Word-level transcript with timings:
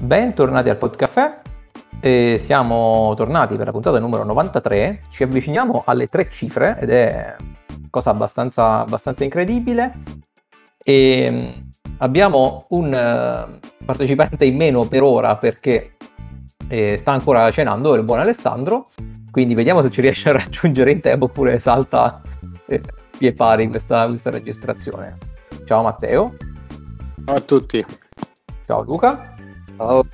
Bentornati 0.00 0.70
al 0.70 0.78
Podcaffè. 0.78 1.40
E 2.00 2.36
siamo 2.38 3.12
tornati 3.14 3.56
per 3.56 3.66
la 3.66 3.72
puntata 3.72 3.98
numero 3.98 4.24
93. 4.24 5.02
Ci 5.10 5.24
avviciniamo 5.24 5.82
alle 5.84 6.06
tre 6.06 6.30
cifre 6.30 6.78
ed 6.80 6.88
è 6.88 7.36
cosa 7.90 8.08
abbastanza, 8.08 8.78
abbastanza 8.78 9.24
incredibile. 9.24 9.92
E 10.82 11.28
mm, 11.30 11.68
abbiamo 11.98 12.64
un 12.70 12.86
uh, 12.86 13.84
partecipante 13.84 14.46
in 14.46 14.56
meno 14.56 14.86
per 14.86 15.02
ora 15.02 15.36
perché 15.36 15.96
eh, 16.66 16.96
sta 16.96 17.12
ancora 17.12 17.50
cenando, 17.50 17.94
il 17.94 18.02
buon 18.02 18.20
Alessandro. 18.20 18.86
Quindi 19.30 19.54
vediamo 19.54 19.82
se 19.82 19.90
ci 19.90 20.00
riesce 20.00 20.30
a 20.30 20.32
raggiungere 20.32 20.92
in 20.92 21.00
tempo 21.00 21.26
oppure 21.26 21.58
salta 21.58 22.22
eh, 22.66 22.80
pie 23.18 23.34
pari 23.34 23.68
questa, 23.68 24.06
questa 24.06 24.30
registrazione. 24.30 25.18
Ciao 25.66 25.82
Matteo. 25.82 26.34
Ciao 27.26 27.36
a 27.36 27.40
tutti. 27.40 27.84
Ciao 28.64 28.82
Luca. 28.82 29.29
Ciao. 29.80 30.04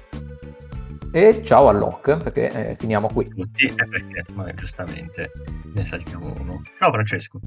E 1.10 1.42
ciao 1.42 1.66
a 1.66 1.72
Locke, 1.72 2.16
perché 2.18 2.50
eh, 2.50 2.76
finiamo 2.76 3.08
qui. 3.08 3.26
Tutti, 3.26 3.66
eh, 3.66 3.74
perché 3.74 4.24
ma 4.32 4.48
giustamente 4.52 5.32
ne 5.74 5.84
saltiamo 5.84 6.32
uno. 6.38 6.62
Ciao 6.78 6.92
Francesco. 6.92 7.40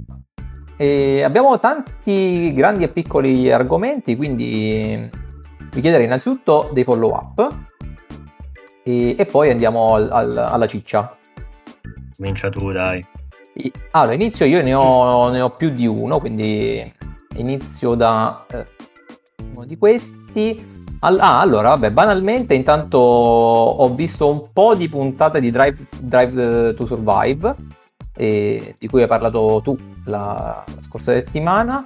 E 0.75 1.23
abbiamo 1.23 1.57
tanti 1.61 2.51
grandi 2.53 2.83
e 2.83 2.89
piccoli 2.89 3.49
argomenti, 3.49 4.17
quindi 4.17 5.09
vi 5.71 5.79
chiederei 5.79 6.07
innanzitutto 6.07 6.69
dei 6.73 6.83
follow 6.83 7.13
up 7.13 7.57
e, 8.83 9.15
e 9.17 9.25
poi 9.25 9.51
andiamo 9.51 9.93
al, 9.93 10.11
al, 10.11 10.37
alla 10.37 10.67
ciccia. 10.67 11.17
Comincia 12.17 12.49
tu, 12.49 12.69
dai. 12.73 13.01
Allora, 13.91 14.13
inizio 14.13 14.45
io, 14.45 14.61
ne 14.61 14.73
ho, 14.73 15.29
ne 15.29 15.39
ho 15.39 15.51
più 15.51 15.69
di 15.69 15.87
uno, 15.87 16.19
quindi 16.19 16.85
inizio 17.37 17.95
da 17.95 18.45
eh, 18.51 18.65
uno 19.59 19.65
di 19.65 19.77
questi. 19.77 20.77
Ah, 21.01 21.39
allora, 21.39 21.69
vabbè, 21.69 21.91
banalmente 21.91 22.53
intanto 22.53 22.97
ho 22.97 23.93
visto 23.93 24.29
un 24.29 24.51
po' 24.51 24.75
di 24.75 24.89
puntate 24.89 25.39
di 25.39 25.51
Drive, 25.51 25.85
Drive 25.97 26.73
to 26.73 26.85
Survive, 26.85 27.55
eh, 28.17 28.75
di 28.77 28.87
cui 28.87 29.01
hai 29.01 29.07
parlato 29.07 29.61
tu 29.63 29.77
la, 30.05 30.63
la 30.65 30.81
scorsa 30.81 31.13
settimana, 31.13 31.83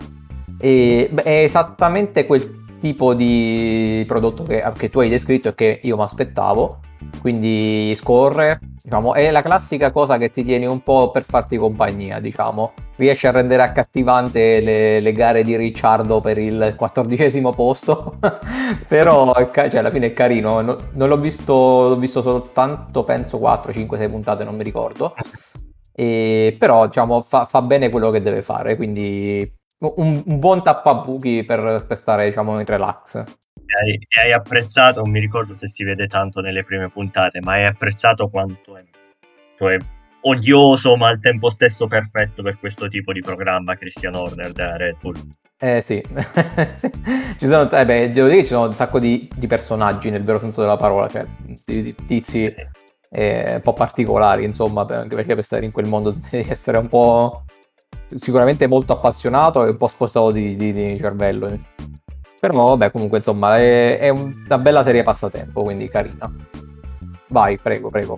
e 0.57 1.09
beh, 1.11 1.21
è 1.21 1.43
esattamente 1.43 2.25
quel 2.25 2.62
tipo 2.83 3.13
di 3.13 4.03
prodotto 4.05 4.43
che, 4.43 4.61
che 4.77 4.89
tu 4.89 4.99
hai 4.99 5.07
descritto 5.07 5.47
e 5.47 5.55
che 5.55 5.79
io 5.83 5.95
mi 5.95 6.03
aspettavo, 6.03 6.79
quindi 7.21 7.95
scorre, 7.95 8.59
diciamo, 8.81 9.13
è 9.13 9.31
la 9.31 9.41
classica 9.41 9.89
cosa 9.91 10.17
che 10.17 10.31
ti 10.31 10.43
tieni 10.43 10.65
un 10.65 10.83
po' 10.83 11.09
per 11.09 11.23
farti 11.23 11.55
compagnia, 11.55 12.19
diciamo. 12.19 12.73
Riesci 12.97 13.25
a 13.25 13.31
rendere 13.31 13.63
accattivante 13.63 14.59
le, 14.59 14.99
le 14.99 15.11
gare 15.13 15.43
di 15.43 15.55
Ricciardo 15.55 16.19
per 16.19 16.37
il 16.37 16.73
quattordicesimo 16.75 17.53
posto, 17.53 18.17
però 18.85 19.33
cioè, 19.53 19.77
alla 19.77 19.89
fine 19.89 20.07
è 20.07 20.13
carino. 20.13 20.59
No, 20.59 20.77
non 20.95 21.07
l'ho 21.07 21.17
visto, 21.17 21.87
l'ho 21.87 21.95
visto 21.95 22.21
soltanto, 22.21 23.03
penso, 23.03 23.37
4, 23.37 23.71
5, 23.71 23.97
6 23.97 24.09
puntate, 24.09 24.43
non 24.43 24.57
mi 24.57 24.63
ricordo. 24.63 25.13
E, 25.93 26.53
però, 26.59 26.87
diciamo, 26.87 27.21
fa, 27.21 27.45
fa 27.45 27.61
bene 27.61 27.89
quello 27.89 28.09
che 28.09 28.19
deve 28.19 28.41
fare, 28.41 28.75
quindi 28.75 29.49
un, 29.97 30.23
un 30.25 30.39
buon 30.39 30.63
tappabuchi 30.63 31.43
per, 31.43 31.85
per 31.87 31.97
stare, 31.97 32.25
diciamo, 32.25 32.59
in 32.59 32.65
relax 32.65 33.23
hai, 33.81 33.99
hai, 34.23 34.31
apprezzato, 34.31 35.01
non 35.01 35.09
mi 35.09 35.19
ricordo 35.19 35.55
se 35.55 35.67
si 35.67 35.83
vede 35.83 36.07
tanto 36.07 36.41
nelle 36.41 36.63
prime 36.63 36.87
puntate, 36.87 37.39
ma 37.41 37.53
hai 37.53 37.65
apprezzato 37.65 38.29
quanto 38.29 38.77
è, 38.77 38.83
è 39.57 39.77
odioso 40.25 40.95
ma 40.95 41.09
al 41.09 41.19
tempo 41.19 41.49
stesso 41.49 41.87
perfetto 41.87 42.43
per 42.43 42.57
questo 42.59 42.87
tipo 42.87 43.11
di 43.11 43.21
programma 43.21 43.75
Christian 43.75 44.15
Horner 44.15 44.51
della 44.51 44.77
Red 44.77 44.97
Bull. 45.01 45.15
Eh 45.57 45.81
sì, 45.81 46.03
sì. 46.71 46.91
ci 47.37 47.45
sono, 47.45 47.69
eh 47.69 47.85
beh, 47.85 48.11
devo 48.11 48.27
dire 48.27 48.39
che 48.39 48.47
ci 48.47 48.53
sono 48.53 48.67
un 48.67 48.73
sacco 48.73 48.99
di, 48.99 49.29
di 49.33 49.47
personaggi 49.47 50.09
nel 50.09 50.23
vero 50.23 50.37
senso 50.37 50.61
della 50.61 50.77
parola, 50.77 51.07
cioè 51.07 51.25
di, 51.65 51.95
tizi 52.05 52.51
sì. 52.51 52.67
eh, 53.09 53.55
un 53.55 53.61
po' 53.61 53.73
particolari, 53.73 54.43
insomma, 54.43 54.85
per, 54.85 54.97
anche 54.97 55.15
perché 55.15 55.35
per 55.35 55.43
stare 55.45 55.65
in 55.65 55.71
quel 55.71 55.87
mondo 55.87 56.11
devi 56.29 56.49
essere 56.49 56.77
un 56.77 56.89
po' 56.89 57.45
sicuramente 58.17 58.67
molto 58.67 58.93
appassionato 58.93 59.65
e 59.65 59.69
un 59.71 59.77
po' 59.77 59.87
spostato 59.87 60.31
di, 60.31 60.55
di 60.55 60.97
cervello. 60.99 61.57
Però 62.39 62.69
vabbè, 62.69 62.91
comunque 62.91 63.19
insomma 63.19 63.57
è, 63.57 63.99
è 63.99 64.09
una 64.09 64.57
bella 64.57 64.83
serie 64.83 65.03
passatempo, 65.03 65.63
quindi 65.63 65.87
carina. 65.87 66.31
Vai, 67.29 67.57
prego, 67.57 67.89
prego. 67.89 68.17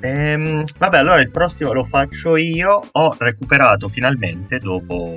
Ehm, 0.00 0.64
vabbè, 0.78 0.98
allora 0.98 1.20
il 1.20 1.30
prossimo 1.30 1.72
lo 1.72 1.84
faccio 1.84 2.36
io. 2.36 2.82
Ho 2.92 3.14
recuperato 3.18 3.88
finalmente 3.88 4.58
dopo, 4.58 5.16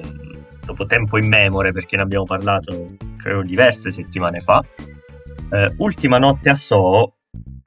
dopo 0.65 0.85
tempo 0.85 1.17
in 1.17 1.27
memore, 1.27 1.71
perché 1.71 1.95
ne 1.97 2.01
abbiamo 2.01 2.25
parlato 2.25 2.87
credo 3.21 3.43
diverse 3.43 3.91
settimane 3.91 4.39
fa. 4.39 4.63
Eh, 5.51 5.73
Ultima 5.77 6.17
notte 6.17 6.49
a 6.49 6.55
Soho, 6.55 7.13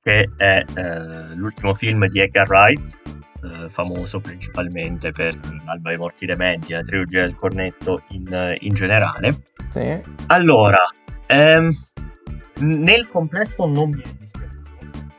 che 0.03 0.29
è 0.37 0.65
eh, 0.75 1.35
l'ultimo 1.35 1.73
film 1.75 2.07
di 2.07 2.21
Edgar 2.21 2.49
Wright, 2.49 2.99
eh, 3.45 3.69
famoso 3.69 4.21
principalmente 4.21 5.13
per 5.13 5.39
Alba 5.67 5.91
dei 5.91 5.99
Morti 5.99 6.25
Dementi, 6.27 6.73
la 6.73 6.83
trilogia 6.83 7.21
del 7.21 7.35
cornetto 7.35 8.03
in, 8.09 8.57
in 8.61 8.75
generale. 8.75 9.43
Sì. 9.69 10.01
Allora, 10.27 10.81
ehm, 11.27 11.73
nel 12.61 13.09
complesso 13.09 13.67
non 13.67 13.91
mi 13.91 14.01
è 14.01 14.09
dispiaciuto, 14.19 15.15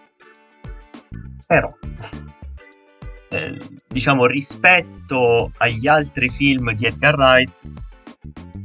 però 1.45 1.75
eh, 3.29 3.59
diciamo 3.87 4.25
rispetto 4.25 5.51
agli 5.57 5.87
altri 5.87 6.29
film 6.29 6.73
di 6.73 6.85
Edgar 6.85 7.15
Wright 7.15 7.53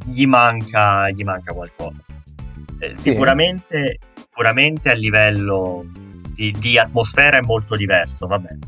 gli 0.04 0.26
manca, 0.26 1.10
gli 1.10 1.22
manca 1.22 1.52
qualcosa. 1.52 2.02
Eh, 2.78 2.94
sì. 2.94 3.10
sicuramente, 3.10 3.98
sicuramente 4.14 4.90
a 4.90 4.94
livello 4.94 5.84
di, 6.32 6.50
di 6.58 6.78
atmosfera 6.78 7.36
è 7.36 7.42
molto 7.42 7.76
diverso, 7.76 8.26
va 8.26 8.38
bene 8.38 8.58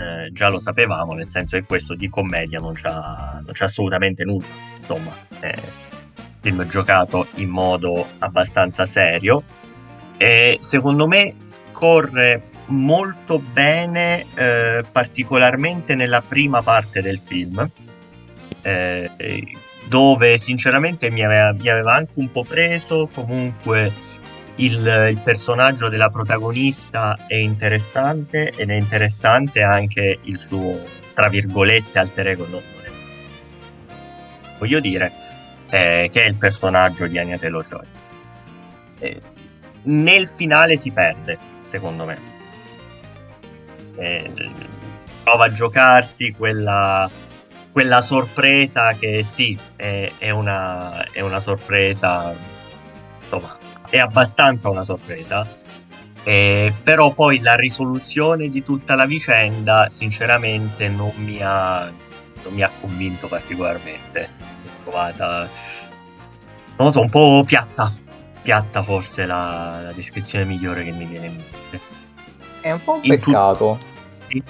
eh, 0.00 0.32
già 0.32 0.48
lo 0.48 0.58
sapevamo, 0.58 1.12
nel 1.12 1.26
senso 1.26 1.56
che 1.58 1.64
questo 1.64 1.94
di 1.94 2.08
commedia 2.08 2.58
non 2.58 2.72
c'ha, 2.74 3.40
non 3.44 3.52
c'ha 3.52 3.64
assolutamente 3.64 4.24
nulla. 4.24 4.46
Insomma, 4.78 5.12
un 5.40 5.52
film 6.40 6.66
giocato 6.66 7.26
in 7.34 7.50
modo 7.50 8.06
abbastanza 8.18 8.86
serio 8.86 9.42
e 10.16 10.58
secondo 10.60 11.06
me 11.06 11.34
scorre 11.48 12.48
molto 12.66 13.38
bene, 13.38 14.24
eh, 14.34 14.84
particolarmente 14.90 15.94
nella 15.94 16.20
prima 16.20 16.62
parte 16.62 17.02
del 17.02 17.18
film, 17.18 17.68
eh, 18.62 19.10
dove 19.86 20.38
sinceramente 20.38 21.10
mi 21.10 21.24
aveva, 21.24 21.52
mi 21.52 21.68
aveva 21.68 21.94
anche 21.94 22.12
un 22.16 22.30
po' 22.30 22.44
preso, 22.44 23.08
comunque 23.12 23.92
il, 24.60 25.08
il, 25.10 25.20
personaggio 25.22 25.88
della 25.88 26.10
protagonista 26.10 27.18
è 27.26 27.34
interessante 27.34 28.50
ed 28.50 28.70
è 28.70 28.74
interessante 28.74 29.62
anche 29.62 30.18
il 30.22 30.38
suo, 30.38 30.78
tra 31.14 31.28
virgolette, 31.28 31.98
alter 31.98 32.26
ego. 32.28 32.46
No, 32.46 32.62
voglio 34.58 34.80
dire 34.80 35.12
eh, 35.70 36.10
che 36.12 36.22
è 36.22 36.26
il 36.26 36.36
personaggio 36.36 37.06
di 37.06 37.18
Anya 37.18 37.38
Taylor-Joy. 37.38 37.84
Eh, 38.98 39.20
nel 39.84 40.28
finale 40.28 40.76
si 40.76 40.90
perde, 40.90 41.38
secondo 41.64 42.04
me. 42.04 42.18
Eh, 43.96 44.30
prova 45.22 45.46
a 45.46 45.52
giocarsi 45.52 46.32
quella, 46.32 47.10
quella 47.72 48.00
sorpresa 48.02 48.92
che 48.92 49.22
sì, 49.24 49.58
è, 49.76 50.12
è, 50.18 50.30
una, 50.30 51.10
è 51.12 51.20
una 51.20 51.40
sorpresa 51.40 52.34
insomma 53.22 53.56
è 53.90 53.98
abbastanza 53.98 54.70
una 54.70 54.84
sorpresa. 54.84 55.46
Eh, 56.22 56.72
però 56.82 57.12
poi 57.12 57.40
la 57.40 57.56
risoluzione 57.56 58.48
di 58.48 58.62
tutta 58.62 58.94
la 58.94 59.06
vicenda 59.06 59.88
sinceramente 59.90 60.88
non 60.88 61.12
mi 61.16 61.40
ha, 61.42 61.90
non 62.42 62.52
mi 62.52 62.62
ha 62.62 62.70
convinto 62.80 63.26
particolarmente. 63.26 64.28
L'ho 64.38 64.70
trovata 64.84 65.48
non 66.80 66.92
so, 66.92 67.00
un 67.02 67.10
po' 67.10 67.42
piatta. 67.44 67.94
Piatta 68.40 68.82
forse 68.82 69.26
la, 69.26 69.80
la, 69.82 69.92
descrizione 69.92 70.46
migliore 70.46 70.82
che 70.82 70.92
mi 70.92 71.04
viene 71.04 71.26
in 71.26 71.36
mente. 71.36 71.80
È 72.60 72.72
un 72.72 72.82
po' 72.82 72.94
un 72.94 73.00
peccato. 73.02 73.78
Sì, 74.28 74.42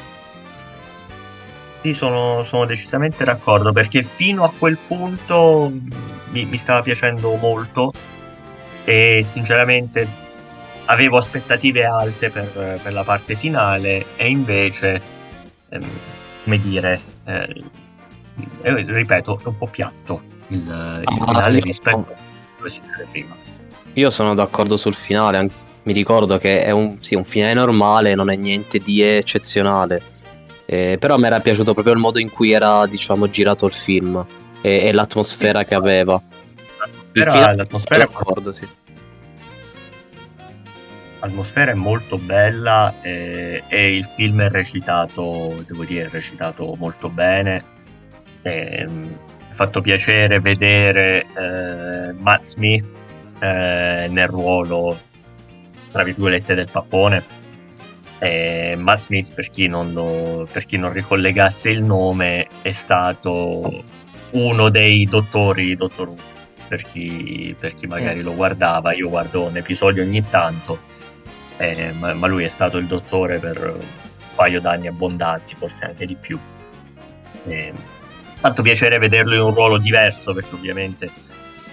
sì 1.80 1.94
sono, 1.94 2.44
sono, 2.44 2.66
decisamente 2.66 3.24
d'accordo 3.24 3.72
perché 3.72 4.02
fino 4.02 4.44
a 4.44 4.52
quel 4.56 4.78
punto 4.78 5.72
mi, 6.30 6.44
mi 6.44 6.56
stava 6.56 6.82
piacendo 6.82 7.34
molto 7.34 7.92
e 8.84 9.22
sinceramente 9.24 10.06
avevo 10.86 11.18
aspettative 11.18 11.84
alte 11.84 12.30
per, 12.30 12.80
per 12.82 12.92
la 12.92 13.04
parte 13.04 13.36
finale 13.36 14.06
e 14.16 14.28
invece, 14.28 15.00
ehm, 15.68 15.86
come 16.44 16.60
dire, 16.60 17.00
eh, 17.24 17.64
eh, 18.62 18.84
ripeto, 18.86 19.40
è 19.44 19.46
un 19.46 19.56
po' 19.56 19.66
piatto 19.66 20.22
il, 20.48 20.58
il 20.58 21.04
ah, 21.04 21.26
finale 21.26 21.60
rispetto 21.60 21.98
a 21.98 22.02
quello 22.02 22.18
che 22.62 22.70
succede 22.70 23.06
prima. 23.10 23.36
Io 23.94 24.10
sono 24.10 24.34
d'accordo 24.34 24.76
sul 24.76 24.94
finale, 24.94 25.50
mi 25.82 25.92
ricordo 25.92 26.38
che 26.38 26.62
è 26.62 26.70
un, 26.70 26.96
sì, 27.00 27.14
un 27.14 27.24
finale 27.24 27.54
normale, 27.54 28.14
non 28.14 28.30
è 28.30 28.36
niente 28.36 28.78
di 28.78 29.02
eccezionale, 29.02 30.02
eh, 30.66 30.96
però 30.98 31.16
mi 31.18 31.26
era 31.26 31.40
piaciuto 31.40 31.72
proprio 31.72 31.94
il 31.94 32.00
modo 32.00 32.18
in 32.18 32.30
cui 32.30 32.52
era 32.52 32.86
diciamo, 32.86 33.28
girato 33.28 33.66
il 33.66 33.72
film 33.72 34.24
e, 34.60 34.86
e 34.86 34.92
l'atmosfera 34.92 35.64
che 35.64 35.74
aveva. 35.74 36.20
Però 37.12 37.54
l'atmosfera 37.54 38.04
d'accordo, 38.04 38.52
sì. 38.52 38.68
l'atmosfera 41.20 41.72
è 41.72 41.74
molto 41.74 42.18
bella 42.18 42.94
e, 43.02 43.62
e, 43.68 43.96
il 43.96 44.04
film 44.16 44.40
è 44.42 44.48
recitato, 44.48 45.62
devo 45.66 45.84
dire, 45.84 46.06
è 46.06 46.08
recitato 46.08 46.74
molto 46.78 47.08
bene. 47.08 47.62
E, 48.42 48.86
mi 48.88 49.16
ha 49.50 49.54
fatto 49.54 49.80
piacere 49.80 50.40
vedere 50.40 51.26
eh, 51.34 52.12
Matt 52.12 52.42
Smith 52.42 52.98
eh, 53.38 54.06
nel 54.08 54.28
ruolo, 54.28 54.98
tra 55.90 56.02
virgolette, 56.02 56.54
del 56.54 56.68
pappone. 56.70 57.38
E 58.18 58.74
Matt 58.78 59.00
Smith, 59.00 59.34
per 59.34 59.50
chi, 59.50 59.66
non 59.66 59.92
lo, 59.92 60.48
per 60.50 60.64
chi 60.64 60.76
non 60.76 60.92
ricollegasse 60.92 61.70
il 61.70 61.82
nome, 61.82 62.46
è 62.62 62.72
stato 62.72 63.84
uno 64.32 64.68
dei 64.68 65.06
dottori 65.06 65.74
Dottor 65.74 66.08
Who 66.08 66.39
per 66.70 66.84
chi, 66.84 67.52
per 67.58 67.74
chi 67.74 67.88
magari 67.88 68.20
mm. 68.20 68.22
lo 68.22 68.34
guardava. 68.36 68.92
Io 68.92 69.08
guardo 69.08 69.42
un 69.48 69.56
episodio 69.56 70.04
ogni 70.04 70.24
tanto, 70.30 70.78
eh, 71.56 71.92
ma, 71.98 72.14
ma, 72.14 72.28
lui 72.28 72.44
è 72.44 72.48
stato 72.48 72.78
il 72.78 72.86
dottore 72.86 73.40
per 73.40 73.58
un 73.58 73.86
paio 74.36 74.60
d'anni 74.60 74.86
abbondanti, 74.86 75.56
forse 75.56 75.86
anche 75.86 76.06
di 76.06 76.14
più. 76.14 76.38
Eh, 77.48 77.72
fatto 78.34 78.62
piacere 78.62 78.98
vederlo 78.98 79.34
in 79.34 79.40
un 79.40 79.52
ruolo 79.52 79.78
diverso 79.78 80.32
perché 80.32 80.54
ovviamente 80.54 81.10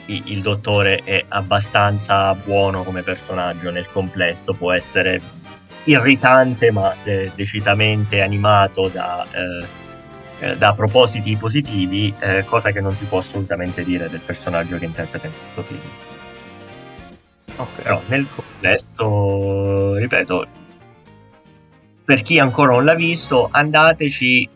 il, 0.07 0.23
il 0.25 0.41
dottore 0.41 1.01
è 1.03 1.23
abbastanza 1.27 2.33
buono 2.33 2.81
come 2.81 3.03
personaggio 3.03 3.69
nel 3.69 3.88
complesso, 3.91 4.53
può 4.53 4.71
essere 4.71 5.21
irritante 5.83 6.71
ma 6.71 6.95
eh, 7.03 7.31
decisamente 7.35 8.21
animato 8.21 8.88
da... 8.88 9.23
Eh, 9.31 9.85
eh, 10.39 10.57
da 10.57 10.74
propositi 10.74 11.36
positivi, 11.36 12.13
eh, 12.19 12.44
cosa 12.45 12.72
che 12.72 12.81
non 12.81 12.95
si 12.95 13.06
può 13.06 13.19
assolutamente 13.19 13.84
dire 13.84 14.10
del 14.10 14.19
personaggio 14.19 14.78
che 14.78 14.86
interpreta 14.86 15.28
in 15.28 15.34
questo 15.39 15.63
film. 15.63 15.81
Okay. 17.56 17.84
Però 17.84 18.01
nel 18.07 18.28
complesso, 18.34 19.95
ripeto, 19.95 20.48
per 22.06 22.22
chi 22.22 22.39
ancora 22.39 22.74
non 22.74 22.86
l'ha 22.86 22.95
visto, 22.95 23.50
andateci 23.51 24.50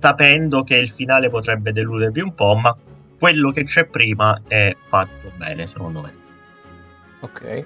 sapendo 0.00 0.62
che 0.62 0.76
il 0.76 0.90
finale 0.90 1.28
potrebbe 1.28 1.72
deludervi 1.72 2.20
un 2.20 2.34
po', 2.34 2.54
ma 2.54 2.76
quello 3.18 3.50
che 3.52 3.64
c'è 3.64 3.84
prima 3.84 4.40
è 4.46 4.74
fatto 4.88 5.32
bene, 5.36 5.66
secondo 5.66 6.00
me. 6.00 6.14
Ok. 7.20 7.64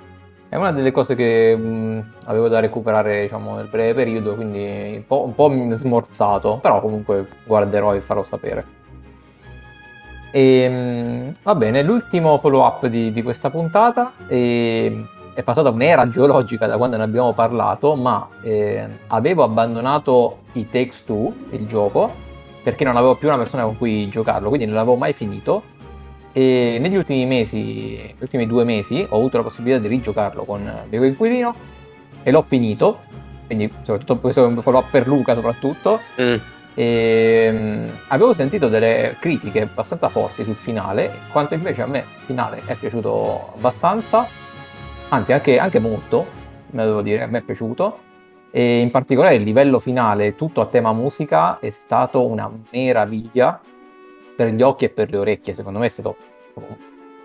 È 0.53 0.57
una 0.57 0.71
delle 0.71 0.91
cose 0.91 1.15
che 1.15 1.57
mh, 1.57 2.13
avevo 2.27 2.47
da 2.49 2.61
recuperare 2.61 3.23
diciamo, 3.23 3.55
nel 3.55 3.69
breve 3.69 3.95
periodo, 3.95 4.35
quindi 4.35 4.97
un 4.97 5.07
po', 5.07 5.25
un 5.25 5.35
po' 5.35 5.51
smorzato, 5.75 6.59
però 6.61 6.83
comunque 6.83 7.27
guarderò 7.47 7.95
e 7.95 8.03
farò 8.03 8.23
sapere. 8.23 8.67
E, 10.31 10.69
mh, 10.69 11.33
va 11.43 11.55
bene, 11.55 11.83
l'ultimo 11.83 12.37
follow 12.37 12.67
up 12.67 12.87
di, 12.87 13.11
di 13.11 13.23
questa 13.23 13.49
puntata 13.49 14.13
è, 14.27 14.93
è, 15.33 15.43
passata 15.43 15.71
un'era 15.71 16.07
geologica 16.07 16.67
da 16.67 16.77
quando 16.77 16.99
ne 16.99 17.05
abbiamo 17.05 17.33
parlato, 17.33 17.95
ma 17.97 18.29
eh, 18.43 18.87
avevo 19.07 19.45
abbandonato 19.45 20.41
i 20.53 20.69
Takes 20.69 21.05
Two, 21.05 21.33
il 21.53 21.67
gioco, 21.67 22.13
perché 22.63 22.85
non 22.85 22.99
avevo 22.99 23.15
più 23.17 23.29
una 23.29 23.39
persona 23.39 23.63
con 23.63 23.79
cui 23.79 24.07
giocarlo, 24.11 24.49
quindi 24.49 24.67
non 24.67 24.75
l'avevo 24.75 24.97
mai 24.97 25.15
finito 25.15 25.63
e 26.33 26.79
negli 26.81 26.97
ultimi 26.97 27.27
mesi, 27.27 27.97
negli 27.97 28.15
ultimi 28.19 28.47
due 28.47 28.65
mesi, 28.65 29.07
ho 29.09 29.17
avuto 29.17 29.37
la 29.37 29.43
possibilità 29.43 29.81
di 29.81 29.89
rigiocarlo 29.89 30.45
con 30.45 30.87
mio 30.89 31.05
inquilino 31.05 31.55
e 32.23 32.31
l'ho 32.31 32.43
finito. 32.43 33.01
Quindi, 33.47 33.71
soprattutto 33.83 34.19
questo 34.19 34.43
è 34.43 34.47
un 34.47 34.61
follow 34.63 34.81
up 34.81 34.91
per 34.91 35.07
Luca, 35.07 35.35
soprattutto. 35.35 36.01
Mm. 36.21 36.35
E, 36.75 37.49
um, 37.53 37.91
avevo 38.09 38.33
sentito 38.33 38.69
delle 38.69 39.17
critiche 39.21 39.61
abbastanza 39.61 40.09
forti 40.09 40.43
sul 40.43 40.55
finale, 40.55 41.13
quanto 41.31 41.53
invece 41.53 41.83
a 41.83 41.87
me 41.87 41.99
il 41.99 42.25
finale 42.25 42.63
è 42.65 42.75
piaciuto 42.77 43.53
abbastanza, 43.57 44.27
anzi 45.11 45.33
anche, 45.35 45.59
anche 45.59 45.79
molto, 45.81 46.27
devo 46.71 47.03
dire, 47.03 47.25
a 47.25 47.27
me 47.27 47.39
è 47.39 47.43
piaciuto. 47.43 47.99
E 48.51 48.81
in 48.81 48.91
particolare 48.91 49.35
il 49.35 49.43
livello 49.43 49.79
finale, 49.79 50.35
tutto 50.35 50.63
a 50.63 50.67
tema 50.67 50.95
musica, 50.95 51.59
è 51.59 51.71
stato 51.71 52.25
una 52.25 52.51
meraviglia 52.71 53.61
per 54.37 54.49
gli 54.49 54.63
occhi 54.63 54.87
e 54.87 54.91
per 54.91 55.11
le 55.11 55.19
orecchie. 55.19 55.55
Secondo 55.55 55.79
me 55.79 55.87
è 55.87 55.91
stato 55.91 56.17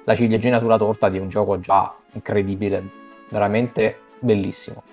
la 0.04 0.16
ciliegina 0.16 0.60
sulla 0.60 0.78
torta 0.78 1.10
di 1.10 1.18
un 1.18 1.30
gioco 1.30 1.60
già 1.60 1.96
incredibile, 2.14 2.90
veramente 3.30 4.00
bellissimo. 4.20 4.84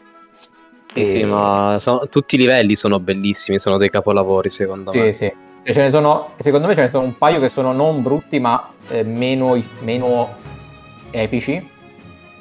Sì, 0.92 1.00
e... 1.00 1.04
sì, 1.04 1.24
ma 1.24 1.76
sono, 1.78 2.06
tutti 2.08 2.34
i 2.34 2.38
livelli 2.38 2.74
sono 2.74 3.00
bellissimi, 3.00 3.58
sono 3.58 3.76
dei 3.76 3.90
capolavori 3.90 4.48
secondo 4.48 4.90
sì, 4.90 4.98
me. 4.98 5.12
Sì, 5.12 5.32
sì. 5.62 5.72
Ce 5.72 5.80
ne 5.80 5.90
sono, 5.90 6.32
secondo 6.36 6.66
me 6.66 6.74
ce 6.74 6.82
ne 6.82 6.88
sono 6.88 7.04
un 7.04 7.16
paio 7.16 7.40
che 7.40 7.48
sono 7.48 7.72
non 7.72 8.02
brutti 8.02 8.38
ma 8.38 8.70
eh, 8.88 9.02
meno, 9.02 9.58
meno, 9.80 10.34
epici, 11.10 11.68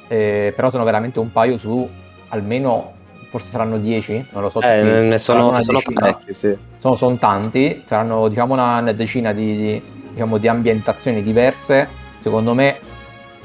eh, 0.08 0.52
però 0.54 0.68
sono 0.68 0.84
veramente 0.84 1.20
un 1.20 1.32
paio 1.32 1.56
su 1.56 1.88
almeno 2.28 2.92
forse 3.34 3.50
saranno 3.50 3.78
10, 3.78 4.26
non 4.30 4.42
lo 4.42 4.48
so. 4.48 4.60
Eh, 4.60 4.80
ne 4.80 5.18
sono, 5.18 5.58
sono 5.58 5.80
parecchi, 5.92 6.32
sì. 6.32 6.56
Sono, 6.78 6.94
sono, 6.94 7.16
tanti, 7.16 7.82
saranno 7.84 8.28
diciamo 8.28 8.52
una, 8.52 8.78
una 8.78 8.92
decina 8.92 9.32
di, 9.32 9.56
di, 9.56 9.82
diciamo, 10.12 10.38
di 10.38 10.46
ambientazioni 10.46 11.20
diverse. 11.20 11.88
Secondo 12.20 12.54
me 12.54 12.78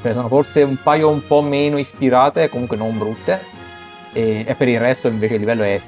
ce 0.00 0.08
ne 0.08 0.14
sono 0.14 0.28
forse 0.28 0.62
un 0.62 0.76
paio 0.80 1.08
un 1.08 1.26
po' 1.26 1.42
meno 1.42 1.76
ispirate, 1.76 2.48
comunque 2.48 2.76
non 2.76 2.96
brutte. 2.96 3.40
E, 4.12 4.44
e 4.46 4.54
per 4.54 4.68
il 4.68 4.78
resto 4.78 5.08
invece 5.08 5.34
il 5.34 5.40
livello 5.40 5.64
è 5.64 5.80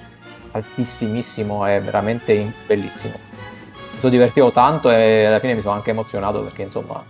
altissimissimo, 0.51 1.65
è 1.65 1.81
veramente 1.81 2.53
bellissimo. 2.67 3.15
Mi 3.93 3.99
sono 4.01 4.11
divertito 4.11 4.51
tanto 4.51 4.91
e 4.91 5.27
alla 5.27 5.39
fine 5.39 5.55
mi 5.55 5.61
sono 5.61 5.75
anche 5.75 5.91
emozionato 5.91 6.43
perché 6.43 6.63
insomma 6.63 7.05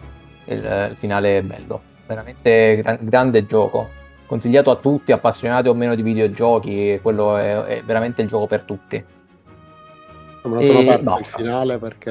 il, 0.45 0.89
il 0.91 0.97
finale 0.99 1.39
è 1.39 1.43
bello. 1.43 1.81
Veramente 2.07 2.77
gran, 2.83 2.99
grande 3.01 3.47
gioco 3.47 4.01
consigliato 4.27 4.71
a 4.71 4.77
tutti, 4.77 5.13
appassionati 5.13 5.69
o 5.69 5.75
meno 5.75 5.95
di 5.95 6.03
videogiochi, 6.03 6.99
quello 7.03 7.37
è, 7.37 7.63
è 7.65 7.83
veramente 7.85 8.23
il 8.23 8.29
gioco 8.29 8.47
per 8.47 8.65
tutti. 8.65 9.05
Me 10.45 10.55
lo 10.55 10.63
sono 10.63 10.81
e 10.81 10.85
perso 10.85 11.11
basta. 11.11 11.19
il 11.19 11.25
finale 11.25 11.79
perché 11.79 12.11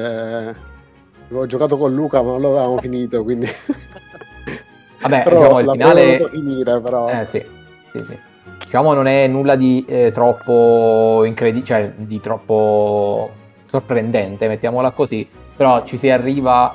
avevo 1.26 1.46
giocato 1.46 1.76
con 1.76 1.94
Luca 1.94 2.22
ma 2.22 2.30
non 2.30 2.42
l'avevamo 2.42 2.78
finito, 2.78 3.22
quindi... 3.22 3.46
Vabbè, 5.02 5.22
però 5.24 5.38
diciamo 5.38 5.60
il 5.60 5.70
finale... 5.70 6.28
finire 6.28 6.80
però... 6.80 7.08
Eh 7.08 7.24
sì, 7.24 7.44
sì, 7.92 8.04
sì. 8.04 8.18
Diciamo 8.64 8.94
non 8.94 9.06
è 9.06 9.26
nulla 9.26 9.56
di 9.56 9.84
eh, 9.86 10.10
troppo 10.12 11.24
incredibile, 11.24 11.66
cioè 11.66 11.92
di 11.94 12.20
troppo 12.20 13.30
sorprendente, 13.68 14.48
mettiamola 14.48 14.92
così, 14.92 15.28
però 15.56 15.84
ci 15.84 15.98
si 15.98 16.08
arriva 16.08 16.74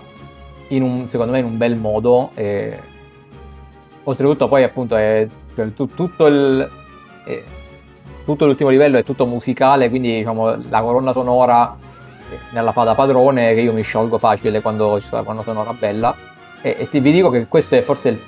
in 0.70 0.84
un, 0.84 1.08
secondo 1.08 1.32
me 1.32 1.40
in 1.40 1.46
un 1.46 1.58
bel 1.58 1.76
modo. 1.76 2.32
E 2.36 2.78
oltretutto 4.10 4.48
poi 4.48 4.64
appunto 4.64 4.96
è 4.96 5.28
cioè, 5.56 5.74
tu, 5.74 5.88
tutto 5.88 6.26
il 6.28 6.70
eh, 7.26 7.44
tutto 8.26 8.46
l'ultimo 8.46 8.70
livello 8.70 8.98
è 8.98 9.04
tutto 9.04 9.26
musicale 9.26 9.90
quindi 9.90 10.18
diciamo 10.18 10.58
la 10.70 10.82
colonna 10.82 11.14
sonora 11.14 11.78
nella 12.52 12.72
fa 12.72 12.84
da 12.84 12.96
padrone 12.96 13.54
che 13.54 13.62
io 13.62 13.74
mi 13.74 13.82
sciolgo 13.82 14.18
facile 14.18 14.62
quando 14.62 15.00
ci 15.00 15.08
sta 15.08 15.18
la 15.18 15.24
colonna 15.24 15.44
sonora 15.44 15.74
bella. 15.74 16.16
E, 16.62 16.76
e 16.80 16.90
ti, 16.90 17.00
vi 17.00 17.12
dico 17.12 17.30
che 17.30 17.48
questo 17.48 17.76
è 17.76 17.82
forse 17.82 18.10
il, 18.10 18.20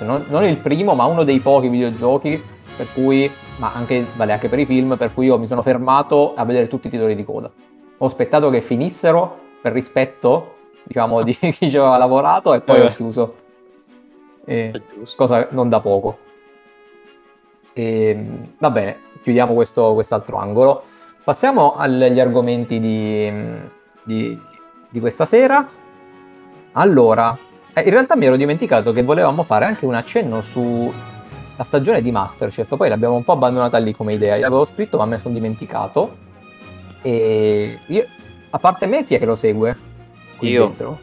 non, 0.00 0.24
non 0.28 0.44
il 0.44 0.56
primo 0.58 0.94
ma 0.94 1.04
uno 1.04 1.24
dei 1.24 1.40
pochi 1.40 1.68
videogiochi 1.68 2.42
per 2.76 2.86
cui 2.92 3.30
ma 3.56 3.72
anche, 3.72 4.04
vale 4.14 4.32
anche 4.32 4.48
per 4.48 4.58
i 4.58 4.66
film 4.66 4.96
per 4.96 5.12
cui 5.12 5.26
io 5.26 5.38
mi 5.38 5.46
sono 5.46 5.62
fermato 5.62 6.34
a 6.34 6.44
vedere 6.44 6.68
tutti 6.68 6.86
i 6.86 6.90
titoli 6.90 7.14
di 7.14 7.24
coda. 7.24 7.50
Ho 7.98 8.06
aspettato 8.06 8.50
che 8.50 8.60
finissero 8.60 9.38
per 9.60 9.72
rispetto 9.72 10.52
diciamo 10.84 11.22
di 11.22 11.34
chi 11.36 11.70
ci 11.70 11.76
aveva 11.76 11.96
lavorato 11.96 12.54
e 12.54 12.60
poi 12.60 12.78
eh. 12.78 12.84
ho 12.84 12.88
chiuso 12.88 13.34
e, 14.44 14.82
cosa 15.16 15.48
non 15.50 15.68
da 15.68 15.80
poco. 15.80 16.18
E, 17.72 18.26
va 18.58 18.70
bene, 18.70 18.98
chiudiamo 19.22 19.54
questo 19.54 19.94
quest'altro 19.94 20.36
angolo. 20.38 20.82
Passiamo 21.24 21.74
agli 21.74 22.20
argomenti 22.20 22.78
di, 22.78 23.32
di, 24.02 24.38
di 24.90 25.00
questa 25.00 25.24
sera. 25.24 25.66
Allora, 26.72 27.36
eh, 27.72 27.82
in 27.82 27.90
realtà 27.90 28.16
mi 28.16 28.26
ero 28.26 28.36
dimenticato 28.36 28.92
che 28.92 29.02
volevamo 29.02 29.42
fare 29.42 29.64
anche 29.64 29.86
un 29.86 29.94
accenno 29.94 30.40
sulla 30.40 30.92
stagione 31.62 32.02
di 32.02 32.12
Masterchef, 32.12 32.76
poi 32.76 32.88
l'abbiamo 32.88 33.14
un 33.14 33.24
po' 33.24 33.32
abbandonata 33.32 33.78
lì 33.78 33.94
come 33.94 34.12
idea. 34.12 34.38
L'avevo 34.38 34.64
scritto, 34.64 34.98
ma 34.98 35.04
me 35.04 35.12
ne 35.12 35.18
sono 35.18 35.34
dimenticato. 35.34 36.22
E 37.02 37.78
io, 37.86 38.06
a 38.50 38.58
parte 38.58 38.86
me, 38.86 39.04
chi 39.04 39.14
è 39.14 39.18
che 39.18 39.26
lo 39.26 39.34
segue? 39.34 39.76
Io. 40.40 40.66
Dentro? 40.66 40.98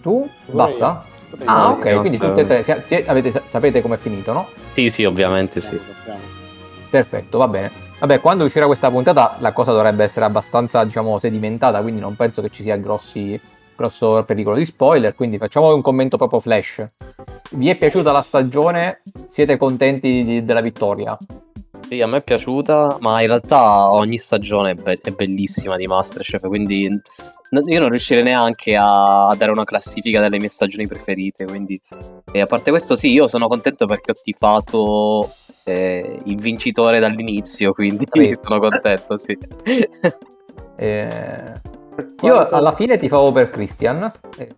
Tu? 0.00 0.28
Basta? 0.46 1.04
Ah, 1.44 1.70
ok, 1.70 2.00
quindi 2.00 2.18
tutte 2.18 2.42
e 2.42 2.46
tre 2.46 2.62
si, 2.62 2.74
si, 2.84 2.94
avete, 3.06 3.42
sapete 3.44 3.80
com'è 3.80 3.96
finito, 3.96 4.32
no? 4.32 4.48
Sì, 4.74 4.90
sì, 4.90 5.04
ovviamente 5.04 5.60
sì. 5.60 5.78
Perfetto, 6.90 7.38
va 7.38 7.48
bene. 7.48 7.70
Vabbè, 8.00 8.20
quando 8.20 8.44
uscirà 8.44 8.66
questa 8.66 8.90
puntata 8.90 9.36
la 9.38 9.52
cosa 9.52 9.72
dovrebbe 9.72 10.04
essere 10.04 10.24
abbastanza, 10.26 10.84
diciamo, 10.84 11.18
sedimentata, 11.18 11.80
quindi 11.80 12.00
non 12.00 12.16
penso 12.16 12.42
che 12.42 12.50
ci 12.50 12.62
sia 12.62 12.76
grossi, 12.76 13.40
grosso 13.74 14.22
pericolo 14.24 14.56
di 14.56 14.66
spoiler, 14.66 15.14
quindi 15.14 15.38
facciamo 15.38 15.74
un 15.74 15.80
commento 15.80 16.16
proprio 16.16 16.40
flash. 16.40 16.86
Vi 17.52 17.68
è 17.68 17.76
piaciuta 17.76 18.12
la 18.12 18.22
stagione? 18.22 19.02
Siete 19.26 19.56
contenti 19.56 20.22
di, 20.24 20.44
della 20.44 20.60
vittoria? 20.60 21.16
Sì, 21.88 22.00
a 22.00 22.06
me 22.06 22.18
è 22.18 22.22
piaciuta, 22.22 22.98
ma 23.00 23.20
in 23.20 23.26
realtà 23.28 23.90
ogni 23.90 24.18
stagione 24.18 24.72
è, 24.72 24.74
be- 24.74 24.98
è 25.02 25.10
bellissima 25.10 25.76
di 25.76 25.86
Masterchef, 25.86 26.46
quindi 26.46 27.00
io 27.66 27.80
non 27.80 27.90
riuscirei 27.90 28.22
neanche 28.22 28.76
a, 28.76 29.28
a, 29.28 29.34
dare 29.36 29.50
una 29.50 29.64
classifica 29.64 30.20
delle 30.20 30.38
mie 30.38 30.48
stagioni 30.48 30.86
preferite. 30.86 31.44
Quindi, 31.44 31.80
e 32.32 32.40
a 32.40 32.46
parte 32.46 32.70
questo, 32.70 32.96
sì, 32.96 33.12
io 33.12 33.26
sono 33.26 33.46
contento 33.46 33.86
perché 33.86 34.12
ho 34.12 34.16
tifato 34.20 35.30
eh, 35.64 36.20
il 36.24 36.40
vincitore 36.40 36.98
dall'inizio, 36.98 37.72
quindi 37.72 38.06
Sì. 38.10 38.36
sono 38.42 38.58
contento, 38.58 39.18
sì. 39.18 39.38
Eh, 40.76 41.60
io 42.22 42.48
alla 42.48 42.72
fine 42.72 42.96
ti 42.96 43.08
favo 43.08 43.30
per 43.32 43.50
Christian, 43.50 44.10
eh, 44.38 44.54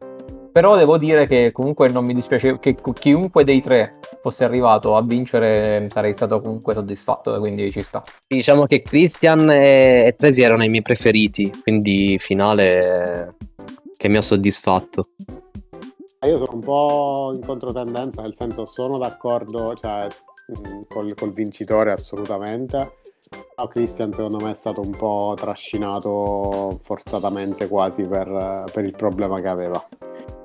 però 0.55 0.77
devo 0.77 0.99
dire 0.99 1.27
che 1.27 1.51
comunque 1.51 1.89
non 1.89 2.05
mi 2.05 2.15
dispiace 2.15 2.61
che 2.61 2.77
chiunque 2.93 3.43
dei 3.43 3.61
tre 3.61 3.99
fosse 4.23 4.45
arrivato 4.45 4.95
a 4.95 5.03
vincere 5.03 5.89
sarei 5.91 6.13
stato 6.13 6.41
comunque 6.41 6.75
soddisfatto, 6.75 7.41
quindi 7.41 7.73
ci 7.73 7.83
sta. 7.83 8.05
Diciamo 8.25 8.65
che 8.67 8.81
Christian 8.83 9.51
e, 9.51 10.07
e 10.07 10.15
Tracy 10.17 10.45
erano 10.45 10.63
i 10.63 10.69
miei 10.69 10.83
preferiti, 10.83 11.51
quindi 11.61 12.21
finale 12.21 13.35
che 13.97 14.07
mi 14.07 14.17
ha 14.17 14.23
soddisfatto. 14.23 15.09
Io 16.25 16.39
sono 16.39 16.53
un 16.53 16.61
po' 16.61 17.33
in 17.35 17.45
controtendenza, 17.45 18.23
nel 18.23 18.37
senso 18.37 18.65
sono 18.67 18.97
d'accordo 18.97 19.75
cioè, 19.75 20.07
mh, 20.07 20.83
col, 20.87 21.15
col 21.17 21.33
vincitore 21.33 21.91
assolutamente. 21.91 22.99
Però 23.29 23.67
Christian 23.67 24.13
secondo 24.13 24.39
me 24.39 24.53
è 24.53 24.55
stato 24.55 24.81
un 24.81 24.91
po' 24.91 25.35
trascinato 25.37 26.79
forzatamente 26.81 27.67
quasi 27.67 28.05
per, 28.05 28.67
per 28.73 28.85
il 28.85 28.95
problema 28.95 29.41
che 29.41 29.49
aveva, 29.49 29.85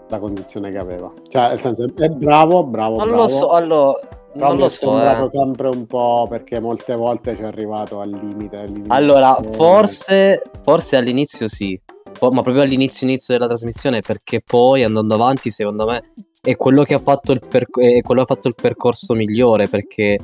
la 0.09 0.19
condizione 0.19 0.71
che 0.71 0.77
aveva. 0.77 1.11
Cioè, 1.27 1.49
nel 1.49 1.59
senso, 1.59 1.85
è 1.95 2.09
bravo, 2.09 2.63
bravo, 2.63 2.97
Non 2.97 3.07
bravo. 3.07 3.21
lo 3.23 3.27
so, 3.27 3.49
allora, 3.51 3.99
Però 4.33 4.47
non 4.47 4.57
lo 4.57 4.65
è 4.65 4.69
so. 4.69 4.87
sembrato 4.87 5.25
eh. 5.25 5.29
sempre 5.29 5.67
un 5.69 5.85
po' 5.85 6.27
perché 6.29 6.59
molte 6.59 6.95
volte 6.95 7.35
ci 7.35 7.41
è 7.41 7.45
arrivato 7.45 7.99
al 7.99 8.09
limite. 8.09 8.57
al 8.57 8.67
limite. 8.67 8.93
Allora, 8.93 9.39
forse, 9.51 10.41
forse 10.63 10.97
all'inizio 10.97 11.47
sì, 11.47 11.79
Po- 12.17 12.31
ma 12.31 12.41
proprio 12.41 12.63
all'inizio 12.63 13.07
inizio 13.07 13.33
della 13.33 13.47
trasmissione, 13.47 14.01
perché 14.01 14.41
poi 14.41 14.83
andando 14.83 15.13
avanti, 15.13 15.51
secondo 15.51 15.85
me, 15.85 16.11
è 16.41 16.55
quello 16.55 16.83
che 16.83 16.95
ha 16.95 16.99
fatto 16.99 17.31
il, 17.31 17.41
perc- 17.47 17.79
è 17.79 18.01
quello 18.01 18.23
che 18.25 18.31
ha 18.31 18.35
fatto 18.35 18.47
il 18.47 18.55
percorso 18.55 19.13
migliore, 19.13 19.67
perché 19.69 20.17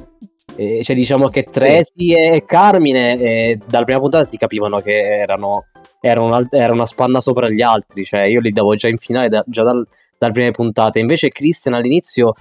eh, 0.58 0.84
cioè, 0.84 0.96
diciamo 0.96 1.28
che 1.28 1.44
Tracy 1.44 2.14
e 2.14 2.44
Carmine 2.46 3.18
eh, 3.20 3.60
dalla 3.66 3.86
prima 3.86 4.00
puntata 4.00 4.28
si 4.30 4.38
capivano 4.38 4.80
che 4.80 4.92
erano, 5.20 5.66
erano, 6.08 6.28
una, 6.28 6.48
era 6.52 6.72
una 6.72 6.86
spanna 6.86 7.20
sopra 7.20 7.50
gli 7.50 7.64
altri, 7.64 8.04
cioè 8.04 8.22
io 8.22 8.40
li 8.40 8.52
davo 8.52 8.76
già 8.76 8.88
in 8.88 8.98
finale 8.98 9.28
da- 9.28 9.44
già 9.48 9.64
dal- 9.64 9.88
dalle 10.20 10.34
prime 10.34 10.52
puntate, 10.52 11.00
invece 11.00 11.30
Christian 11.30 11.74
all'inizio 11.74 12.36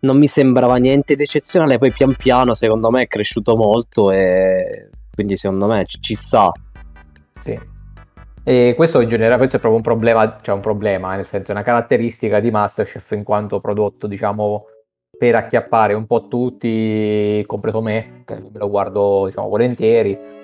non 0.00 0.18
mi 0.18 0.26
sembrava 0.26 0.76
niente 0.76 1.14
di 1.14 1.22
eccezionale, 1.22 1.78
poi 1.78 1.92
pian 1.92 2.14
piano 2.16 2.54
secondo 2.54 2.90
me 2.90 3.02
è 3.02 3.06
cresciuto 3.06 3.56
molto 3.56 4.10
e 4.10 4.90
quindi 5.14 5.36
secondo 5.36 5.66
me 5.66 5.84
ci, 5.84 6.00
ci 6.00 6.16
sta. 6.16 6.50
Sì. 7.38 7.58
E 8.42 8.74
questo 8.76 9.00
in 9.00 9.08
generale 9.08 9.38
questo 9.38 9.56
è 9.56 9.60
proprio 9.60 9.80
un 9.80 9.86
problema, 9.86 10.40
cioè 10.42 10.54
un 10.56 10.60
problema, 10.60 11.14
nel 11.14 11.24
senso 11.24 11.52
una 11.52 11.62
caratteristica 11.62 12.40
di 12.40 12.50
Masterchef 12.50 13.12
in 13.12 13.22
quanto 13.22 13.60
prodotto, 13.60 14.08
diciamo, 14.08 14.64
per 15.16 15.36
acchiappare 15.36 15.94
un 15.94 16.06
po' 16.06 16.26
tutti, 16.26 17.42
compreso 17.46 17.80
me, 17.80 18.22
che 18.26 18.34
me 18.34 18.50
lo 18.52 18.68
guardo, 18.68 19.26
diciamo, 19.26 19.48
volentieri. 19.48 20.42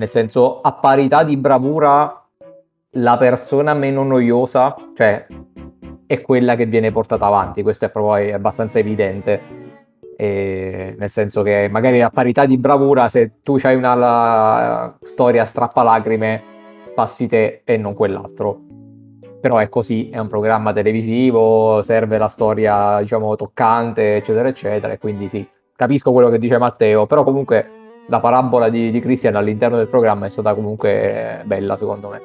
Nel 0.00 0.08
senso, 0.08 0.62
a 0.62 0.72
parità 0.72 1.24
di 1.24 1.36
bravura, 1.36 2.24
la 2.92 3.18
persona 3.18 3.74
meno 3.74 4.02
noiosa, 4.02 4.74
cioè, 4.94 5.26
è 6.06 6.22
quella 6.22 6.54
che 6.54 6.64
viene 6.64 6.90
portata 6.90 7.26
avanti. 7.26 7.62
Questo 7.62 7.84
è 7.84 7.90
proprio 7.90 8.34
abbastanza 8.34 8.78
evidente. 8.78 9.42
E 10.16 10.96
nel 10.98 11.10
senso 11.10 11.42
che 11.42 11.68
magari 11.70 12.00
a 12.00 12.08
parità 12.08 12.46
di 12.46 12.56
bravura, 12.56 13.10
se 13.10 13.42
tu 13.42 13.58
hai 13.62 13.74
una 13.74 13.94
la- 13.94 14.96
storia 15.02 15.44
strappalacrime, 15.44 16.42
passi 16.94 17.26
te 17.28 17.60
e 17.62 17.76
non 17.76 17.92
quell'altro. 17.92 18.58
Però 19.38 19.58
è 19.58 19.68
così, 19.68 20.08
è 20.08 20.18
un 20.18 20.28
programma 20.28 20.72
televisivo, 20.72 21.82
serve 21.82 22.16
la 22.16 22.28
storia, 22.28 23.00
diciamo, 23.00 23.36
toccante, 23.36 24.16
eccetera, 24.16 24.48
eccetera. 24.48 24.94
E 24.94 24.98
quindi 24.98 25.28
sì, 25.28 25.46
capisco 25.76 26.10
quello 26.10 26.30
che 26.30 26.38
dice 26.38 26.56
Matteo, 26.56 27.04
però 27.04 27.22
comunque 27.22 27.79
la 28.10 28.18
parabola 28.18 28.68
di, 28.68 28.90
di 28.90 29.00
Christian 29.00 29.36
all'interno 29.36 29.76
del 29.76 29.86
programma 29.86 30.26
è 30.26 30.28
stata 30.28 30.52
comunque 30.54 31.42
bella, 31.44 31.76
secondo 31.76 32.08
me. 32.08 32.20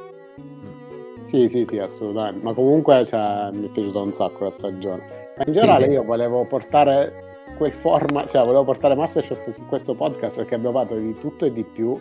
Sì, 1.21 1.47
sì, 1.47 1.63
sì, 1.65 1.77
assolutamente. 1.77 2.43
Ma 2.43 2.53
comunque 2.53 3.05
cioè, 3.05 3.49
mi 3.53 3.67
è 3.67 3.69
piaciuta 3.69 3.99
un 3.99 4.11
sacco 4.11 4.45
la 4.45 4.51
stagione. 4.51 5.33
Ma 5.37 5.43
in 5.45 5.53
generale 5.53 5.85
sì. 5.85 5.91
io 5.91 6.03
volevo 6.03 6.45
portare 6.45 7.23
quel 7.57 7.71
format, 7.71 8.29
cioè 8.29 8.43
volevo 8.43 8.63
portare 8.63 8.95
Masterchef 8.95 9.49
su 9.49 9.65
questo 9.65 9.93
podcast 9.95 10.37
perché 10.37 10.55
abbiamo 10.55 10.75
parlato 10.75 10.99
di 10.99 11.15
tutto 11.19 11.45
e 11.45 11.53
di 11.53 11.63
più. 11.63 11.99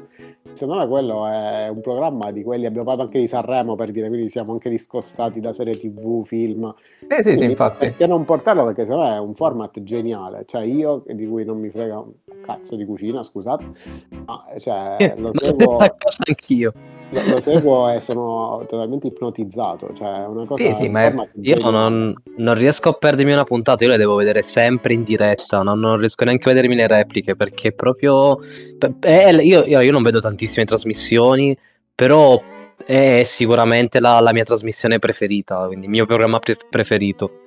Secondo 0.52 0.80
me 0.80 0.88
quello 0.88 1.26
è 1.26 1.68
un 1.68 1.80
programma 1.80 2.30
di 2.32 2.42
quelli, 2.42 2.66
abbiamo 2.66 2.86
parlato 2.86 3.06
anche 3.06 3.20
di 3.20 3.26
Sanremo 3.26 3.74
per 3.76 3.90
dire, 3.90 4.08
quindi 4.08 4.28
siamo 4.28 4.52
anche 4.52 4.70
discostati 4.70 5.40
da 5.40 5.52
serie 5.52 5.76
tv, 5.76 6.24
film. 6.24 6.74
Eh 7.06 7.16
sì, 7.16 7.30
sì, 7.30 7.36
Quindi 7.36 7.50
infatti. 7.50 7.86
Perché 7.86 8.06
non 8.06 8.24
portarlo? 8.24 8.64
Perché 8.64 8.82
secondo 8.84 9.08
me 9.08 9.14
è 9.16 9.20
un 9.20 9.34
format 9.34 9.82
geniale. 9.82 10.44
Cioè 10.46 10.62
io, 10.62 11.02
di 11.06 11.26
cui 11.26 11.44
non 11.44 11.58
mi 11.58 11.70
frega 11.70 12.02
cazzo 12.44 12.76
di 12.76 12.84
cucina, 12.84 13.22
scusate, 13.22 13.64
ma 14.26 14.44
cioè, 14.58 15.14
lo 15.16 15.30
seguo... 15.34 15.78
anch'io. 15.78 16.72
Lo, 17.10 17.20
lo 17.28 17.40
seguo 17.40 17.88
e 17.90 18.00
sono 18.00 18.64
totalmente 18.66 19.06
ipnotizzato. 19.06 19.92
Cioè, 19.94 20.26
una 20.26 20.46
cosa 20.46 20.64
Sì, 20.64 20.74
sì, 20.74 20.88
ma 20.88 21.02
è- 21.04 21.28
Io 21.42 21.70
non, 21.70 22.12
non 22.36 22.54
riesco 22.54 22.88
a 22.88 22.92
perdermi 22.94 23.32
una 23.32 23.44
puntata, 23.44 23.84
io 23.84 23.90
le 23.90 23.96
devo 23.96 24.16
vedere 24.16 24.42
sempre 24.42 24.94
in 24.94 25.04
diretta, 25.04 25.62
non, 25.62 25.78
non 25.80 25.96
riesco 25.98 26.24
neanche 26.24 26.48
a 26.50 26.52
vedermi 26.52 26.74
le 26.74 26.86
repliche 26.86 27.36
perché 27.36 27.72
proprio... 27.72 28.38
eh, 29.00 29.34
io, 29.36 29.64
io- 29.64 29.80
io 29.80 29.92
non 29.92 30.02
vedo 30.02 30.20
tantissime 30.20 30.64
trasmissioni, 30.64 31.56
però 31.94 32.40
è 32.84 33.22
sicuramente 33.24 34.00
la, 34.00 34.18
la 34.20 34.32
mia 34.32 34.42
trasmissione 34.44 34.98
preferita, 34.98 35.66
quindi 35.66 35.86
il 35.86 35.92
mio 35.92 36.06
programma 36.06 36.38
pre- 36.40 36.56
preferito. 36.68 37.43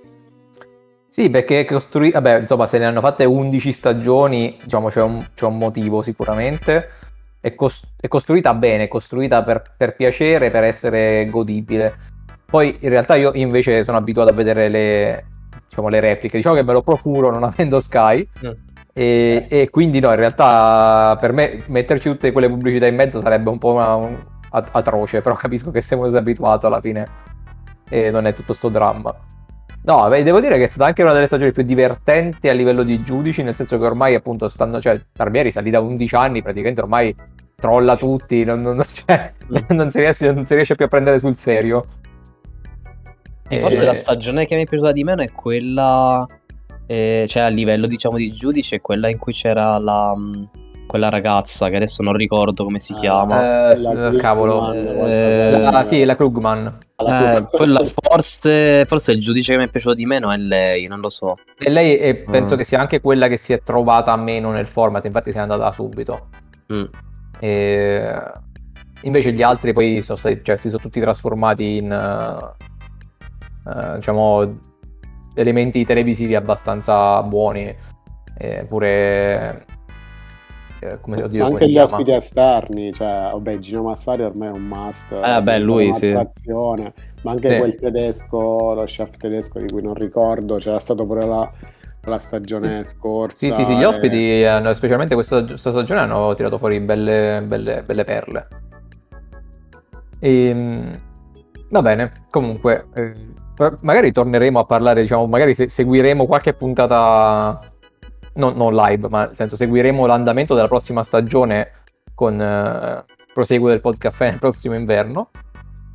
Sì, 1.17 1.31
perché 1.31 1.62
è 1.62 1.65
costrui- 1.65 2.12
vabbè, 2.12 2.41
insomma, 2.41 2.67
se 2.67 2.77
ne 2.77 2.86
hanno 2.86 3.00
fatte 3.01 3.25
11 3.25 3.71
stagioni, 3.71 4.55
diciamo, 4.62 4.89
c'è 4.89 5.01
un, 5.01 5.27
c'è 5.33 5.45
un 5.47 5.57
motivo 5.57 6.03
sicuramente. 6.03 6.89
È, 7.39 7.55
cos- 7.55 7.81
è 8.00 8.07
costruita 8.07 8.53
bene, 8.53 8.83
è 8.83 8.88
costruita 8.88 9.41
per, 9.43 9.63
per 9.75 9.95
piacere, 9.95 10.51
per 10.51 10.63
essere 10.63 11.27
godibile. 11.27 11.95
Poi, 12.45 12.77
in 12.81 12.89
realtà, 12.89 13.15
io 13.15 13.31
invece 13.33 13.83
sono 13.83 13.97
abituato 13.97 14.29
a 14.29 14.33
vedere 14.33 14.69
le, 14.69 15.25
diciamo, 15.67 15.88
le 15.88 16.00
repliche. 16.01 16.38
Diciamo 16.38 16.53
che 16.53 16.62
me 16.62 16.74
lo 16.74 16.83
procuro 16.83 17.31
non 17.31 17.43
avendo 17.45 17.79
Sky. 17.79 18.29
Mm. 18.45 18.51
E, 18.93 19.45
e 19.50 19.69
quindi, 19.71 20.00
no, 20.00 20.12
in 20.12 20.17
realtà, 20.17 21.17
per 21.19 21.31
me, 21.33 21.63
metterci 21.65 22.09
tutte 22.12 22.31
quelle 22.31 22.47
pubblicità 22.47 22.86
in 22.86 22.93
mezzo 22.93 23.21
sarebbe 23.21 23.50
un 23.50 23.57
po' 23.57 23.71
una- 23.74 23.95
un- 23.95 24.24
at- 24.51 24.69
atroce. 24.71 25.21
Però 25.21 25.33
capisco 25.33 25.71
che 25.71 25.81
siamo 25.81 26.05
abituato 26.05 26.67
alla 26.67 26.79
fine 26.79 27.07
e 27.89 28.12
non 28.12 28.27
è 28.27 28.33
tutto 28.33 28.53
sto 28.53 28.69
dramma. 28.69 29.15
No, 29.84 30.07
beh, 30.10 30.24
devo 30.24 30.41
dire 30.41 30.57
che 30.57 30.65
è 30.65 30.67
stata 30.67 30.86
anche 30.86 31.01
una 31.01 31.13
delle 31.13 31.27
stagioni 31.27 31.53
più 31.53 31.63
divertenti 31.63 32.50
a 32.50 32.53
livello 32.53 32.84
di 32.84 33.03
giudici, 33.03 33.41
nel 33.41 33.55
senso 33.55 33.77
che 33.77 33.86
ormai 33.86 34.15
appunto 34.15 34.50
stanno, 34.50 34.81
cioè 34.81 35.01
Barbieri 35.13 35.50
sta 35.51 35.62
lì 35.62 35.69
da 35.69 35.79
11 35.79 36.15
anni, 36.15 36.41
praticamente 36.41 36.81
ormai 36.81 37.15
trolla 37.55 37.96
tutti, 37.96 38.43
non, 38.43 38.60
non- 38.62 38.84
cioè, 38.91 39.31
non 39.69 39.89
si, 39.89 40.00
riesce, 40.00 40.31
non 40.34 40.46
si 40.46 40.55
riesce 40.55 40.75
più 40.75 40.86
a 40.86 40.89
prendere 40.89 41.19
sul 41.19 41.38
serio. 41.38 41.86
E 43.48 43.60
forse 43.62 43.84
Eh, 43.84 43.86
la 43.86 43.96
stagione 43.96 44.46
che 44.46 44.55
mi 44.55 44.63
è 44.63 44.65
piaciuta 44.65 44.91
di 44.91 45.05
meno 45.05 45.22
è 45.22 45.31
quella, 45.31 46.27
eh, 46.86 47.24
cioè 47.25 47.43
a 47.43 47.48
livello 47.48 47.88
diciamo 47.88 48.17
di 48.17 48.29
giudice, 48.29 48.75
è 48.77 48.81
quella 48.81 49.10
in 49.10 49.17
cui 49.17 49.31
c'era 49.31 49.77
la, 49.77 50.13
mh, 50.13 50.50
quella 50.88 51.10
ragazza 51.10 51.70
che 51.70 51.75
adesso 51.75 52.01
non 52.01 52.13
ricordo 52.13 52.63
come 52.63 52.79
si 52.79 52.94
Ah, 52.94 52.98
chiama. 53.00 53.72
eh, 53.72 53.79
La 53.79 54.12
s- 54.13 54.17
cavolo. 54.17 54.72
Krugman, 54.72 54.75
Eh, 54.88 54.96
qualcosa 54.96 55.77
Ah, 55.77 55.84
sì, 55.84 56.03
la 56.06 56.15
Krugman. 56.15 56.77
Eh, 56.96 57.48
quella 57.51 57.82
forse, 57.84 58.86
forse 58.86 59.12
il 59.12 59.20
giudice 59.20 59.51
che 59.53 59.58
mi 59.60 59.65
è 59.65 59.70
piaciuto 59.70 59.94
di 59.94 60.06
meno 60.06 60.32
è 60.32 60.38
lei, 60.38 60.88
non 60.88 61.00
lo 61.00 61.10
so. 61.10 61.36
E 61.60 61.70
lei 61.70 61.96
è- 61.98 62.15
penso 62.15 62.56
Mm. 62.56 62.58
che 62.58 62.63
sia 62.63 62.79
anche 62.79 63.01
quella 63.01 63.27
che 63.27 63.38
si 63.38 63.53
è 63.53 63.62
trovata 63.62 64.15
meno 64.15 64.50
nel 64.51 64.65
format, 64.65 65.06
infatti 65.06 65.32
si 65.32 65.38
è 65.38 65.41
andata 65.41 65.70
subito. 65.72 66.29
Mm. 66.74 66.84
E 67.39 68.13
invece 69.01 69.32
gli 69.34 69.44
altri 69.44 69.74
poi 69.74 70.01
sono 70.01 70.17
stati, 70.17 70.39
cioè, 70.41 70.56
si 70.56 70.70
sono 70.70 70.82
tutti 70.82 71.00
trasformati 71.00 71.77
in 71.77 71.91
eh, 71.91 72.65
eh, 73.70 73.96
diciamo 73.96 74.60
elementi 75.36 75.86
televisivi 75.86 76.34
abbastanza 76.34 77.22
buoni. 77.24 77.75
E 78.39 78.65
pure 78.67 79.65
eh, 80.79 81.00
come 81.01 81.24
oddio, 81.24 81.43
come 81.43 81.53
anche 81.53 81.65
si 81.65 81.72
gli 81.72 81.77
ospiti 81.77 82.12
esterni, 82.12 82.93
cioè, 82.93 83.29
vabbè, 83.31 83.57
Gino 83.60 83.84
Massari 83.84 84.24
ormai 84.24 84.50
è 84.50 84.51
un 84.51 84.62
must. 84.62 85.12
Eh, 85.12 85.43
è 85.43 85.60
lui, 85.60 85.91
sì. 85.93 86.12
Ma 86.12 87.31
anche 87.31 87.51
Sì. 87.51 87.57
quel 87.57 87.75
tedesco, 87.75 88.74
lo 88.74 88.84
chef 88.86 89.17
tedesco 89.17 89.60
di 89.60 89.67
cui 89.67 89.81
non 89.81 89.96
ricordo, 89.96 90.57
c'era 90.57 90.79
stato 90.79 91.05
pure 91.05 91.25
la, 91.25 91.51
la 92.03 92.17
stagione 92.19 92.84
scorsa. 92.84 93.38
Sì, 93.38 93.51
sì, 93.51 93.65
sì, 93.65 93.75
gli 93.75 93.81
e- 93.81 93.86
ospiti, 93.86 94.43
hanno- 94.43 94.74
specialmente 94.74 95.15
questa, 95.15 95.43
questa 95.43 95.72
stagione, 95.72 96.01
hanno 96.01 96.34
tirato 96.36 96.57
fuori 96.57 96.79
belle, 96.79 97.43
belle, 97.46 97.81
belle 97.86 98.03
perle. 98.03 98.48
Ehm, 100.19 101.00
va 101.69 101.81
bene, 101.81 102.12
comunque, 102.29 102.88
eh, 102.93 103.13
magari 103.81 104.12
torneremo 104.12 104.60
a 104.60 104.65
parlare, 104.65 105.01
diciamo, 105.01 105.25
magari 105.27 105.53
se- 105.55 105.69
seguiremo 105.69 106.25
qualche 106.25 106.53
puntata, 106.53 107.60
non, 108.38 108.56
non 108.56 108.74
live, 108.74 109.10
ma 109.10 109.25
nel 109.25 109.36
senso 109.36 109.56
seguiremo 109.56 110.06
l'andamento 110.06 110.56
della 110.56 110.67
prossima 110.67 111.03
stagione 111.03 111.72
con 112.13 112.41
eh, 112.41 113.06
proseguo 113.34 113.70
del 113.70 113.82
podcast 113.82 114.22
nel 114.22 114.39
prossimo 114.39 114.75
inverno. 114.75 115.29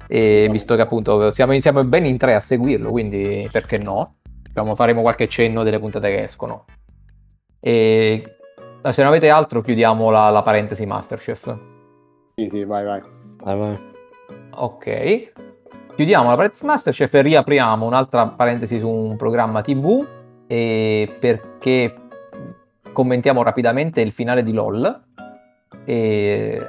E 0.07 0.49
visto 0.51 0.75
che 0.75 0.83
appunto 0.83 1.31
siamo, 1.31 1.59
siamo 1.59 1.83
ben 1.85 2.05
in 2.05 2.19
tre 2.19 2.35
a 2.35 2.41
seguirlo, 2.41 2.91
quindi 2.91 3.49
perché 3.51 3.79
no? 3.79 4.17
Diciamo, 4.43 4.75
faremo 4.75 5.01
qualche 5.01 5.27
cenno 5.29 5.63
delle 5.63 5.79
puntate 5.79 6.11
che 6.11 6.25
escono. 6.25 6.67
E 7.59 8.37
Se 8.83 9.03
non 9.03 9.11
avete 9.11 9.31
altro, 9.31 9.63
chiudiamo 9.63 10.11
la, 10.11 10.29
la 10.31 10.43
parentesi 10.43 10.85
Masterchef. 10.85 11.57
Sì, 12.37 12.49
sì, 12.49 12.65
vai, 12.65 12.85
vai. 12.85 13.03
Vai, 13.43 13.59
vai. 13.59 13.79
Ok. 14.51 15.33
Chiudiamo 15.95 16.29
la 16.29 16.37
parentesi 16.37 16.67
Masterchef 16.67 17.15
e 17.15 17.23
riapriamo 17.23 17.87
un'altra 17.87 18.27
parentesi 18.29 18.79
su 18.79 18.89
un 18.89 19.17
programma 19.17 19.61
TV 19.63 20.07
e 20.47 21.17
perché 21.19 21.95
commentiamo 22.93 23.43
rapidamente 23.43 24.01
il 24.01 24.13
finale 24.13 24.43
di 24.43 24.53
LOL 24.53 25.03
e 25.85 26.61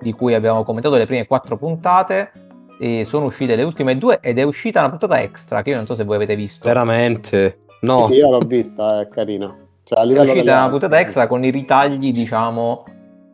di 0.00 0.12
cui 0.12 0.34
abbiamo 0.34 0.62
commentato 0.64 0.96
le 0.96 1.06
prime 1.06 1.26
quattro 1.26 1.56
puntate 1.56 2.32
e 2.80 3.04
sono 3.04 3.26
uscite 3.26 3.56
le 3.56 3.64
ultime 3.64 3.98
due 3.98 4.20
ed 4.20 4.38
è 4.38 4.42
uscita 4.42 4.80
una 4.80 4.90
puntata 4.90 5.20
extra 5.20 5.62
che 5.62 5.70
io 5.70 5.76
non 5.76 5.86
so 5.86 5.94
se 5.94 6.04
voi 6.04 6.16
avete 6.16 6.36
visto. 6.36 6.66
Veramente? 6.66 7.58
No. 7.80 8.06
Sì, 8.06 8.14
io 8.14 8.30
l'ho 8.30 8.40
vista, 8.40 9.00
è 9.00 9.08
carina. 9.08 9.56
Cioè, 9.84 10.00
a 10.00 10.02
È 10.02 10.20
uscita 10.20 10.32
delle- 10.32 10.52
una 10.52 10.68
puntata 10.68 10.98
extra 11.00 11.26
con 11.26 11.44
i 11.44 11.50
ritagli, 11.50 12.12
diciamo, 12.12 12.84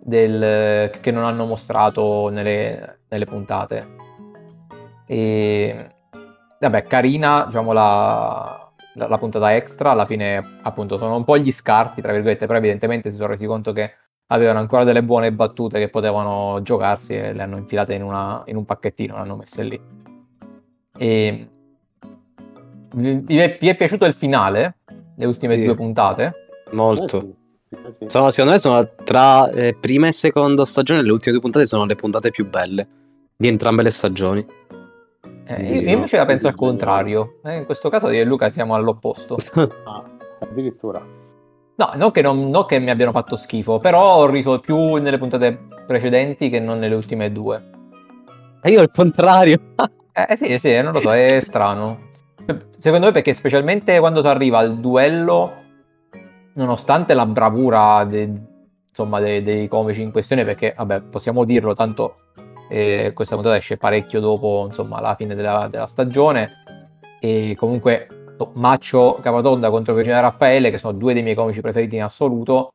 del, 0.01 0.91
che 1.01 1.11
non 1.11 1.25
hanno 1.25 1.47
mostrato 1.47 2.29
nelle, 2.29 3.01
nelle 3.09 3.25
puntate. 3.25 3.87
E 5.07 5.89
vabbè, 6.61 6.85
carina, 6.85 7.45
diciamo, 7.47 7.73
la, 7.73 8.64
la- 8.95 9.09
la 9.09 9.19
puntata 9.19 9.55
extra. 9.55 9.91
Alla 9.93 10.07
fine, 10.07 10.59
appunto, 10.63 10.99
sono 10.99 11.17
un 11.17 11.25
po' 11.25 11.37
gli 11.39 11.51
scarti, 11.53 12.01
tra 12.03 12.13
virgolette, 12.13 12.47
però 12.47 12.59
evidentemente 12.59 13.11
si 13.11 13.17
sono 13.17 13.29
resi 13.29 13.47
conto 13.47 13.73
che 13.73 13.93
avevano 14.29 14.59
ancora 14.59 14.85
delle 14.85 15.03
buone 15.03 15.33
battute 15.33 15.79
che 15.79 15.91
potevano 15.91 16.61
giocarsi 16.63 17.15
e 17.15 17.33
le 17.33 17.43
hanno 17.43 17.57
infilate 17.59 17.95
in, 17.95 18.03
una- 18.03 18.43
in 18.47 18.57
un 18.57 18.65
pacchettino, 18.65 19.15
le 19.15 19.21
hanno 19.21 19.37
messe 19.37 19.63
lì. 19.63 19.81
E 20.97 21.49
vi, 22.95 23.37
è, 23.39 23.57
vi 23.61 23.69
è 23.69 23.77
piaciuto 23.77 24.05
il 24.07 24.15
finale? 24.15 24.77
Le 25.17 25.27
ultime 25.27 25.55
Sì. 25.57 25.65
due 25.65 25.75
puntate? 25.75 26.33
Molto. 26.73 27.19
Eh 27.69 27.77
eh 27.89 27.93
sì. 27.93 28.05
Sono- 28.09 28.31
secondo 28.31 28.53
me 28.53 28.59
sono 28.59 28.81
tra 29.05 29.49
eh, 29.51 29.77
prima 29.79 30.07
e 30.07 30.13
seconda 30.13 30.65
stagione, 30.65 31.03
le 31.03 31.11
ultime 31.11 31.33
due 31.33 31.41
puntate 31.43 31.67
sono 31.67 31.85
le 31.85 31.95
puntate 31.97 32.31
più 32.31 32.49
belle 32.49 32.87
di 33.37 33.49
entrambe 33.49 33.83
le 33.83 33.91
stagioni. 33.91 34.47
Eh, 35.47 35.63
io, 35.63 35.81
io 35.83 35.91
invece 35.95 36.17
la 36.17 36.25
penso 36.25 36.49
al 36.49 36.55
contrario. 36.55 37.39
Eh, 37.45 37.57
in 37.57 37.65
questo 37.65 37.89
caso 37.89 38.11
io 38.11 38.21
e 38.21 38.25
Luca 38.25 38.49
siamo 38.51 38.75
all'opposto. 38.75 39.37
Ah, 39.85 40.03
addirittura. 40.41 41.01
No, 41.77 41.91
non 41.97 42.11
che, 42.13 42.23
non- 42.23 42.51
non 42.51 42.67
che 42.67 42.79
mi 42.79 42.91
abbiano 42.91 43.11
fatto 43.13 43.37
schifo, 43.37 43.79
però 43.81 44.17
ho 44.17 44.27
riso 44.27 44.61
più 44.61 44.95
nelle 44.95 45.19
puntate 45.19 45.59
precedenti 45.87 46.49
che 46.49 46.61
non 46.61 46.79
nelle 46.79 46.95
ultime 46.95 47.33
due. 47.33 47.63
E 48.63 48.71
io 48.71 48.81
al 48.81 48.91
contrario. 48.91 49.61
Eh 50.17 50.27
eh 50.29 50.37
sì, 50.37 50.57
sì, 50.61 50.81
non 50.81 50.93
lo 50.93 51.01
so, 51.01 51.13
è 51.13 51.41
strano. 51.41 52.07
Secondo 52.79 53.07
me 53.07 53.13
perché 53.13 53.35
specialmente 53.35 53.99
quando 53.99 54.21
si 54.21 54.29
arriva 54.29 54.59
al 54.59 54.79
duello, 54.79 55.53
nonostante 56.53 57.15
la 57.15 57.27
bravura 57.27 58.05
de- 58.05 58.31
insomma, 58.89 59.19
dei, 59.19 59.43
dei 59.43 59.67
comici 59.67 60.03
in 60.03 60.13
questione, 60.13 60.45
perché 60.45 60.73
vabbè, 60.77 61.01
possiamo 61.01 61.45
dirlo, 61.45 61.75
tanto 61.75 62.15
eh, 62.75 63.13
questa 63.13 63.37
puntata 63.37 63.57
esce 63.57 63.77
parecchio 63.77 64.19
dopo 64.19 64.65
insomma, 64.67 65.01
la 65.01 65.15
fine 65.15 65.37
della, 65.37 65.69
della 65.71 65.87
stagione, 65.87 66.51
e 67.21 67.55
comunque 67.57 68.09
no, 68.37 68.51
Maccio 68.55 69.19
Capatonda 69.23 69.71
contro 69.71 69.95
Virginia 69.95 70.19
Raffaele, 70.19 70.71
che 70.71 70.79
sono 70.79 70.99
due 70.99 71.13
dei 71.15 71.23
miei 71.23 71.37
comici 71.37 71.61
preferiti 71.61 71.95
in 71.95 72.03
assoluto, 72.03 72.73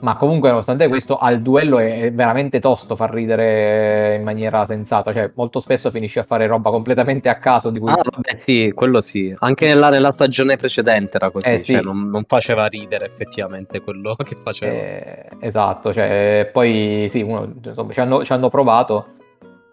ma 0.00 0.16
comunque 0.16 0.48
nonostante 0.48 0.88
questo 0.88 1.16
al 1.16 1.40
duello 1.42 1.78
è 1.78 2.12
veramente 2.12 2.60
tosto 2.60 2.96
far 2.96 3.10
ridere 3.12 4.16
in 4.16 4.22
maniera 4.22 4.64
sensata, 4.64 5.12
cioè 5.12 5.30
molto 5.34 5.60
spesso 5.60 5.90
finisce 5.90 6.20
a 6.20 6.22
fare 6.22 6.46
roba 6.46 6.70
completamente 6.70 7.28
a 7.28 7.36
caso 7.38 7.70
di 7.70 7.78
cui... 7.78 7.90
Ah, 7.90 7.96
vabbè, 7.96 8.42
sì, 8.44 8.72
quello 8.74 9.00
sì. 9.00 9.34
Anche 9.38 9.66
nella, 9.66 9.90
nella 9.90 10.12
stagione 10.12 10.56
precedente 10.56 11.16
era 11.16 11.30
così, 11.30 11.54
Eh, 11.54 11.58
sì. 11.58 11.72
cioè 11.74 11.82
non, 11.82 12.08
non 12.08 12.24
faceva 12.26 12.66
ridere 12.66 13.04
effettivamente 13.06 13.80
quello 13.80 14.14
che 14.24 14.34
faceva. 14.34 14.72
Eh, 14.72 15.28
esatto, 15.40 15.92
cioè, 15.92 16.48
poi 16.52 17.06
sì, 17.08 17.22
uno, 17.22 17.52
insomma, 17.64 17.92
ci 17.92 18.00
hanno, 18.00 18.24
ci 18.24 18.32
hanno 18.32 18.48
provato. 18.48 19.06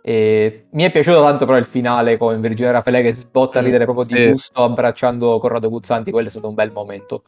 E 0.02 0.68
mi 0.72 0.84
è 0.84 0.92
piaciuto 0.92 1.20
tanto 1.24 1.46
però 1.46 1.58
il 1.58 1.66
finale 1.66 2.18
con 2.18 2.40
Virginia 2.40 2.72
Raffaele 2.72 3.02
che 3.02 3.12
sbotta 3.12 3.58
a 3.58 3.62
Mm, 3.62 3.66
ridere 3.66 3.84
proprio 3.86 4.06
di 4.06 4.14
sì. 4.24 4.30
gusto 4.30 4.64
abbracciando 4.64 5.40
Corrado 5.40 5.68
Guzzanti, 5.70 6.12
quello 6.12 6.28
è 6.28 6.30
stato 6.32 6.48
un 6.48 6.54
bel 6.54 6.72
momento. 6.72 7.24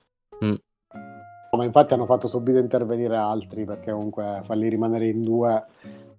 Ma 1.52 1.64
infatti 1.64 1.94
hanno 1.94 2.06
fatto 2.06 2.28
subito 2.28 2.58
intervenire 2.58 3.16
altri 3.16 3.66
perché 3.66 3.92
comunque 3.92 4.42
farli 4.44 4.70
rimanere 4.70 5.08
in 5.08 5.24
due, 5.24 5.66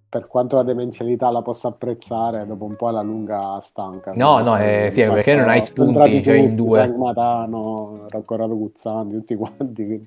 per 0.09 0.27
quanto 0.27 0.57
la 0.57 0.63
demenzialità 0.63 1.31
la 1.31 1.43
possa 1.43 1.69
apprezzare, 1.69 2.47
dopo 2.47 2.65
un 2.65 2.77
po' 2.77 2.89
alla 2.89 3.03
lunga 3.03 3.59
stanca. 3.61 4.13
No, 4.15 4.41
no, 4.41 4.57
eh, 4.59 4.89
sì, 4.91 5.03
perché 5.03 5.35
non 5.35 5.49
hai 5.49 5.61
spunti, 5.61 6.23
cioè, 6.23 6.37
in 6.37 6.57
due. 6.57 6.89
Matano, 6.89 8.07
Corrado 8.25 8.57
Guzzanti, 8.57 9.15
tutti 9.15 9.35
quanti. 9.35 9.85
quindi, 9.85 10.07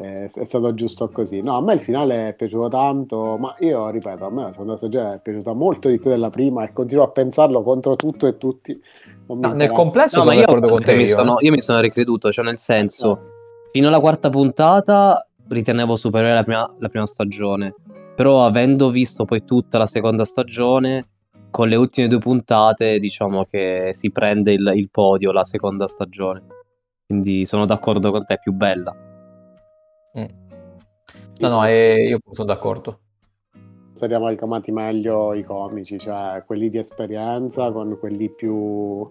eh, 0.00 0.30
è 0.32 0.44
stato 0.44 0.74
giusto 0.74 1.08
così. 1.10 1.42
No, 1.42 1.56
a 1.56 1.60
me 1.60 1.74
il 1.74 1.80
finale 1.80 2.28
è 2.28 2.34
piaciuto 2.34 2.68
tanto, 2.68 3.36
ma 3.36 3.54
io 3.58 3.88
ripeto, 3.90 4.26
a 4.26 4.30
me 4.30 4.42
la 4.44 4.52
seconda 4.52 4.76
stagione 4.76 5.14
è 5.14 5.20
piaciuta 5.20 5.52
molto 5.52 5.88
di 5.88 5.98
più 5.98 6.10
della 6.10 6.30
prima 6.30 6.64
e 6.64 6.72
continuo 6.72 7.04
a 7.04 7.08
pensarlo 7.08 7.62
contro 7.62 7.96
tutto 7.96 8.26
e 8.26 8.36
tutti. 8.36 8.80
No, 9.26 9.52
nel 9.52 9.72
complesso 9.72 10.18
No, 10.18 10.24
ma 10.24 10.34
io, 10.34 10.46
te. 10.78 10.94
mi 10.94 11.02
io, 11.02 11.06
sono, 11.06 11.38
eh. 11.38 11.44
io 11.44 11.50
mi 11.50 11.60
sono 11.60 11.80
ricreduto, 11.80 12.30
cioè 12.30 12.44
nel 12.44 12.58
senso, 12.58 13.37
fino 13.70 13.88
alla 13.88 14.00
quarta 14.00 14.30
puntata 14.30 15.26
ritenevo 15.48 15.96
superiore 15.96 16.34
la 16.34 16.42
prima, 16.42 16.74
la 16.78 16.88
prima 16.88 17.06
stagione, 17.06 17.74
però 18.14 18.44
avendo 18.44 18.90
visto 18.90 19.24
poi 19.24 19.44
tutta 19.44 19.78
la 19.78 19.86
seconda 19.86 20.24
stagione, 20.24 21.06
con 21.50 21.68
le 21.68 21.76
ultime 21.76 22.08
due 22.08 22.18
puntate 22.18 22.98
diciamo 22.98 23.44
che 23.44 23.90
si 23.92 24.10
prende 24.10 24.52
il, 24.52 24.70
il 24.74 24.90
podio 24.90 25.32
la 25.32 25.44
seconda 25.44 25.86
stagione. 25.86 26.44
Quindi 27.06 27.46
sono 27.46 27.64
d'accordo 27.64 28.10
con 28.10 28.26
te, 28.26 28.34
è 28.34 28.38
più 28.38 28.52
bella. 28.52 28.94
Mm. 30.18 30.24
No, 31.38 31.48
no, 31.48 31.66
eh, 31.66 32.08
io 32.08 32.18
sono 32.32 32.48
d'accordo. 32.48 33.00
stati 33.92 34.12
amalgamati 34.12 34.72
meglio 34.72 35.32
i 35.32 35.42
comici, 35.42 35.98
cioè 35.98 36.42
quelli 36.44 36.68
di 36.68 36.78
esperienza 36.78 37.70
con 37.72 37.96
quelli 37.98 38.28
più 38.28 39.08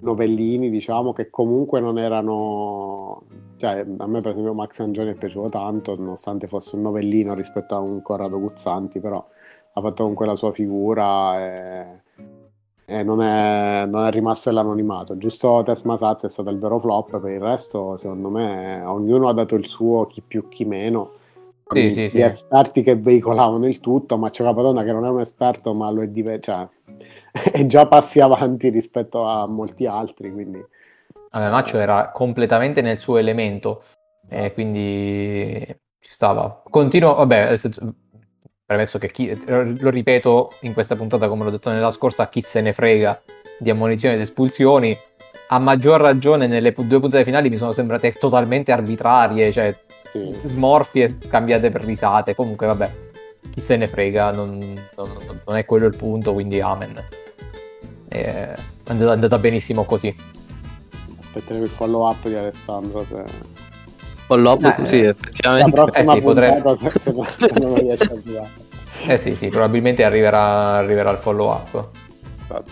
novellini, 0.00 0.70
diciamo, 0.70 1.12
che 1.12 1.30
comunque 1.30 1.80
non 1.80 1.98
erano... 1.98 3.22
Cioè, 3.56 3.86
a 3.98 4.06
me 4.06 4.20
per 4.20 4.32
esempio 4.32 4.52
Max 4.54 4.80
Angioni 4.80 5.10
è 5.10 5.14
piaciuto 5.14 5.48
tanto, 5.48 5.96
nonostante 5.96 6.48
fosse 6.48 6.76
un 6.76 6.82
novellino 6.82 7.34
rispetto 7.34 7.74
a 7.74 7.78
un 7.78 8.02
Corrado 8.02 8.40
Guzzanti, 8.40 9.00
però 9.00 9.24
ha 9.76 9.80
fatto 9.80 10.02
comunque 10.02 10.26
la 10.26 10.36
sua 10.36 10.52
figura 10.52 11.40
e, 11.40 12.02
e 12.84 13.02
non, 13.02 13.22
è, 13.22 13.86
non 13.86 14.04
è 14.04 14.10
rimasto 14.10 14.50
nell'anonimato. 14.50 15.16
Giusto 15.16 15.62
Tess 15.64 15.84
Masazzi 15.84 16.26
è 16.26 16.28
stato 16.28 16.50
il 16.50 16.58
vero 16.58 16.78
flop, 16.78 17.20
per 17.20 17.30
il 17.30 17.40
resto 17.40 17.96
secondo 17.96 18.28
me 18.28 18.82
ognuno 18.84 19.28
ha 19.28 19.32
dato 19.32 19.54
il 19.54 19.66
suo, 19.66 20.06
chi 20.06 20.20
più 20.20 20.48
chi 20.48 20.64
meno 20.64 21.22
Sì, 21.66 21.90
sì, 21.90 22.04
gli 22.04 22.08
sì. 22.08 22.20
esperti 22.20 22.82
che 22.82 22.96
veicolavano 22.96 23.66
il 23.66 23.80
tutto, 23.80 24.16
ma 24.18 24.30
c'è 24.30 24.44
Capadonna 24.44 24.84
che 24.84 24.92
non 24.92 25.06
è 25.06 25.08
un 25.08 25.20
esperto, 25.20 25.72
ma 25.74 25.90
lo 25.90 26.02
è 26.02 26.08
dive- 26.08 26.40
cioè, 26.40 26.68
è 27.52 27.66
già 27.66 27.86
passi 27.86 28.20
avanti 28.20 28.68
rispetto 28.68 29.24
a 29.24 29.46
molti 29.46 29.86
altri, 29.86 30.30
quindi 30.30 30.64
Vabbè, 31.30 31.50
Maccio 31.50 31.78
era 31.78 32.10
completamente 32.12 32.80
nel 32.80 32.96
suo 32.96 33.16
elemento, 33.16 33.82
e 34.28 34.36
Esatto. 34.36 34.52
quindi 34.52 35.76
ci 35.98 36.10
stava. 36.10 36.62
Continuo, 36.70 37.14
vabbè, 37.14 37.56
premesso 38.64 38.98
che 38.98 39.10
chi, 39.10 39.36
lo 39.46 39.90
ripeto 39.90 40.52
in 40.60 40.72
questa 40.72 40.94
puntata, 40.94 41.28
come 41.28 41.44
l'ho 41.44 41.50
detto 41.50 41.70
nella 41.70 41.90
scorsa, 41.90 42.28
chi 42.28 42.40
se 42.40 42.60
ne 42.60 42.72
frega 42.72 43.20
di 43.58 43.70
ammonizioni 43.70 44.14
ed 44.14 44.20
espulsioni, 44.20 44.96
a 45.48 45.58
maggior 45.58 46.00
ragione 46.00 46.46
nelle 46.46 46.72
due 46.72 47.00
puntate 47.00 47.24
finali 47.24 47.50
mi 47.50 47.56
sono 47.56 47.72
sembrate 47.72 48.12
totalmente 48.12 48.70
arbitrarie, 48.70 49.50
cioè 49.50 49.76
sì. 50.14 50.40
smorfie 50.44 51.04
e 51.04 51.16
scambiate 51.26 51.70
per 51.70 51.84
risate. 51.84 52.34
Comunque, 52.34 52.66
vabbè, 52.66 52.90
chi 53.50 53.60
se 53.60 53.76
ne 53.76 53.86
frega, 53.88 54.30
non, 54.32 54.58
non- 54.96 55.40
non 55.44 55.56
è 55.56 55.64
quello 55.64 55.86
il 55.86 55.96
punto, 55.96 56.32
quindi 56.32 56.60
amen. 56.60 56.96
Eh, 58.08 58.22
È 58.22 58.56
andata, 58.88 59.10
è 59.10 59.14
andata 59.14 59.38
benissimo 59.38 59.84
così. 59.84 60.14
aspetteremo 61.20 61.64
il 61.64 61.70
follow 61.70 62.08
up 62.08 62.26
di 62.28 62.34
Alessandro 62.34 63.04
se... 63.04 63.24
Follow 64.26 64.54
up, 64.54 64.78
Eh, 64.78 64.84
sì, 64.86 65.02
la 65.02 65.10
effettivamente. 65.10 65.70
prossima 65.72 66.12
sì, 66.14 66.20
potrebbe- 66.20 66.62
puntata 66.62 66.90
se, 66.90 67.00
se 67.00 67.58
non 67.60 67.74
riesce 67.74 68.04
a 68.04 68.12
arrivare. 68.12 68.48
Eh 69.06 69.18
sì, 69.18 69.36
sì, 69.36 69.48
probabilmente 69.48 70.02
arriverà, 70.04 70.76
arriverà 70.76 71.10
il 71.10 71.18
follow 71.18 71.50
up. 71.50 71.88
Esatto. 72.42 72.70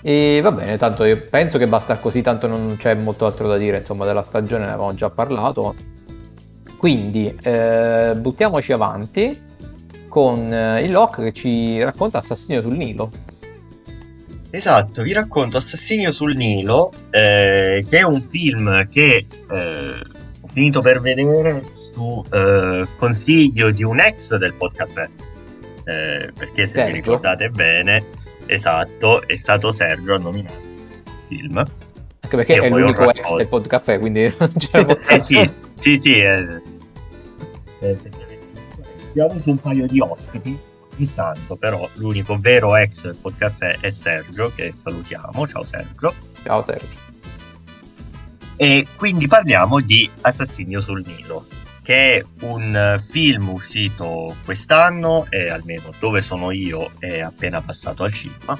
E 0.00 0.40
va 0.42 0.52
bene, 0.52 0.78
tanto 0.78 1.04
io 1.04 1.26
penso 1.28 1.58
che 1.58 1.66
basta 1.66 1.98
così, 1.98 2.22
tanto 2.22 2.46
non 2.46 2.76
c'è 2.78 2.94
molto 2.94 3.26
altro 3.26 3.46
da 3.48 3.56
dire, 3.58 3.78
insomma, 3.78 4.06
della 4.06 4.22
stagione 4.22 4.64
ne 4.64 4.70
avevamo 4.70 4.94
già 4.94 5.10
parlato. 5.10 5.74
Quindi 6.86 7.36
eh, 7.42 8.14
buttiamoci 8.16 8.70
avanti 8.70 9.36
con 10.06 10.52
eh, 10.52 10.82
il 10.82 10.92
Locke 10.92 11.20
che 11.20 11.32
ci 11.32 11.82
racconta 11.82 12.18
Assassino 12.18 12.60
sul 12.60 12.76
Nilo. 12.76 13.10
Esatto, 14.50 15.02
vi 15.02 15.12
racconto 15.12 15.56
Assassinio 15.56 16.12
sul 16.12 16.36
Nilo, 16.36 16.92
eh, 17.10 17.84
che 17.88 17.98
è 17.98 18.02
un 18.02 18.22
film 18.22 18.86
che 18.88 19.26
eh, 19.50 20.00
ho 20.40 20.46
finito 20.52 20.80
per 20.80 21.00
vedere 21.00 21.60
su 21.72 22.24
eh, 22.30 22.86
consiglio 22.96 23.72
di 23.72 23.82
un 23.82 23.98
ex 23.98 24.36
del 24.36 24.54
podcast, 24.54 25.10
perché 25.82 26.52
se 26.54 26.66
Sergio. 26.68 26.86
vi 26.86 26.92
ricordate 26.92 27.48
bene, 27.48 28.04
esatto, 28.46 29.26
è 29.26 29.34
stato 29.34 29.72
Sergio 29.72 30.14
a 30.14 30.18
nominare 30.18 30.60
il 31.02 31.36
film. 31.36 31.58
Anche 31.58 32.36
perché 32.36 32.54
è 32.54 32.68
l'unico 32.68 33.10
ex 33.10 33.34
del 33.34 33.48
podcast, 33.48 33.98
quindi 33.98 34.32
non 34.38 34.52
molto- 34.86 35.00
Eh 35.08 35.18
sì, 35.18 35.50
sì, 35.74 35.98
sì. 35.98 36.14
Eh, 36.14 36.74
eh, 37.90 38.10
abbiamo 39.08 39.30
avuto 39.30 39.50
un 39.50 39.58
paio 39.58 39.86
di 39.86 40.00
ospiti 40.00 40.58
intanto 40.96 41.56
però 41.56 41.88
l'unico 41.94 42.38
vero 42.38 42.76
ex 42.76 43.02
del 43.02 43.16
podcast 43.16 43.62
è 43.80 43.90
Sergio 43.90 44.52
che 44.54 44.72
salutiamo. 44.72 45.46
Ciao 45.46 45.64
Sergio. 45.64 46.14
Ciao 46.42 46.62
Sergio. 46.62 47.04
E 48.56 48.86
quindi 48.96 49.26
parliamo 49.26 49.80
di 49.80 50.08
Assassinio 50.22 50.80
sul 50.80 51.02
Nilo 51.04 51.46
che 51.82 52.16
è 52.16 52.24
un 52.40 53.00
film 53.08 53.50
uscito 53.50 54.34
quest'anno 54.44 55.26
e 55.28 55.50
almeno 55.50 55.92
dove 56.00 56.20
sono 56.20 56.50
io 56.50 56.90
è 56.98 57.20
appena 57.20 57.60
passato 57.60 58.02
al 58.02 58.12
cinema. 58.12 58.58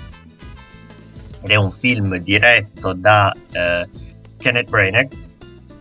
Ed 1.41 1.51
è 1.51 1.57
un 1.57 1.73
film 1.73 2.17
diretto 2.19 2.93
da 2.93 3.35
eh, 3.51 3.89
Kenneth 4.37 4.69
Branagh 4.69 5.11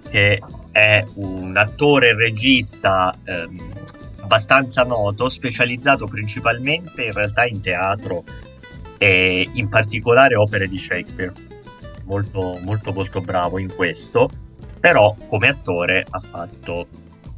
che 0.10 0.42
è 0.76 1.06
un 1.14 1.56
attore 1.56 2.10
e 2.10 2.16
regista 2.16 3.16
ehm, 3.24 3.58
abbastanza 4.20 4.84
noto, 4.84 5.30
specializzato 5.30 6.06
principalmente 6.06 7.06
in 7.06 7.14
realtà 7.14 7.46
in 7.46 7.62
teatro 7.62 8.26
e 8.98 9.48
in 9.54 9.70
particolare 9.70 10.36
opere 10.36 10.68
di 10.68 10.78
Shakespeare. 10.78 11.32
Molto, 12.04 12.60
molto, 12.62 12.92
molto 12.92 13.22
bravo 13.22 13.58
in 13.58 13.74
questo, 13.74 14.30
però 14.78 15.16
come 15.28 15.48
attore 15.48 16.06
ha 16.10 16.20
fatto 16.20 16.88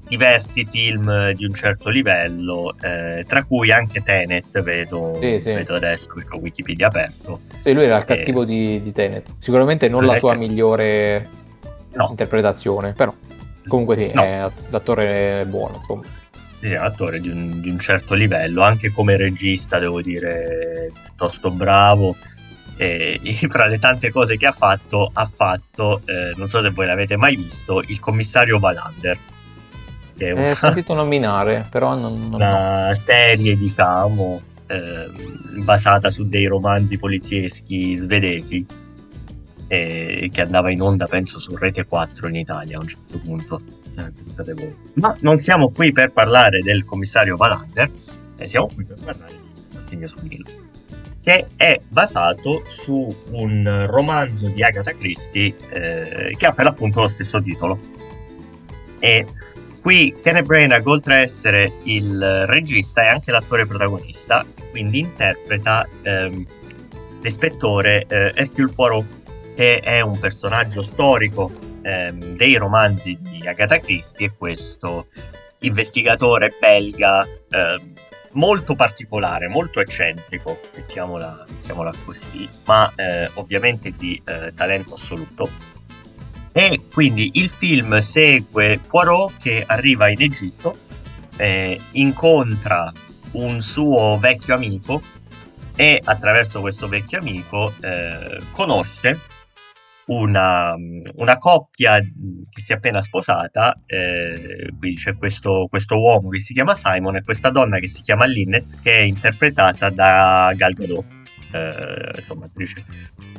diversi 0.07 0.65
film 0.67 1.31
di 1.33 1.45
un 1.45 1.53
certo 1.53 1.89
livello, 1.89 2.75
eh, 2.81 3.23
tra 3.27 3.43
cui 3.43 3.71
anche 3.71 4.01
Tenet, 4.01 4.63
vedo, 4.63 5.19
sì, 5.21 5.39
sì. 5.39 5.53
vedo 5.53 5.75
adesso 5.75 6.09
perché 6.11 6.35
ho 6.35 6.39
Wikipedia 6.39 6.87
aperto. 6.87 7.41
Sì, 7.59 7.71
lui 7.73 7.83
era 7.83 7.99
il 7.99 8.05
cattivo 8.05 8.43
di, 8.43 8.81
di, 8.81 8.91
Tenet, 8.91 9.29
sicuramente 9.37 9.87
non 9.89 10.07
la 10.07 10.17
sua 10.17 10.31
che... 10.31 10.39
migliore 10.39 11.45
no. 11.97 12.07
interpretazione, 12.09 12.93
però 12.93 13.13
comunque 13.67 13.97
sì, 13.97 14.11
no. 14.13 14.21
è 14.21 14.49
l'attore 14.69 15.45
buono. 15.47 15.77
Insomma. 15.77 16.03
Sì, 16.59 16.71
è 16.71 16.79
un 16.79 16.85
attore 16.85 17.19
di 17.19 17.29
un, 17.29 17.61
di 17.61 17.69
un 17.69 17.79
certo 17.79 18.13
livello, 18.13 18.63
anche 18.63 18.89
come 18.89 19.15
regista 19.15 19.77
devo 19.77 20.01
dire 20.01 20.91
piuttosto 21.03 21.51
bravo. 21.51 22.15
E, 22.79 23.19
fra 23.49 23.65
le 23.65 23.79
tante 23.79 24.11
cose 24.11 24.37
che 24.37 24.45
ha 24.45 24.51
fatto, 24.51 25.09
ha 25.11 25.25
fatto, 25.25 26.01
eh, 26.05 26.33
non 26.35 26.47
so 26.47 26.61
se 26.61 26.69
voi 26.69 26.85
l'avete 26.85 27.17
mai 27.17 27.35
visto, 27.35 27.81
il 27.81 27.99
commissario 27.99 28.59
Valander. 28.59 29.17
Che 30.15 30.27
è 30.27 30.31
una, 30.31 30.53
sentito 30.53 30.93
nominare, 30.93 31.65
però 31.71 31.95
non, 31.95 32.29
non 32.29 32.33
una 32.35 32.89
no. 32.89 32.95
serie, 33.03 33.57
diciamo, 33.57 34.39
eh, 34.67 35.09
basata 35.63 36.11
su 36.11 36.29
dei 36.29 36.45
romanzi 36.45 36.99
polizieschi 36.99 37.95
svedesi 37.95 38.63
eh, 39.67 40.29
che 40.31 40.41
andava 40.41 40.71
in 40.71 40.81
onda, 40.81 41.05
penso, 41.05 41.39
su 41.39 41.55
Rete 41.55 41.85
4 41.85 42.27
in 42.27 42.35
Italia 42.35 42.77
a 42.77 42.81
un 42.81 42.87
certo 42.87 43.19
punto. 43.19 43.61
Eh, 43.97 44.73
Ma 44.93 45.15
non 45.21 45.37
siamo 45.37 45.69
qui 45.71 45.91
per 45.91 46.11
parlare 46.11 46.59
del 46.59 46.85
commissario 46.85 47.35
Valander, 47.35 47.89
eh, 48.37 48.47
siamo 48.47 48.69
qui 48.73 48.85
per 48.85 48.97
parlare 49.03 49.33
di 49.69 49.77
Assegno 49.77 50.07
su 50.07 50.17
Nilo, 50.21 50.45
che 51.21 51.47
è 51.55 51.79
basato 51.87 52.63
su 52.67 53.15
un 53.31 53.85
romanzo 53.87 54.47
di 54.49 54.63
Agatha 54.63 54.93
Christie 54.93 55.55
eh, 55.69 56.35
che 56.37 56.45
ha 56.45 56.53
per 56.53 56.65
l'appunto 56.65 57.01
lo 57.01 57.07
stesso 57.07 57.41
titolo. 57.41 57.79
E 58.99 59.25
qui 59.81 60.15
Kenneth 60.21 60.45
Branagh, 60.45 60.85
oltre 60.87 61.15
a 61.15 61.17
essere 61.19 61.71
il 61.83 62.45
regista, 62.45 63.03
è 63.03 63.07
anche 63.07 63.31
l'attore 63.31 63.65
protagonista, 63.65 64.45
quindi 64.69 64.99
interpreta 64.99 65.87
ehm, 66.03 66.45
l'ispettore 67.21 68.05
eh, 68.07 68.33
Hercule 68.35 68.71
Poirot, 68.73 69.05
che 69.57 69.79
è 69.79 70.01
un 70.01 70.19
personaggio 70.19 70.83
storico 70.83 71.51
ehm, 71.81 72.35
dei 72.35 72.57
romanzi 72.57 73.17
di 73.19 73.47
Agatha 73.47 73.79
Christie 73.79 74.27
e 74.27 74.31
questo 74.37 75.07
investigatore 75.61 76.55
belga 76.59 77.27
ehm, 77.49 77.93
molto 78.33 78.75
particolare, 78.75 79.47
molto 79.47 79.79
eccentrico, 79.79 80.59
mettiamola, 80.75 81.43
mettiamola 81.49 81.91
così, 82.05 82.47
ma 82.65 82.93
eh, 82.95 83.31
ovviamente 83.33 83.93
di 83.97 84.21
eh, 84.23 84.53
talento 84.53 84.93
assoluto. 84.93 85.49
E 86.51 86.81
quindi 86.93 87.31
il 87.33 87.49
film 87.49 87.97
segue 87.97 88.79
Poirot 88.87 89.39
che 89.39 89.63
arriva 89.65 90.07
in 90.09 90.21
Egitto, 90.21 90.77
eh, 91.35 91.81
incontra 91.93 92.91
un 93.31 93.59
suo 93.63 94.19
vecchio 94.19 94.53
amico 94.53 95.01
e 95.75 95.99
attraverso 96.03 96.61
questo 96.61 96.87
vecchio 96.87 97.17
amico 97.17 97.73
eh, 97.81 98.37
conosce 98.51 99.19
una, 100.07 100.75
una, 101.15 101.37
coppia 101.37 101.99
che 101.99 102.61
si 102.61 102.71
è 102.71 102.75
appena 102.75 103.01
sposata, 103.01 103.81
eh, 103.85 104.71
qui 104.77 104.95
c'è 104.95 105.15
questo, 105.17 105.67
questo, 105.69 105.99
uomo 105.99 106.29
che 106.29 106.39
si 106.39 106.53
chiama 106.53 106.75
Simon 106.75 107.17
e 107.17 107.23
questa 107.23 107.49
donna 107.49 107.79
che 107.79 107.87
si 107.87 108.01
chiama 108.01 108.25
Lynette 108.25 108.77
che 108.81 108.93
è 108.93 109.01
interpretata 109.01 109.89
da 109.89 110.53
Gal 110.55 110.73
Gadot, 110.73 111.05
eh, 111.51 112.11
insomma 112.15 112.45
attrice 112.45 112.85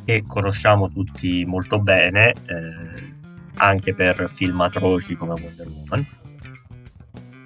che 0.05 0.25
conosciamo 0.27 0.91
tutti 0.91 1.45
molto 1.47 1.81
bene, 1.81 2.33
eh, 2.33 3.15
anche 3.57 3.95
per 3.95 4.29
film 4.29 4.61
atroci 4.61 5.15
come 5.17 5.41
Wonder 5.41 5.67
Woman. 5.67 6.07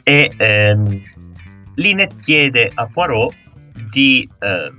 E 0.05 0.33
ehm, 0.37 1.03
Lynette 1.77 2.17
chiede 2.21 2.71
a 2.75 2.87
Poirot 2.87 3.35
di 3.91 4.29
eh, 4.41 4.73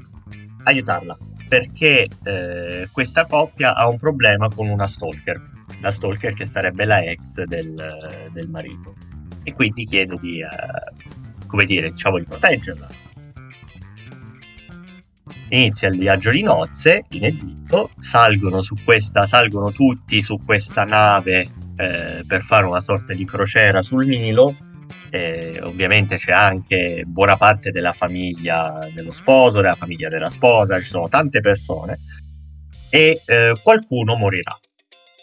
aiutarla 0.64 1.18
perché 1.54 2.08
eh, 2.24 2.90
questa 2.92 3.28
coppia 3.28 3.76
ha 3.76 3.88
un 3.88 4.00
problema 4.00 4.50
con 4.50 4.70
una 4.70 4.88
stalker, 4.88 5.40
la 5.82 5.92
stalker 5.92 6.34
che 6.34 6.46
sarebbe 6.46 6.84
la 6.84 7.04
ex 7.04 7.44
del, 7.44 8.28
del 8.32 8.50
marito, 8.50 8.96
e 9.44 9.54
quindi 9.54 9.86
chiede 9.86 10.18
di, 10.18 10.42
uh, 10.42 11.46
come 11.46 11.66
dire, 11.66 11.92
diciamo 11.92 12.18
di 12.18 12.24
proteggerla. 12.24 12.88
Inizia 15.50 15.90
il 15.90 16.00
viaggio 16.00 16.32
di 16.32 16.42
nozze 16.42 17.06
in 17.10 17.26
Egitto, 17.26 17.92
salgono, 18.00 18.62
su 18.62 18.74
questa, 18.84 19.28
salgono 19.28 19.70
tutti 19.70 20.24
su 20.24 20.40
questa 20.44 20.86
nave 20.86 21.48
eh, 21.76 22.24
per 22.26 22.42
fare 22.42 22.66
una 22.66 22.82
sorta 22.82 23.14
di 23.14 23.26
crociera 23.26 23.84
sul 23.84 24.08
Nilo 24.08 24.56
eh, 25.10 25.60
ovviamente 25.62 26.18
c'è 26.18 26.32
anche 26.32 27.04
buona 27.06 27.38
parte 27.38 27.70
della 27.70 27.92
famiglia 27.92 28.90
dello 28.92 29.12
sposo, 29.12 29.62
della 29.62 29.76
famiglia 29.76 30.08
della 30.08 30.30
sposa, 30.30 30.80
ci 30.80 30.88
sono 30.88 31.08
tante 31.08 31.40
persone 31.40 32.00
e 32.90 33.22
eh, 33.26 33.56
qualcuno 33.62 34.16
morirà. 34.16 34.58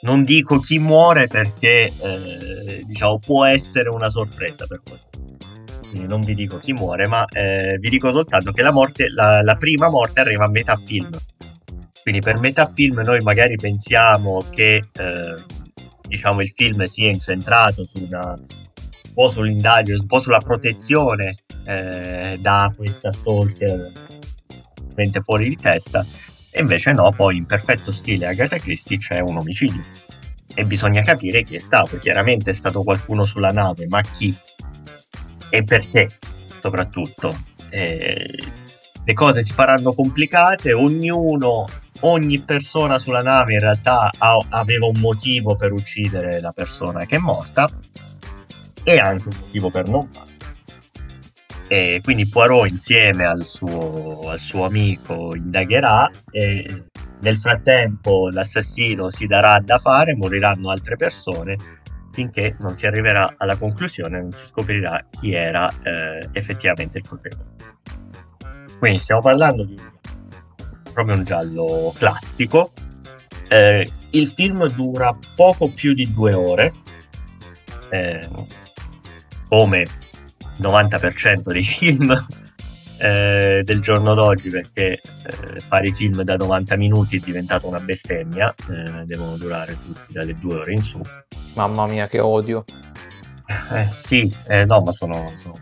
Non 0.02 0.22
dico 0.22 0.60
chi 0.60 0.78
muore 0.78 1.26
perché 1.26 1.92
eh, 2.00 2.82
diciamo 2.84 3.18
può 3.18 3.44
essere 3.44 3.88
una 3.88 4.10
sorpresa 4.10 4.64
per 4.66 4.80
qualcuno. 4.82 5.36
Quindi 5.88 6.06
non 6.06 6.20
vi 6.20 6.34
dico 6.34 6.58
chi 6.58 6.72
muore, 6.72 7.08
ma 7.08 7.24
eh, 7.26 7.76
vi 7.80 7.88
dico 7.88 8.12
soltanto 8.12 8.52
che 8.52 8.62
la, 8.62 8.70
morte, 8.70 9.08
la, 9.08 9.42
la 9.42 9.56
prima 9.56 9.88
morte 9.90 10.20
arriva 10.20 10.44
a 10.44 10.48
metà 10.48 10.76
film. 10.76 11.10
Quindi 12.00 12.20
per 12.20 12.38
metà 12.38 12.66
film 12.66 13.00
noi 13.00 13.20
magari 13.22 13.56
pensiamo 13.56 14.40
che 14.50 14.76
eh, 14.76 15.44
diciamo, 16.06 16.42
il 16.42 16.50
film 16.50 16.84
sia 16.84 17.10
incentrato 17.10 17.84
su 17.86 18.04
una 18.04 18.38
un 18.89 18.89
po' 19.20 19.30
sull'indagine, 19.30 19.98
un 19.98 20.06
po' 20.06 20.20
sulla 20.20 20.38
protezione 20.38 21.36
eh, 21.66 22.38
da 22.40 22.72
questa 22.74 23.12
stalker 23.12 23.92
mente 24.94 25.20
fuori 25.20 25.50
di 25.50 25.56
testa. 25.56 26.06
E 26.50 26.60
invece 26.60 26.92
no, 26.92 27.12
poi 27.12 27.36
in 27.36 27.44
perfetto 27.44 27.92
stile 27.92 28.28
Agatha 28.28 28.56
Christie 28.56 28.96
c'è 28.96 29.20
un 29.20 29.36
omicidio. 29.36 29.84
E 30.54 30.64
bisogna 30.64 31.02
capire 31.02 31.42
chi 31.42 31.56
è 31.56 31.58
stato. 31.58 31.98
Chiaramente 31.98 32.50
è 32.50 32.54
stato 32.54 32.82
qualcuno 32.82 33.24
sulla 33.24 33.50
nave, 33.50 33.86
ma 33.88 34.00
chi? 34.00 34.34
E 35.50 35.64
perché, 35.64 36.08
soprattutto. 36.58 37.36
Eh, 37.68 38.26
le 39.04 39.12
cose 39.12 39.42
si 39.42 39.52
faranno 39.52 39.92
complicate, 39.92 40.72
ognuno, 40.72 41.66
ogni 42.00 42.40
persona 42.40 42.98
sulla 42.98 43.22
nave 43.22 43.52
in 43.52 43.60
realtà 43.60 44.10
ha, 44.16 44.36
aveva 44.48 44.86
un 44.86 44.98
motivo 44.98 45.56
per 45.56 45.72
uccidere 45.72 46.40
la 46.40 46.52
persona 46.52 47.04
che 47.04 47.16
è 47.16 47.18
morta 47.18 47.68
e 48.84 48.96
anche 48.98 49.28
un 49.28 49.36
motivo 49.40 49.70
per 49.70 49.88
non 49.88 50.08
farlo. 50.12 50.38
E 51.68 52.00
quindi 52.02 52.26
Poirot 52.26 52.68
insieme 52.68 53.24
al 53.24 53.46
suo, 53.46 54.28
al 54.28 54.40
suo 54.40 54.64
amico 54.64 55.34
indagherà 55.36 56.10
e 56.30 56.84
nel 57.20 57.36
frattempo 57.36 58.28
l'assassino 58.30 59.08
si 59.10 59.26
darà 59.26 59.60
da 59.60 59.78
fare, 59.78 60.16
moriranno 60.16 60.70
altre 60.70 60.96
persone 60.96 61.56
finché 62.12 62.56
non 62.58 62.74
si 62.74 62.86
arriverà 62.86 63.34
alla 63.36 63.56
conclusione, 63.56 64.20
non 64.20 64.32
si 64.32 64.46
scoprirà 64.46 65.06
chi 65.10 65.32
era 65.32 65.70
eh, 65.82 66.28
effettivamente 66.32 66.98
il 66.98 67.06
colpevole. 67.06 67.50
Quindi 68.78 68.98
stiamo 68.98 69.20
parlando 69.20 69.64
di 69.64 69.76
proprio 70.92 71.16
un 71.16 71.24
giallo 71.24 71.94
classico. 71.96 72.72
Eh, 73.48 73.90
il 74.10 74.26
film 74.26 74.66
dura 74.68 75.16
poco 75.36 75.70
più 75.70 75.94
di 75.94 76.12
due 76.12 76.32
ore. 76.34 76.72
Eh, 77.90 78.28
come 79.50 79.84
90% 80.60 81.50
dei 81.50 81.64
film 81.64 82.26
eh, 82.98 83.62
del 83.64 83.80
giorno 83.80 84.14
d'oggi 84.14 84.48
perché 84.48 85.00
eh, 85.00 85.60
fare 85.60 85.88
i 85.88 85.92
film 85.92 86.22
da 86.22 86.36
90 86.36 86.76
minuti 86.76 87.16
è 87.16 87.20
diventata 87.20 87.66
una 87.66 87.80
bestemmia, 87.80 88.54
eh, 88.70 89.04
devono 89.04 89.36
durare 89.36 89.76
tutti 89.84 90.12
dalle 90.12 90.34
due 90.34 90.54
ore 90.54 90.72
in 90.72 90.82
su. 90.82 91.00
Mamma 91.54 91.86
mia, 91.86 92.06
che 92.06 92.20
odio. 92.20 92.64
Eh, 93.72 93.88
sì, 93.92 94.32
eh, 94.46 94.64
no, 94.64 94.80
ma 94.82 94.92
sono, 94.92 95.32
sono... 95.38 95.58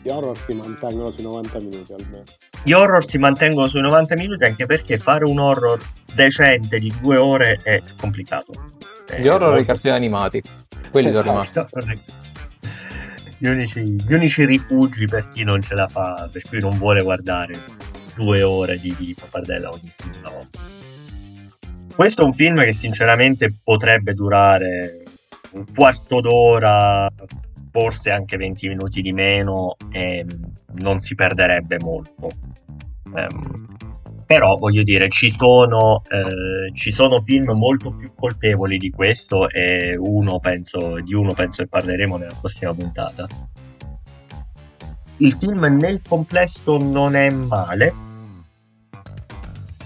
Gli 0.00 0.10
horror 0.10 0.38
si 0.38 0.52
mantengono 0.52 1.10
sui 1.10 1.24
90 1.24 1.58
minuti 1.58 1.92
almeno. 1.92 2.22
Gli 2.62 2.72
horror 2.72 3.04
si 3.04 3.18
mantengono 3.18 3.66
sui 3.66 3.80
90 3.80 4.14
minuti 4.14 4.44
anche 4.44 4.66
perché 4.66 4.98
fare 4.98 5.24
un 5.24 5.40
horror 5.40 5.80
decente 6.14 6.78
di 6.78 6.94
due 7.00 7.16
ore 7.16 7.60
è 7.64 7.82
complicato. 7.98 8.52
Gli 9.18 9.26
horror 9.26 9.56
e 9.56 9.60
i 9.62 9.64
cartoni 9.64 9.94
animati, 9.94 10.42
quelli 10.90 11.10
sono 11.10 11.22
rimasti. 11.22 11.60
Gli 13.44 13.48
unici, 13.48 13.82
gli 13.82 14.14
unici, 14.14 14.46
rifugi 14.46 15.04
per 15.04 15.28
chi 15.28 15.44
non 15.44 15.60
ce 15.60 15.74
la 15.74 15.86
fa, 15.86 16.30
per 16.32 16.40
chi 16.40 16.60
non 16.60 16.78
vuole 16.78 17.02
guardare 17.02 17.62
due 18.14 18.40
ore 18.40 18.80
di, 18.80 18.94
di 18.96 19.14
pappardella 19.14 19.68
ogni 19.68 19.90
singola 19.90 20.30
volta. 20.30 20.60
Questo 21.94 22.22
è 22.22 22.24
un 22.24 22.32
film 22.32 22.62
che 22.62 22.72
sinceramente 22.72 23.54
potrebbe 23.62 24.14
durare 24.14 25.02
un 25.50 25.66
quarto 25.74 26.22
d'ora, 26.22 27.12
forse 27.70 28.10
anche 28.10 28.38
20 28.38 28.68
minuti 28.68 29.02
di 29.02 29.12
meno, 29.12 29.76
e 29.92 30.24
non 30.76 30.98
si 30.98 31.14
perderebbe 31.14 31.76
molto. 31.80 32.30
Um, 33.12 33.93
però 34.26 34.56
voglio 34.56 34.82
dire, 34.82 35.08
ci 35.08 35.30
sono, 35.30 36.02
eh, 36.08 36.72
ci 36.74 36.90
sono, 36.90 37.20
film 37.20 37.50
molto 37.52 37.92
più 37.92 38.12
colpevoli 38.14 38.78
di 38.78 38.90
questo 38.90 39.48
e 39.48 39.96
uno 39.96 40.38
penso, 40.40 41.00
di 41.00 41.14
uno 41.14 41.32
penso 41.34 41.62
che 41.62 41.68
parleremo 41.68 42.16
nella 42.16 42.34
prossima 42.38 42.72
puntata. 42.72 43.26
Il 45.18 45.32
film 45.34 45.64
nel 45.78 46.00
complesso 46.06 46.76
non 46.78 47.14
è 47.14 47.30
male, 47.30 47.94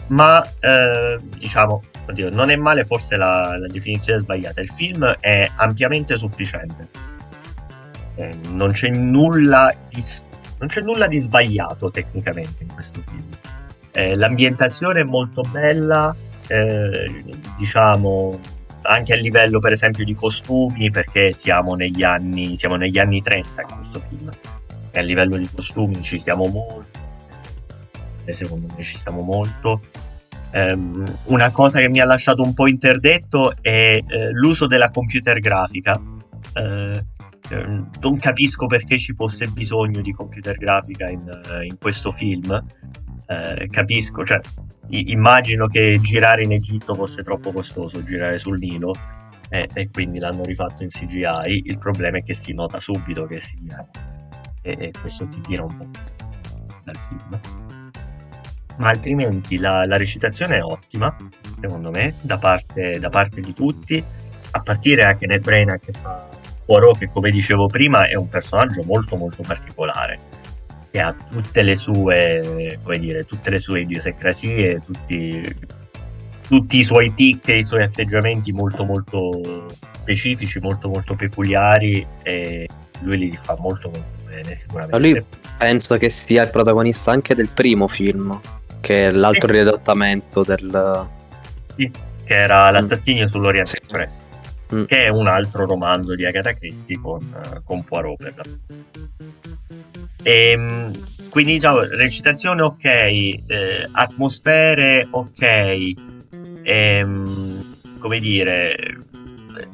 ma 0.09 0.42
eh, 0.61 1.18
diciamo, 1.37 1.83
oddio, 2.09 2.31
non 2.31 2.51
è 2.51 2.57
male 2.57 2.85
forse 2.85 3.16
la, 3.16 3.57
la, 3.59 3.66
definizione 3.66 4.20
sbagliata. 4.20 4.61
Il 4.61 4.70
film 4.70 5.05
è 5.20 5.51
ampiamente 5.57 6.16
sufficiente. 6.16 6.88
Eh, 8.14 8.35
non, 8.51 8.72
c'è 8.72 8.90
di, 8.90 10.01
non 10.59 10.68
c'è 10.68 10.81
nulla 10.81 11.07
di 11.07 11.18
sbagliato 11.18 11.90
tecnicamente 11.90 12.62
in 12.62 12.72
questo 12.72 13.03
film 13.07 13.29
eh, 13.98 14.14
l'ambientazione 14.14 15.00
è 15.00 15.02
molto 15.02 15.42
bella, 15.42 16.14
eh, 16.46 17.24
diciamo 17.58 18.38
anche 18.82 19.12
a 19.12 19.16
livello 19.16 19.58
per 19.58 19.72
esempio 19.72 20.04
di 20.04 20.14
costumi, 20.14 20.88
perché 20.88 21.32
siamo 21.32 21.74
negli 21.74 22.04
anni, 22.04 22.56
siamo 22.56 22.76
negli 22.76 22.96
anni 22.96 23.20
30 23.20 23.61
in 23.61 23.76
questo 23.76 24.00
film. 24.08 24.30
E 24.92 24.98
a 25.00 25.02
livello 25.02 25.37
di 25.37 25.48
costumi 25.52 26.00
ci 26.00 26.20
siamo 26.20 26.46
molto, 26.46 26.98
e 28.24 28.34
secondo 28.34 28.72
me 28.76 28.84
ci 28.84 28.96
siamo 28.96 29.22
molto. 29.22 29.80
Um, 30.52 31.04
una 31.24 31.50
cosa 31.50 31.80
che 31.80 31.88
mi 31.88 31.98
ha 31.98 32.04
lasciato 32.04 32.42
un 32.42 32.54
po' 32.54 32.68
interdetto 32.68 33.52
è 33.61 34.00
uh, 34.00 34.30
l'uso 34.30 34.68
della 34.68 34.90
computer 34.90 35.40
grafica. 35.40 36.00
Uh, 36.54 37.04
non 37.48 38.18
capisco 38.18 38.66
perché 38.66 38.98
ci 38.98 39.14
fosse 39.14 39.46
bisogno 39.48 40.00
di 40.00 40.12
computer 40.12 40.56
grafica 40.56 41.08
in, 41.08 41.28
in 41.62 41.78
questo 41.78 42.11
film, 42.11 42.50
eh, 43.26 43.66
capisco, 43.68 44.24
cioè 44.24 44.40
immagino 44.90 45.66
che 45.66 45.98
girare 46.00 46.44
in 46.44 46.52
Egitto 46.52 46.94
fosse 46.94 47.22
troppo 47.22 47.52
costoso, 47.52 48.02
girare 48.02 48.38
sul 48.38 48.58
Nilo, 48.58 48.94
eh, 49.50 49.68
e 49.72 49.90
quindi 49.90 50.18
l'hanno 50.18 50.42
rifatto 50.44 50.82
in 50.82 50.88
CGI. 50.88 51.62
Il 51.66 51.78
problema 51.78 52.18
è 52.18 52.22
che 52.22 52.34
si 52.34 52.52
nota 52.52 52.80
subito 52.80 53.26
che 53.26 53.37
è 53.37 53.40
CGI, 53.40 53.74
e, 54.62 54.76
e 54.78 54.90
questo 55.00 55.26
ti 55.28 55.40
tira 55.40 55.64
un 55.64 55.76
po' 55.76 55.87
dal 56.84 56.96
film. 56.96 57.40
Ma 58.76 58.88
altrimenti 58.88 59.58
la, 59.58 59.84
la 59.87 59.96
recitazione 59.96 60.56
è 60.56 60.62
ottima, 60.62 61.14
secondo 61.61 61.90
me, 61.90 62.14
da 62.20 62.38
parte, 62.38 62.98
da 62.98 63.08
parte 63.08 63.40
di 63.40 63.52
tutti, 63.52 64.02
a 64.50 64.61
partire 64.61 65.02
da 65.02 65.16
Kenneth 65.16 65.42
Branagh 65.42 65.80
che 65.80 65.92
fa 65.92 66.38
Poirot, 66.68 66.98
che 66.98 67.09
come 67.09 67.31
dicevo 67.31 67.66
prima 67.66 68.07
è 68.07 68.14
un 68.14 68.28
personaggio 68.28 68.83
molto 68.83 69.16
molto 69.16 69.42
particolare 69.42 70.18
che 70.90 71.00
ha 71.00 71.14
tutte 71.14 71.62
le 71.62 71.74
sue, 71.76 72.78
come 72.83 72.98
dire, 72.98 73.24
tutte 73.24 73.48
le 73.48 73.59
sue 73.59 73.81
idiosincrasie, 73.81 74.83
tutti, 74.85 75.57
tutti 76.46 76.78
i 76.78 76.85
suoi 76.85 77.14
tic 77.14 77.48
e 77.48 77.59
i 77.59 77.62
suoi 77.62 77.85
atteggiamenti 77.85 78.52
molto 78.52 78.85
molto 78.85 79.66
specifici, 79.92 80.61
molto 80.61 80.88
molto 80.88 81.14
peculiari 81.14 82.07
e 82.22 82.68
lui 83.00 83.16
li 83.16 83.38
fa 83.40 83.57
molto 83.59 83.88
molto 83.88 84.24
bene 84.26 84.54
sicuramente. 84.54 84.98
Lui 84.98 85.24
penso 85.57 85.96
che 85.96 86.11
sia 86.11 86.42
il 86.42 86.50
protagonista 86.50 87.12
anche 87.12 87.35
del 87.35 87.48
primo 87.48 87.88
film, 87.88 88.38
che 88.81 89.09
è 89.09 89.11
l'altro 89.11 89.48
sì. 89.48 89.54
riadattamento 89.54 90.42
del... 90.42 91.11
Sì, 91.76 91.90
che 92.24 92.35
era 92.35 92.70
L'assassinio 92.70 93.24
mm. 93.24 93.26
sull'Orient 93.26 93.66
sì. 93.66 93.76
Express. 93.76 94.27
Mm. 94.74 94.85
Che 94.85 95.04
è 95.04 95.09
un 95.09 95.26
altro 95.26 95.64
romanzo 95.64 96.14
di 96.14 96.26
Agatha 96.26 96.52
Christie 96.52 97.00
con, 97.00 97.61
con 97.64 97.85
Poirot 97.85 98.16
per 98.16 98.35
e, 100.22 100.50
ehm, 100.50 100.92
quindi 101.31 101.52
diciamo, 101.52 101.83
recitazione 101.83 102.62
ok, 102.62 102.85
eh, 102.85 103.88
atmosfere 103.92 105.07
ok, 105.11 105.92
ehm, 106.62 107.76
come 107.98 108.18
dire, 108.18 108.98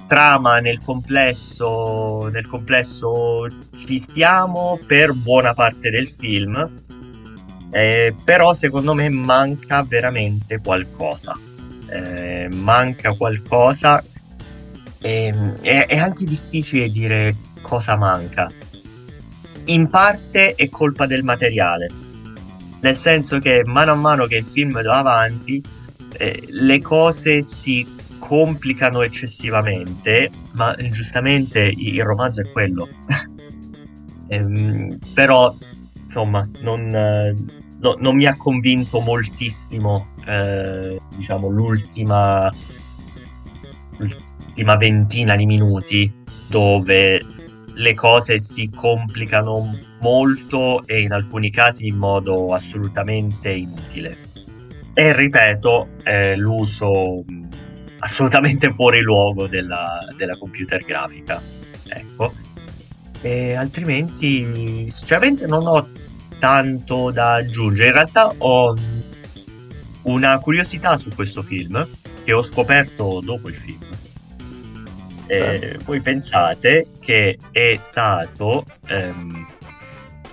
trama 0.07 0.59
nel 0.59 0.80
complesso, 0.80 2.28
nel 2.28 2.46
complesso 2.46 3.46
ci 3.76 3.98
stiamo 3.98 4.78
per 4.87 5.12
buona 5.12 5.54
parte 5.54 5.90
del 5.90 6.09
film, 6.09 6.83
eh, 7.70 8.14
però 8.24 8.54
secondo 8.54 8.94
me 8.94 9.09
manca 9.09 9.83
veramente 9.83 10.61
qualcosa. 10.61 11.37
Eh, 11.87 12.48
manca 12.50 13.12
qualcosa 13.12 14.02
e, 15.04 15.24
ehm, 15.26 15.60
è, 15.60 15.86
è 15.86 15.98
anche 15.98 16.24
difficile 16.24 16.88
dire 16.88 17.36
cosa 17.60 17.96
manca 17.96 18.50
in 19.66 19.88
parte 19.88 20.54
è 20.54 20.68
colpa 20.68 21.06
del 21.06 21.22
materiale, 21.22 21.90
nel 22.80 22.96
senso 22.96 23.38
che 23.38 23.62
mano 23.64 23.92
a 23.92 23.94
mano 23.94 24.26
che 24.26 24.36
il 24.36 24.44
film 24.44 24.82
va 24.82 24.98
avanti, 24.98 25.62
eh, 26.12 26.46
le 26.50 26.80
cose 26.80 27.42
si 27.42 27.86
complicano 28.18 29.02
eccessivamente, 29.02 30.30
ma 30.52 30.74
giustamente 30.90 31.60
il 31.60 32.02
romanzo 32.02 32.42
è 32.42 32.50
quello. 32.50 32.88
ehm, 34.28 34.98
però, 35.14 35.54
insomma, 36.06 36.46
non, 36.60 36.94
eh, 36.94 37.34
no, 37.80 37.96
non, 37.98 38.16
mi 38.16 38.26
ha 38.26 38.36
convinto 38.36 39.00
moltissimo, 39.00 40.08
eh, 40.26 41.00
diciamo, 41.16 41.48
l'ultima, 41.48 42.52
l'ultima 44.54 44.76
ventina 44.76 45.34
di 45.34 45.46
minuti 45.46 46.12
dove 46.46 47.20
le 47.74 47.94
cose 47.94 48.38
si 48.38 48.70
complicano 48.70 49.76
molto 49.98 50.86
e 50.86 51.00
in 51.00 51.12
alcuni 51.12 51.50
casi 51.50 51.88
in 51.88 51.96
modo 51.96 52.54
assolutamente 52.54 53.50
inutile. 53.50 54.16
E 54.92 55.12
ripeto, 55.12 55.88
eh, 56.04 56.36
l'uso 56.36 57.24
assolutamente 57.98 58.70
fuori 58.70 59.00
luogo 59.00 59.48
della, 59.48 59.98
della 60.16 60.36
computer 60.38 60.84
grafica. 60.84 61.42
Ecco. 61.88 62.32
E 63.22 63.54
altrimenti, 63.54 64.88
sinceramente, 64.88 65.48
non 65.48 65.66
ho 65.66 65.88
tanto 66.38 67.10
da 67.10 67.34
aggiungere. 67.34 67.88
In 67.88 67.94
realtà 67.94 68.32
ho 68.38 68.76
una 70.02 70.38
curiosità 70.38 70.96
su 70.96 71.08
questo 71.12 71.42
film 71.42 71.84
che 72.22 72.32
ho 72.32 72.42
scoperto 72.42 73.20
dopo 73.20 73.48
il 73.48 73.54
film 73.54 73.84
eh, 75.26 75.78
voi 75.84 76.00
pensate 76.00 76.88
che 77.00 77.38
è 77.50 77.78
stato 77.80 78.64
ehm, 78.87 79.46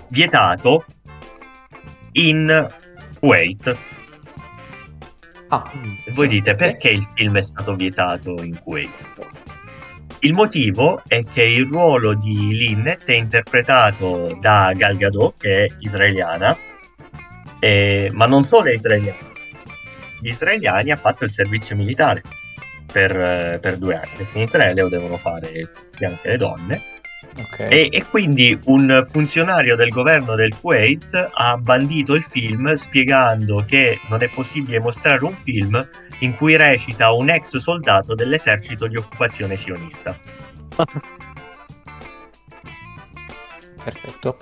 vietato 0.08 0.84
in 2.12 2.70
Kuwait. 3.18 3.76
Ah, 5.48 5.70
voi 6.12 6.28
dite 6.28 6.54
perché 6.54 6.90
il 6.90 7.06
film 7.14 7.36
è 7.36 7.42
stato 7.42 7.74
vietato 7.74 8.42
in 8.42 8.58
Kuwait? 8.62 8.90
Il 10.20 10.34
motivo 10.34 11.02
è 11.06 11.24
che 11.24 11.42
il 11.42 11.66
ruolo 11.66 12.14
di 12.14 12.56
Linnet 12.56 13.04
è 13.06 13.14
interpretato 13.14 14.38
da 14.40 14.72
Gal 14.74 14.96
Gadot, 14.96 15.34
che 15.36 15.64
è 15.64 15.68
israeliana, 15.80 16.56
eh, 17.58 18.08
ma 18.12 18.26
non 18.26 18.44
solo 18.44 18.68
è 18.68 18.74
israeliana. 18.74 19.30
Gli 20.20 20.28
israeliani 20.28 20.92
ha 20.92 20.96
fatto 20.96 21.24
il 21.24 21.30
servizio 21.30 21.74
militare 21.74 22.22
per, 22.92 23.58
per 23.60 23.76
due 23.78 23.94
anni, 23.94 24.10
perché 24.16 24.36
in 24.38 24.44
Israele 24.44 24.82
lo 24.82 24.88
devono 24.88 25.16
fare 25.16 25.70
anche 26.00 26.28
le 26.28 26.36
donne. 26.36 26.82
Okay. 27.34 27.68
E, 27.68 27.88
e, 27.90 28.04
quindi 28.04 28.58
un 28.66 29.06
funzionario 29.08 29.74
del 29.74 29.88
governo 29.88 30.34
del 30.34 30.54
Kuwait 30.54 31.30
ha 31.32 31.56
bandito 31.56 32.12
il 32.14 32.22
film 32.22 32.74
spiegando 32.74 33.64
che 33.66 33.98
non 34.08 34.22
è 34.22 34.28
possibile 34.28 34.80
mostrare 34.80 35.24
un 35.24 35.34
film 35.42 35.88
in 36.18 36.36
cui 36.36 36.56
recita 36.56 37.12
un 37.12 37.30
ex 37.30 37.56
soldato 37.56 38.14
dell'esercito 38.14 38.86
di 38.86 38.96
occupazione 38.96 39.56
sionista. 39.56 40.14
Perfetto. 43.82 44.36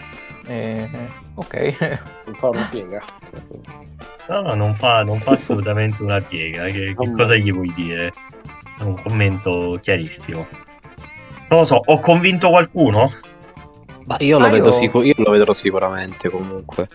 Eh, 0.46 0.88
ok. 1.34 1.98
Non 2.26 2.34
fa 2.34 2.48
una 2.48 2.68
piega. 2.70 3.02
No, 4.30 4.54
non 4.54 4.74
fa, 4.76 5.02
non 5.02 5.18
fa 5.20 5.32
assolutamente 5.32 6.02
una 6.02 6.20
piega. 6.20 6.66
Che, 6.66 6.94
che 6.94 7.12
cosa 7.12 7.34
gli 7.34 7.52
vuoi 7.52 7.72
dire? 7.74 8.12
È 8.78 8.82
un 8.82 9.00
commento 9.02 9.78
chiarissimo. 9.82 10.46
Non 11.48 11.58
lo 11.60 11.64
so, 11.64 11.80
ho 11.84 11.98
convinto 11.98 12.48
qualcuno? 12.50 13.10
Ma 14.04 14.16
io 14.20 14.38
lo, 14.38 14.46
Ah, 14.46 14.50
vedo 14.50 14.66
io- 14.66 14.72
sicur- 14.72 15.04
io 15.04 15.14
lo 15.16 15.30
vedrò 15.32 15.52
sicuramente 15.52 16.28
comunque. 16.30 16.88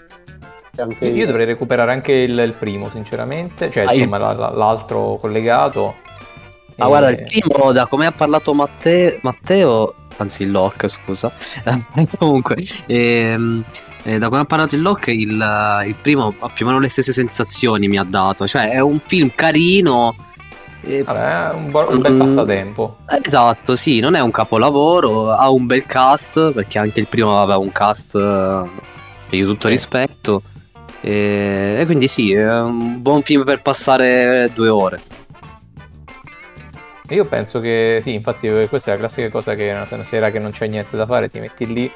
Anche 0.78 1.08
Io 1.08 1.26
dovrei 1.26 1.46
recuperare 1.46 1.92
anche 1.92 2.12
il, 2.12 2.38
il 2.38 2.54
primo, 2.54 2.90
sinceramente. 2.90 3.70
Cioè, 3.70 3.86
Ah, 3.86 3.92
il- 3.94 4.00
insomma, 4.00 4.18
la- 4.18 4.34
la- 4.34 4.50
l'altro 4.52 5.18
collegato. 5.20 5.96
Ma 6.78 6.86
E- 6.86 6.88
guarda, 6.88 7.10
il 7.10 7.22
primo, 7.24 7.72
da 7.72 7.86
come 7.86 8.06
ha 8.06 8.12
parlato 8.12 8.54
Matteo, 8.54 9.18
Matteo 9.22 9.94
anzi 10.18 10.44
il 10.44 10.52
Locke, 10.52 10.88
scusa. 10.88 11.32
Comunque, 12.18 12.56
ehm, 12.88 13.64
eh, 14.04 14.18
da 14.18 14.30
come 14.30 14.42
ha 14.42 14.46
parlato 14.46 14.76
il 14.76 14.82
Locke, 14.82 15.12
il, 15.12 15.84
il 15.88 15.96
primo 16.02 16.34
ha 16.40 16.50
più 16.50 16.66
o 16.66 16.70
meno 16.70 16.80
le 16.82 16.90
stesse 16.90 17.14
sensazioni 17.14 17.88
mi 17.88 17.98
ha 17.98 18.04
dato. 18.04 18.46
Cioè, 18.48 18.70
è 18.70 18.80
un 18.80 19.00
film 19.06 19.32
carino. 19.36 20.16
eh, 20.82 21.04
Vabbè, 21.04 21.50
è 21.50 21.54
un, 21.54 21.72
bo- 21.72 21.88
un 21.90 22.00
bel 22.02 22.14
Mm. 22.14 22.20
passatempo. 22.20 22.98
Esatto, 23.24 23.76
sì, 23.76 24.00
non 24.00 24.14
è 24.16 24.20
un 24.20 24.32
capolavoro, 24.32 25.32
ha 25.32 25.50
un 25.50 25.66
bel 25.66 25.86
cast, 25.86 26.52
perché 26.52 26.78
anche 26.80 27.00
il 27.00 27.08
primo 27.08 27.42
aveva 27.42 27.58
un 27.58 27.72
cast 27.72 28.16
eh, 28.16 28.70
di 29.30 29.42
tutto 29.44 29.68
Sì. 29.68 29.74
rispetto. 29.74 30.42
E, 31.02 31.78
e 31.80 31.86
quindi 31.86 32.08
sì, 32.08 32.32
è 32.34 32.62
un 32.62 33.02
buon 33.02 33.22
film 33.24 33.44
per 33.44 33.62
passare 33.62 34.52
due 34.54 34.70
ore. 34.70 35.02
E 37.08 37.16
Io 37.16 37.26
penso 37.26 37.60
che 37.60 38.00
sì, 38.02 38.14
infatti 38.14 38.48
eh, 38.48 38.68
questa 38.68 38.92
è 38.92 38.94
la 38.94 39.00
classica 39.00 39.30
cosa 39.30 39.54
che 39.54 39.72
una 39.72 40.04
sera 40.04 40.32
che 40.32 40.40
non 40.40 40.52
c'è 40.52 40.68
niente 40.68 40.98
da 40.98 41.06
fare, 41.06 41.30
ti 41.30 41.40
metti 41.40 41.72
lì 41.72 41.92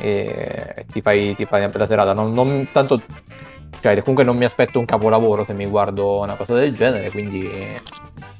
e 0.00 0.84
ti 0.90 1.00
fai, 1.00 1.34
ti 1.34 1.44
fai 1.44 1.60
una 1.60 1.70
bella 1.70 1.86
serata. 1.86 2.12
Non, 2.12 2.32
non 2.32 2.68
tanto, 2.72 3.00
cioè, 3.80 3.98
comunque 4.00 4.24
non 4.24 4.36
mi 4.36 4.44
aspetto 4.44 4.78
un 4.78 4.84
capolavoro 4.84 5.44
se 5.44 5.52
mi 5.52 5.66
guardo 5.66 6.18
una 6.20 6.34
cosa 6.34 6.54
del 6.54 6.74
genere, 6.74 7.10
quindi 7.10 7.48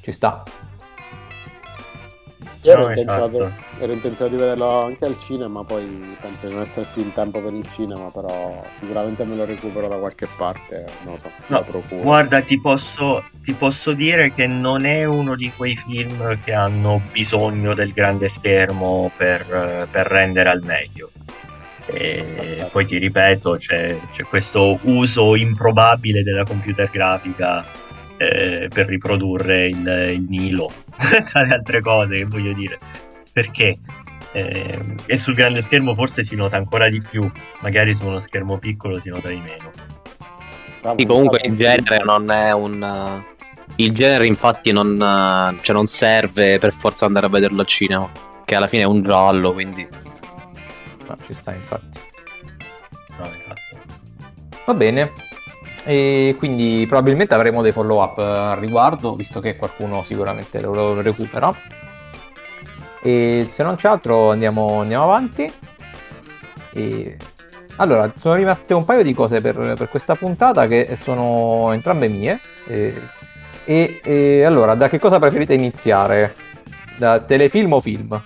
ci 0.01 0.11
sta. 0.11 0.43
Io 2.61 2.71
ero, 2.71 2.81
No, 2.81 2.89
intenzionato, 2.89 3.37
esatto. 3.37 3.63
ero 3.77 3.93
intenzionato 3.93 4.35
di 4.35 4.41
vederlo 4.41 4.83
anche 4.83 5.05
al 5.05 5.17
cinema, 5.17 5.63
poi 5.63 6.17
penso 6.19 6.47
di 6.47 6.53
non 6.53 6.61
essere 6.61 6.89
più 6.91 7.01
in 7.01 7.13
tempo 7.13 7.41
per 7.41 7.53
il 7.53 7.67
cinema, 7.67 8.11
però 8.11 8.61
sicuramente 8.79 9.23
me 9.23 9.35
lo 9.35 9.45
recupero 9.45 9.87
da 9.87 9.97
qualche 9.97 10.27
parte, 10.37 10.85
non 11.03 11.13
lo 11.13 11.19
so, 11.19 11.31
No, 11.47 11.63
lo. 11.63 12.01
Guarda, 12.01 12.41
ti 12.41 12.59
posso, 12.59 13.23
ti 13.41 13.53
posso 13.53 13.93
dire 13.93 14.33
che 14.33 14.45
non 14.47 14.85
è 14.85 15.05
uno 15.05 15.35
di 15.35 15.51
quei 15.55 15.75
film 15.75 16.39
che 16.43 16.53
hanno 16.53 17.01
bisogno 17.11 17.73
del 17.73 17.91
grande 17.93 18.27
schermo 18.27 19.11
per, 19.15 19.87
per 19.89 20.05
rendere 20.07 20.49
al 20.49 20.61
meglio. 20.63 21.11
E 21.85 22.67
poi 22.71 22.85
ti 22.85 22.97
ripeto, 22.99 23.55
c'è, 23.57 23.99
c'è 24.11 24.23
questo 24.25 24.77
uso 24.83 25.35
improbabile 25.35 26.21
della 26.23 26.43
computer 26.43 26.87
grafica 26.89 27.65
eh, 28.19 28.67
per 28.71 28.87
riprodurre 28.87 29.67
il, 29.67 30.11
il 30.13 30.25
Nilo, 30.27 30.71
tra 31.25 31.43
le 31.43 31.53
altre 31.53 31.79
cose 31.79 32.17
che 32.17 32.25
voglio 32.25 32.51
dire. 32.51 32.77
Perché? 33.31 33.77
Eh, 34.33 34.79
e 35.05 35.17
sul 35.17 35.33
grande 35.33 35.61
schermo 35.61 35.95
forse 35.95 36.23
si 36.23 36.35
nota 36.35 36.57
ancora 36.57 36.89
di 36.89 37.01
più, 37.01 37.29
magari 37.61 37.93
su 37.93 38.05
uno 38.05 38.19
schermo 38.19 38.57
piccolo 38.57 38.99
si 38.99 39.09
nota 39.09 39.29
di 39.29 39.39
meno. 39.39 39.71
Sì, 40.97 41.05
comunque 41.05 41.39
il 41.43 41.55
genere 41.55 42.03
non 42.03 42.29
è 42.29 42.51
un. 42.51 42.81
uh, 42.81 43.35
Il 43.75 43.93
genere, 43.93 44.27
infatti, 44.27 44.71
non, 44.71 44.91
uh, 44.93 45.57
cioè 45.61 45.75
non 45.75 45.85
serve 45.85 46.57
per 46.57 46.73
forza 46.73 47.05
andare 47.05 47.25
a 47.25 47.29
vederlo 47.29 47.61
al 47.61 47.67
cinema. 47.67 48.09
Che 48.43 48.55
alla 48.55 48.67
fine 48.67 48.83
è 48.83 48.85
un 48.85 49.01
giallo, 49.01 49.53
quindi. 49.53 49.87
No, 51.07 51.17
ci 51.25 51.33
sta, 51.33 51.53
infatti. 51.53 51.99
No, 53.17 53.25
esatto. 53.25 53.61
Va 54.65 54.73
bene. 54.73 55.11
E 55.89 56.35
quindi 56.37 56.85
probabilmente 56.87 57.33
avremo 57.33 57.63
dei 57.63 57.71
follow 57.71 57.99
up 57.99 58.19
al 58.19 58.57
riguardo, 58.57 59.15
visto 59.15 59.39
che 59.39 59.55
qualcuno 59.55 60.03
sicuramente 60.03 60.61
lo, 60.61 60.71
lo 60.71 61.01
recupera. 61.01 61.51
E 63.01 63.47
se 63.49 63.63
non 63.63 63.73
c'è 63.73 63.87
altro 63.87 64.29
andiamo, 64.29 64.81
andiamo 64.81 65.05
avanti. 65.05 65.51
E... 66.73 67.17
Allora, 67.77 68.13
sono 68.19 68.35
rimaste 68.35 68.75
un 68.75 68.85
paio 68.85 69.01
di 69.01 69.15
cose 69.15 69.41
per, 69.41 69.73
per 69.75 69.89
questa 69.89 70.13
puntata 70.13 70.67
che 70.67 70.95
sono 70.95 71.71
entrambe 71.71 72.07
mie. 72.07 72.39
E, 72.67 73.01
e- 73.65 73.99
e 74.03 74.43
allora, 74.43 74.75
da 74.75 74.89
che 74.89 74.99
cosa 74.99 75.17
preferite 75.17 75.55
iniziare? 75.55 76.35
Da 76.97 77.19
telefilm 77.19 77.73
o 77.73 77.79
film? 77.79 78.21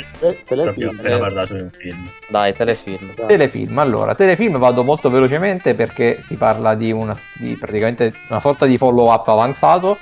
Te- 0.00 0.04
Proprio 0.18 0.44
telefilm, 0.44 0.98
appena 0.98 1.16
eh, 1.16 1.18
parlato 1.20 1.54
di 1.54 1.60
un 1.60 1.70
film. 1.70 2.08
Dai, 2.28 2.52
telefilm. 2.52 3.10
esatto. 3.10 3.26
Telefilm, 3.26 3.78
allora, 3.78 4.14
telefilm 4.14 4.58
vado 4.58 4.82
molto 4.82 5.08
velocemente 5.10 5.74
perché 5.74 6.20
si 6.20 6.34
parla 6.36 6.74
di, 6.74 6.90
una, 6.90 7.16
di 7.38 7.54
praticamente 7.56 8.12
una 8.28 8.40
sorta 8.40 8.66
di 8.66 8.76
follow 8.76 9.12
up 9.12 9.28
avanzato 9.28 9.96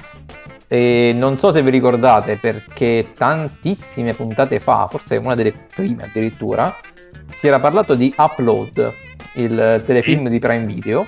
e 0.69 1.13
non 1.15 1.37
so 1.37 1.53
se 1.53 1.61
vi 1.63 1.69
ricordate 1.71 2.37
perché 2.37 3.11
tantissime 3.15 4.15
puntate 4.15 4.59
fa, 4.59 4.87
forse 4.87 5.17
una 5.17 5.35
delle 5.35 5.53
prime 5.75 6.05
addirittura, 6.05 6.75
si 7.31 7.47
era 7.47 7.59
parlato 7.61 7.95
di 7.95 8.15
Upload, 8.17 8.93
il 9.35 9.83
telefilm 9.85 10.29
di 10.29 10.39
Prime 10.39 10.65
Video. 10.65 11.05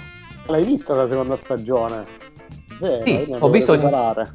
L'hai 0.47 0.65
visto 0.65 0.95
la 0.95 1.09
seconda 1.09 1.37
stagione? 1.39 2.05
Vero, 2.79 3.05
Sì, 3.05 3.27
ho 3.39 3.49
visto- 3.49 3.73
recuperare. 3.73 4.35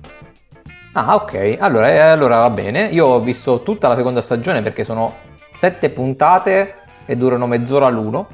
Ah, 0.94 1.16
ok, 1.16 1.58
allora, 1.60 1.90
eh, 1.92 2.00
allora 2.00 2.40
va 2.40 2.50
bene. 2.50 2.86
Io 2.88 3.06
ho 3.06 3.20
visto 3.20 3.62
tutta 3.62 3.88
la 3.88 3.96
seconda 3.96 4.22
stagione 4.22 4.62
perché 4.62 4.84
sono 4.84 5.14
sette 5.54 5.90
puntate 5.92 6.76
e 7.06 7.16
durano 7.16 7.46
mezz'ora 7.48 7.90
l'uno, 7.90 8.28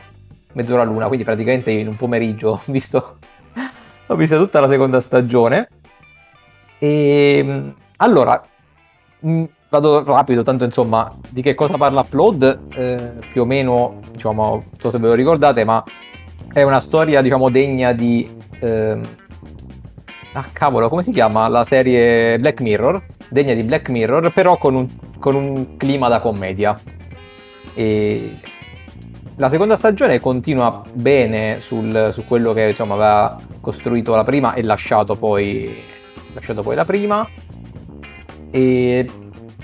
mezz'ora 0.53 0.83
l'una, 0.83 1.07
quindi 1.07 1.25
praticamente 1.25 1.71
in 1.71 1.87
un 1.87 1.95
pomeriggio 1.95 2.51
ho 2.51 2.61
visto, 2.67 3.17
ho 4.07 4.15
visto 4.15 4.37
tutta 4.37 4.59
la 4.61 4.67
seconda 4.67 5.01
stagione. 5.01 5.67
E 6.79 7.43
mh, 7.43 7.75
allora, 7.97 8.41
mh, 9.19 9.43
vado 9.69 10.03
rapido, 10.03 10.41
tanto 10.41 10.63
insomma, 10.63 11.11
di 11.29 11.41
che 11.41 11.55
cosa 11.55 11.77
parla 11.77 12.01
Upload? 12.01 12.59
Eh, 12.73 13.13
più 13.31 13.41
o 13.41 13.45
meno, 13.45 13.99
diciamo, 14.11 14.49
non 14.49 14.79
so 14.79 14.89
se 14.89 14.97
ve 14.97 15.07
lo 15.07 15.13
ricordate, 15.13 15.63
ma 15.65 15.83
è 16.53 16.61
una 16.63 16.79
storia, 16.79 17.21
diciamo, 17.21 17.49
degna 17.49 17.91
di... 17.91 18.29
ehm, 18.59 19.01
Ah, 20.37 20.49
cavolo, 20.51 20.89
come 20.89 21.01
si 21.01 21.13
chiama 21.13 21.47
la 21.47 21.63
serie 21.63 22.37
Black 22.39 22.59
Mirror? 22.59 23.01
Degna 23.29 23.53
di 23.53 23.63
Black 23.63 23.87
Mirror, 23.87 24.33
però 24.33 24.57
con 24.57 24.75
un, 24.75 24.89
con 25.17 25.33
un 25.33 25.77
clima 25.77 26.09
da 26.09 26.19
commedia. 26.19 26.77
E 27.73 28.37
la 29.37 29.47
seconda 29.47 29.77
stagione 29.77 30.19
continua 30.19 30.83
bene 30.91 31.61
sul- 31.61 32.09
su 32.11 32.25
quello 32.25 32.51
che 32.51 32.67
insomma, 32.67 32.95
aveva 32.95 33.39
costruito 33.61 34.13
la 34.13 34.25
prima 34.25 34.55
e 34.55 34.63
lasciato 34.63 35.15
poi, 35.15 35.73
lasciato 36.33 36.63
poi 36.63 36.75
la 36.75 36.83
prima. 36.83 37.25
E 38.51 39.09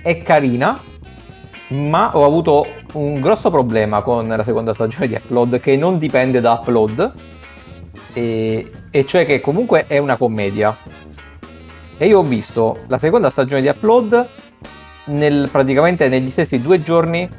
è 0.01 0.21
carina, 0.21 0.79
ma 1.67 2.15
ho 2.15 2.23
avuto 2.23 2.65
un 2.93 3.19
grosso 3.19 3.51
problema 3.51 4.01
con 4.03 4.25
la 4.25 4.43
seconda 4.43 4.73
stagione 4.73 5.09
di 5.09 5.15
Upload 5.15 5.59
che 5.59 5.75
non 5.75 5.97
dipende 5.97 6.39
da 6.39 6.53
Upload. 6.53 7.13
E, 8.13 8.71
e 8.89 9.05
cioè 9.05 9.25
che 9.25 9.39
comunque 9.39 9.85
è 9.87 9.97
una 9.97 10.17
commedia. 10.17 10.75
E 11.97 12.07
io 12.07 12.19
ho 12.19 12.23
visto 12.23 12.79
la 12.87 12.97
seconda 12.97 13.29
stagione 13.29 13.61
di 13.61 13.67
Upload 13.67 14.27
nel- 15.05 15.49
praticamente 15.51 16.07
negli 16.09 16.29
stessi 16.29 16.61
due 16.61 16.81
giorni 16.81 17.29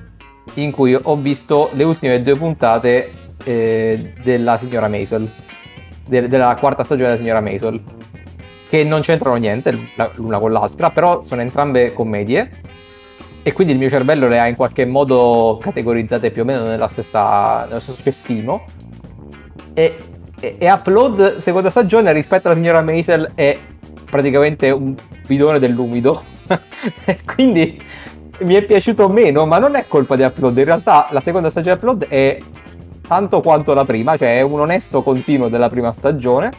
in 0.54 0.70
cui 0.70 0.94
ho 0.94 1.16
visto 1.16 1.70
le 1.72 1.84
ultime 1.84 2.22
due 2.22 2.36
puntate 2.36 3.12
eh, 3.44 4.14
della 4.22 4.58
signora 4.58 4.88
Maisel, 4.88 5.30
de- 6.06 6.28
della 6.28 6.54
quarta 6.58 6.84
stagione 6.84 7.08
della 7.08 7.20
signora 7.20 7.40
Maisel, 7.40 7.80
che 8.68 8.84
non 8.84 9.00
c'entrano 9.00 9.36
niente 9.36 9.76
l'una 10.14 10.38
con 10.38 10.52
l'altra, 10.52 10.90
però 10.90 11.22
sono 11.22 11.40
entrambe 11.40 11.92
commedie 11.92 12.50
e 13.44 13.52
quindi 13.52 13.72
il 13.72 13.78
mio 13.78 13.88
cervello 13.88 14.28
le 14.28 14.38
ha 14.38 14.46
in 14.46 14.54
qualche 14.54 14.86
modo 14.86 15.58
categorizzate 15.60 16.30
più 16.30 16.42
o 16.42 16.44
meno 16.44 16.62
nella 16.62 16.86
stessa, 16.86 17.64
nello 17.66 17.80
stesso 17.80 18.00
cestino. 18.02 18.64
E, 19.74 19.96
e, 20.42 20.72
Upload 20.72 21.36
seconda 21.38 21.70
stagione 21.70 22.12
rispetto 22.12 22.48
alla 22.48 22.56
signora 22.56 22.82
Maisel 22.82 23.30
è 23.36 23.56
praticamente 24.10 24.70
un 24.70 24.94
bidone 25.24 25.60
dell'umido. 25.60 26.20
Quindi 27.24 27.80
mi 28.40 28.54
è 28.54 28.62
piaciuto 28.64 29.08
meno, 29.08 29.46
ma 29.46 29.58
non 29.58 29.76
è 29.76 29.86
colpa 29.86 30.16
di 30.16 30.22
Upload. 30.22 30.58
In 30.58 30.64
realtà 30.64 31.06
la 31.12 31.20
seconda 31.20 31.48
stagione 31.48 31.76
di 31.76 31.80
Upload 31.80 32.08
è 32.08 32.38
tanto 33.06 33.40
quanto 33.40 33.72
la 33.72 33.84
prima, 33.84 34.16
cioè 34.16 34.38
è 34.38 34.42
un 34.42 34.60
onesto 34.60 35.02
continuo 35.02 35.48
della 35.48 35.68
prima 35.68 35.92
stagione. 35.92 36.50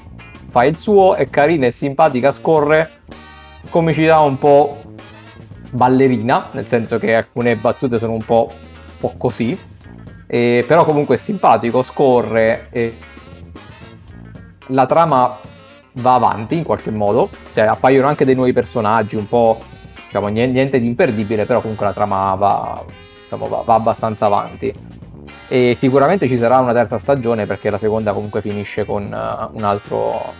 Fa 0.48 0.64
il 0.64 0.78
suo, 0.78 1.16
è 1.16 1.30
carina, 1.30 1.68
è 1.68 1.72
simpatica, 1.72 2.32
scorre 2.32 3.02
comicità 3.70 4.20
un 4.20 4.38
po' 4.38 4.82
ballerina, 5.72 6.50
nel 6.52 6.68
senso 6.68 7.00
che 7.00 7.16
alcune 7.16 7.56
battute 7.56 7.98
sono 7.98 8.14
un 8.14 8.24
po', 8.24 8.50
un 8.50 9.00
po' 9.00 9.14
così. 9.18 9.58
E 10.26 10.64
però 10.66 10.86
comunque 10.86 11.16
è 11.16 11.18
simpatico, 11.18 11.84
scorre 11.84 12.68
e 12.72 12.98
la 14.68 14.86
trama 14.86 15.38
va 15.94 16.14
avanti 16.16 16.58
in 16.58 16.64
qualche 16.64 16.92
modo, 16.92 17.30
cioè 17.54 17.66
appaiono 17.66 18.08
anche 18.08 18.26
dei 18.26 18.36
nuovi 18.36 18.54
personaggi, 18.54 19.16
un 19.16 19.28
po' 19.28 19.60
diciamo 20.06 20.28
nien- 20.28 20.52
niente 20.52 20.80
di 20.80 20.88
imperdibile, 20.88 21.46
però 21.46 21.62
comunque 21.62 21.86
la 21.86 21.94
trama 21.94 22.34
va, 22.36 22.84
diciamo, 23.22 23.48
va, 23.48 23.64
va 23.66 23.74
abbastanza 23.74 24.26
avanti. 24.26 24.74
E 25.48 25.76
sicuramente 25.78 26.28
ci 26.28 26.38
sarà 26.38 26.60
una 26.60 26.74
terza 26.74 26.98
stagione 26.98 27.46
perché 27.46 27.70
la 27.70 27.78
seconda 27.78 28.14
comunque 28.14 28.42
finisce 28.42 28.86
con 28.86 29.04
uh, 29.04 29.56
un, 29.56 29.64
altro, 29.64 30.34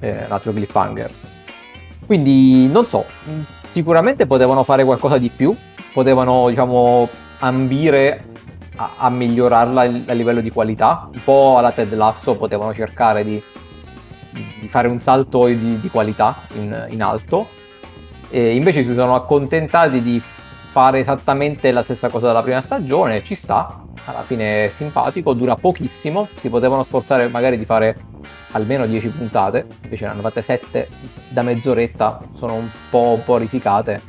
eh, 0.00 0.24
un 0.26 0.32
altro 0.32 0.52
cliffhanger. 0.52 1.10
Quindi 2.06 2.68
non 2.68 2.86
so, 2.86 3.04
sicuramente 3.70 4.26
potevano 4.26 4.62
fare 4.64 4.84
qualcosa 4.84 5.18
di 5.18 5.30
più, 5.30 5.56
potevano 5.92 6.48
diciamo 6.48 7.08
ambire 7.38 8.24
a, 8.76 8.94
a 8.96 9.10
migliorarla 9.10 9.80
a 9.80 10.12
livello 10.12 10.40
di 10.40 10.50
qualità, 10.50 11.08
un 11.12 11.20
po' 11.24 11.58
alla 11.58 11.72
Ted 11.72 11.94
Lasso 11.94 12.36
potevano 12.36 12.72
cercare 12.72 13.24
di, 13.24 13.42
di 14.60 14.68
fare 14.68 14.88
un 14.88 14.98
salto 14.98 15.46
di, 15.46 15.80
di 15.80 15.88
qualità 15.90 16.36
in, 16.54 16.86
in 16.90 17.02
alto, 17.02 17.48
e 18.30 18.54
invece 18.54 18.84
si 18.84 18.94
sono 18.94 19.14
accontentati 19.14 20.00
di 20.00 20.20
fare 20.72 21.00
esattamente 21.00 21.70
la 21.70 21.82
stessa 21.82 22.08
cosa 22.08 22.28
della 22.28 22.42
prima 22.42 22.62
stagione, 22.62 23.22
ci 23.22 23.34
sta, 23.34 23.84
alla 24.06 24.22
fine 24.22 24.64
è 24.64 24.68
simpatico, 24.68 25.34
dura 25.34 25.54
pochissimo, 25.54 26.28
si 26.36 26.48
potevano 26.48 26.82
sforzare 26.82 27.28
magari 27.28 27.58
di 27.58 27.66
fare 27.66 27.96
almeno 28.52 28.86
10 28.86 29.08
puntate, 29.08 29.66
invece 29.82 30.06
ne 30.06 30.12
hanno 30.12 30.22
fatte 30.22 30.40
7 30.40 30.88
da 31.28 31.42
mezz'oretta, 31.42 32.22
sono 32.32 32.54
un 32.54 32.68
po', 32.88 33.14
un 33.16 33.22
po 33.22 33.36
risicate, 33.36 34.00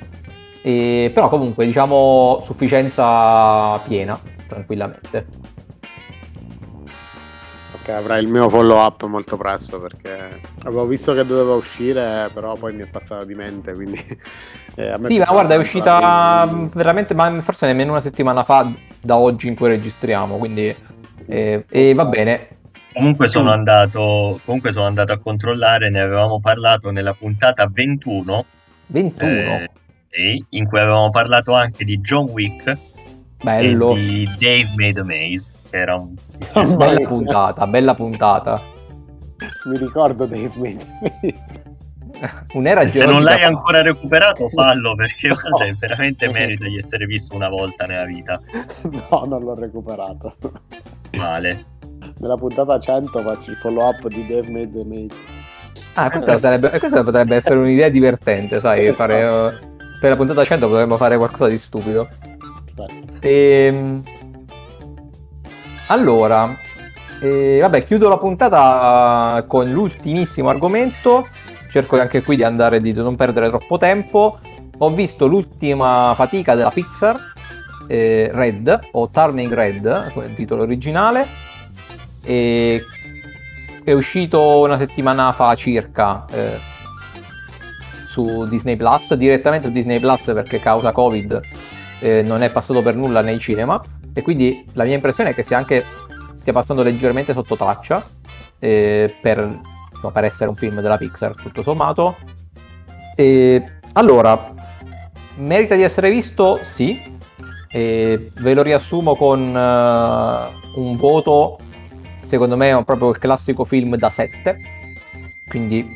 e, 0.61 1.11
però 1.13 1.27
comunque 1.27 1.65
diciamo 1.65 2.41
sufficienza 2.45 3.77
piena, 3.79 4.17
tranquillamente. 4.53 5.25
Ok, 7.83 7.89
avrai 7.89 8.23
il 8.23 8.29
mio 8.29 8.47
follow 8.49 8.81
up 8.81 9.03
molto 9.05 9.35
presto 9.35 9.79
perché 9.79 10.39
avevo 10.63 10.85
visto 10.85 11.13
che 11.13 11.25
doveva 11.25 11.55
uscire, 11.55 12.29
però 12.33 12.55
poi 12.55 12.73
mi 12.73 12.83
è 12.83 12.87
passato 12.87 13.25
di 13.25 13.35
mente, 13.35 13.73
quindi... 13.73 14.01
Eh, 14.75 14.97
sì, 15.03 15.19
ma 15.19 15.25
guarda, 15.25 15.53
è 15.53 15.57
uscita 15.57 16.49
di... 16.51 16.69
veramente, 16.73 17.13
ma 17.13 17.39
forse 17.41 17.67
nemmeno 17.67 17.91
una 17.91 17.99
settimana 17.99 18.41
fa 18.41 18.73
da 18.99 19.17
oggi 19.17 19.47
in 19.47 19.53
cui 19.53 19.67
registriamo, 19.67 20.37
quindi... 20.37 20.75
Eh, 21.27 21.63
e 21.69 21.93
va 21.93 22.05
bene, 22.05 22.53
Comunque 22.93 23.27
sono, 23.27 23.51
andato, 23.51 24.39
comunque 24.45 24.71
sono 24.71 24.85
andato 24.85 25.13
a 25.13 25.17
controllare, 25.17 25.89
ne 25.89 25.99
avevamo 25.99 26.39
parlato 26.39 26.91
nella 26.91 27.13
puntata 27.13 27.67
21. 27.67 28.45
21? 28.87 29.29
Eh, 30.09 30.45
in 30.49 30.67
cui 30.67 30.79
avevamo 30.79 31.09
parlato 31.09 31.53
anche 31.53 31.85
di 31.85 31.99
John 31.99 32.29
Wick 32.29 32.77
Bello. 33.43 33.95
e 33.95 33.99
di 33.99 34.25
Dave 34.37 34.71
Made 34.75 34.99
a 34.99 35.03
Maze, 35.03 35.53
che 35.69 35.77
era 35.77 35.95
un... 35.95 36.15
bella 36.77 37.07
puntata, 37.07 37.67
bella 37.67 37.93
puntata. 37.93 38.61
Mi 39.65 39.77
ricordo 39.77 40.25
Dave 40.25 40.51
Made 40.55 40.81
a 40.81 41.11
Maze. 41.21 41.71
Un'era 42.53 42.87
Se 42.87 43.05
non 43.05 43.23
l'hai 43.23 43.43
ancora 43.43 43.81
recuperato, 43.81 44.47
fallo 44.49 44.95
perché 44.95 45.27
no. 45.27 45.35
guarda, 45.35 45.75
veramente 45.77 46.29
merita 46.31 46.65
di 46.65 46.77
essere 46.77 47.05
visto 47.05 47.35
una 47.35 47.49
volta 47.49 47.85
nella 47.85 48.05
vita. 48.05 48.39
No, 48.83 49.25
non 49.25 49.43
l'ho 49.43 49.55
recuperato. 49.55 50.35
Male. 51.17 51.65
Nella 52.19 52.37
puntata 52.37 52.79
100 52.79 53.21
faccio 53.21 53.51
il 53.51 53.57
follow 53.57 53.89
up 53.89 54.07
di 54.07 54.25
Dave 54.25 54.49
Made 54.49 54.79
a 54.79 54.85
Maze. 54.85 55.41
Ah, 55.95 56.09
questa, 56.09 56.39
sarebbe, 56.39 56.69
questa 56.79 57.03
potrebbe 57.03 57.35
essere 57.35 57.55
un'idea 57.55 57.89
divertente, 57.89 58.59
sai, 58.59 58.91
fare, 58.93 59.23
uh, 59.23 59.51
per 59.99 60.09
la 60.09 60.15
puntata 60.15 60.43
100 60.43 60.67
potremmo 60.67 60.97
fare 60.97 61.17
qualcosa 61.17 61.49
di 61.49 61.57
stupido. 61.57 62.07
E, 63.19 63.65
ehm, 63.71 64.03
allora, 65.87 66.55
e, 67.21 67.59
vabbè, 67.61 67.83
chiudo 67.85 68.09
la 68.09 68.17
puntata 68.17 69.43
con 69.47 69.69
l'ultimissimo 69.69 70.49
argomento. 70.49 71.27
Cerco 71.69 71.99
anche 71.99 72.21
qui 72.21 72.35
di 72.35 72.43
andare 72.43 72.81
di 72.81 72.93
non 72.93 73.15
perdere 73.15 73.49
troppo 73.49 73.77
tempo. 73.77 74.39
Ho 74.79 74.89
visto 74.91 75.27
l'ultima 75.27 76.13
fatica 76.15 76.55
della 76.55 76.71
Pixar, 76.71 77.17
eh, 77.87 78.29
Red 78.31 78.89
o 78.91 79.09
Turning 79.09 79.53
Red, 79.53 80.11
come 80.13 80.25
il 80.25 80.33
titolo 80.33 80.63
originale. 80.63 81.25
E 82.23 82.83
è 83.83 83.91
uscito 83.91 84.59
una 84.59 84.77
settimana 84.77 85.31
fa 85.33 85.53
circa 85.55 86.25
eh, 86.31 86.57
su 88.05 88.47
Disney 88.47 88.75
Plus, 88.75 89.13
direttamente 89.15 89.67
su 89.67 89.73
Disney 89.73 89.99
Plus 89.99 90.23
perché 90.33 90.59
causa 90.59 90.91
Covid 90.91 91.41
eh, 92.03 92.21
non 92.21 92.43
è 92.43 92.51
passato 92.51 92.81
per 92.81 92.95
nulla 92.95 93.21
nei 93.21 93.39
cinema 93.39 93.81
e 94.13 94.21
quindi 94.21 94.65
la 94.73 94.83
mia 94.83 94.95
impressione 94.95 95.29
è 95.29 95.33
che 95.33 95.41
sia 95.41 95.57
anche 95.57 95.85
stia 96.33 96.51
passando 96.51 96.83
leggermente 96.83 97.31
sotto 97.31 97.55
traccia 97.55 98.05
eh, 98.59 99.15
per, 99.21 99.39
no, 100.01 100.11
per, 100.11 100.25
essere 100.25 100.49
un 100.49 100.55
film 100.57 100.81
della 100.81 100.97
Pixar 100.97 101.33
tutto 101.33 101.61
sommato. 101.61 102.17
E, 103.15 103.79
allora, 103.93 104.53
merita 105.37 105.75
di 105.75 105.83
essere 105.83 106.09
visto? 106.09 106.59
Sì, 106.61 107.01
e 107.71 108.31
ve 108.35 108.53
lo 108.53 108.63
riassumo 108.63 109.15
con 109.15 109.39
uh, 109.39 110.81
un 110.81 110.95
voto, 110.97 111.57
secondo 112.21 112.57
me 112.57 112.77
è 112.77 112.83
proprio 112.83 113.11
il 113.11 113.17
classico 113.17 113.63
film 113.63 113.95
da 113.95 114.09
7, 114.09 114.57
quindi 115.47 115.87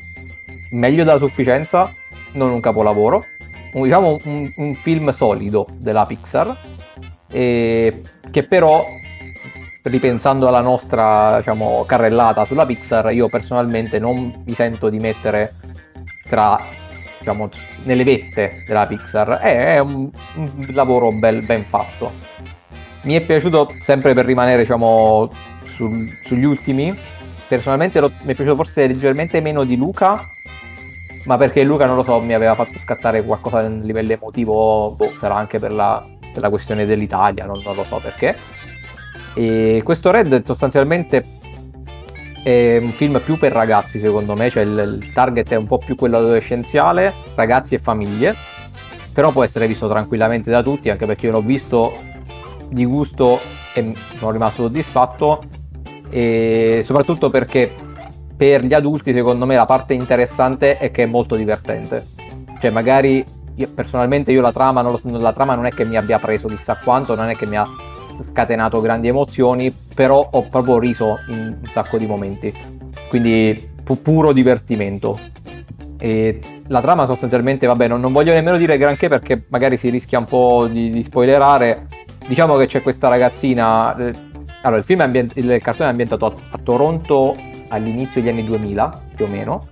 meglio 0.72 1.04
della 1.04 1.18
sufficienza, 1.18 1.92
non 2.34 2.52
un 2.52 2.62
capolavoro 2.62 3.26
un, 3.78 3.84
diciamo, 3.84 4.20
un, 4.24 4.50
un 4.58 4.76
film 4.76 5.10
solido 5.12 5.68
della 5.78 6.06
Pixar, 6.06 6.56
e 7.30 8.02
che 8.32 8.44
però 8.44 8.84
ripensando 9.84 10.48
alla 10.48 10.62
nostra 10.62 11.38
diciamo, 11.38 11.86
carrellata 11.88 12.44
sulla 12.46 12.66
Pixar, 12.66 13.14
io 13.14 13.30
personalmente 13.30 14.00
non 14.00 14.44
mi 14.46 14.54
sento 14.54 14.90
di 14.90 15.00
mettere 15.00 15.54
tra 16.28 16.60
diciamo, 17.20 17.50
nelle 17.84 18.04
vette 18.04 18.64
della 18.68 18.86
Pixar. 18.86 19.38
È 19.40 19.80
un, 19.80 20.10
un 20.36 20.66
lavoro 20.74 21.12
bel, 21.12 21.46
ben 21.46 21.64
fatto. 21.66 22.12
Mi 23.04 23.14
è 23.14 23.22
piaciuto 23.22 23.70
sempre 23.82 24.14
per 24.14 24.26
rimanere 24.26 24.64
diciamo, 24.64 25.30
sul, 25.64 26.10
sugli 26.22 26.44
ultimi. 26.44 26.98
Personalmente 27.48 28.02
lo, 28.02 28.12
mi 28.24 28.34
è 28.34 28.36
piaciuto 28.36 28.56
forse 28.56 28.88
leggermente 28.88 29.40
meno 29.40 29.64
di 29.64 29.78
Luca, 29.78 30.20
ma 31.28 31.36
perché 31.36 31.62
Luca, 31.64 31.86
non 31.86 31.98
lo 31.98 32.04
so, 32.04 32.20
mi 32.22 32.34
aveva 32.34 32.56
fatto 32.56 32.80
scattare 32.80 33.22
qualcosa 33.22 33.58
a 33.58 33.68
livello 33.68 34.14
emotivo, 34.14 34.92
boh, 34.92 35.10
sarà 35.10 35.36
anche 35.36 35.60
per 35.60 35.74
la, 35.74 36.04
per 36.32 36.42
la 36.42 36.50
questione 36.50 36.86
dell'Italia, 36.86 37.44
non, 37.44 37.62
non, 37.66 37.76
lo 37.76 37.84
so 37.84 38.00
perché. 38.02 38.34
E 39.34 39.82
questo 39.84 40.10
Red 40.10 40.46
sostanzialmente 40.46 41.26
è 42.44 42.78
un 42.78 42.92
film 42.92 43.20
più 43.20 43.38
per 43.38 43.52
ragazzi, 43.52 44.00
secondo 44.00 44.36
me, 44.36 44.50
cioè 44.50 44.64
il, 44.64 45.00
il 45.02 45.12
target 45.12 45.52
è 45.52 45.56
un 45.56 45.68
po' 45.68 45.80
più 45.80 45.98
quello 45.98 46.16
adolescenziale, 46.16 47.14
ragazzi 47.36 47.76
e 47.76 47.80
famiglie, 47.80 48.34
però 49.14 49.34
può 49.34 49.44
essere 49.44 49.68
visto 49.68 49.90
tranquillamente 49.90 50.50
da 50.50 50.64
tutti, 50.64 50.90
anche 50.90 51.06
perché 51.06 51.26
io 51.26 51.34
l'ho 51.34 51.42
visto 51.42 51.94
di 52.70 52.86
gusto 52.86 53.38
e 53.74 53.94
sono 54.16 54.32
rimasto 54.32 54.62
soddisfatto, 54.62 55.44
e 56.10 56.80
soprattutto 56.84 57.30
perché 57.30 57.70
per 58.38 58.64
gli 58.64 58.74
adulti 58.74 59.12
secondo 59.12 59.48
me 59.48 59.56
la 59.56 59.66
parte 59.66 59.96
interessante 59.96 60.78
è 60.78 60.92
che 60.92 61.04
è 61.04 61.08
molto 61.08 61.36
divertente. 61.36 62.06
Cioè 62.60 62.70
magari 62.70 63.26
io, 63.56 63.70
personalmente 63.74 64.32
io 64.32 64.42
la 64.42 64.52
trama, 64.52 64.82
non 64.82 64.98
lo, 65.02 65.18
la 65.18 65.34
trama 65.34 65.56
non 65.56 65.66
è 65.66 65.72
che 65.72 65.84
mi 65.84 65.98
abbia 65.98 66.20
preso 66.20 66.48
chissà 66.48 66.78
quanto, 66.84 67.16
non 67.16 67.30
è 67.30 67.36
che 67.36 67.48
mi 67.48 67.58
ha 67.58 67.68
scatenato 68.22 68.80
grandi 68.80 69.08
emozioni, 69.08 69.74
però 69.94 70.28
ho 70.32 70.44
proprio 70.44 70.78
riso 70.78 71.18
in 71.30 71.58
un 71.60 71.70
sacco 71.70 71.98
di 71.98 72.06
momenti. 72.06 72.54
Quindi 73.10 73.70
pu- 73.84 74.02
puro 74.02 74.32
divertimento. 74.34 75.20
E 76.00 76.40
la 76.68 76.82
trama 76.82 77.08
sostanzialmente, 77.08 77.66
vabbè, 77.66 77.88
non, 77.88 78.00
non, 78.00 78.12
voglio 78.12 78.34
nemmeno 78.34 78.58
dire 78.58 78.78
granché 78.78 79.08
perché 79.08 79.46
magari 79.50 79.78
si 79.78 79.90
rischia 79.90 80.20
un 80.20 80.26
po' 80.26 80.68
di, 80.70 80.92
di 80.92 81.02
spoilerare. 81.02 81.88
Diciamo 82.28 82.56
che 82.58 82.68
c'è 82.68 82.84
questa 82.84 83.08
ragazzina. 83.08 83.96
Eh, 83.98 84.14
allora, 84.62 84.80
il 84.80 84.86
film 84.86 85.02
è 85.02 85.04
ambient- 85.06 85.36
il 85.38 85.60
cartone 85.62 85.88
è 85.88 85.92
ambientato 85.92 86.28
a, 86.28 86.34
a 86.52 86.60
Toronto 86.62 87.36
all'inizio 87.70 88.22
degli 88.22 88.32
anni 88.32 88.46
2000 88.46 89.02
più 89.16 89.26
o 89.26 89.28
meno. 89.28 89.68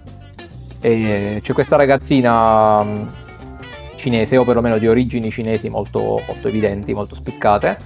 E 0.82 1.40
c'è 1.42 1.54
questa 1.54 1.76
ragazzina 1.76 2.84
mm, 2.84 3.08
cinese 3.96 4.38
o 4.38 4.44
perlomeno 4.44 4.78
di 4.78 4.88
origini 4.88 5.32
cinesi 5.32 5.70
molto, 5.70 6.22
molto 6.28 6.48
evidenti, 6.48 6.94
molto 6.94 7.16
spiccate 7.16 7.78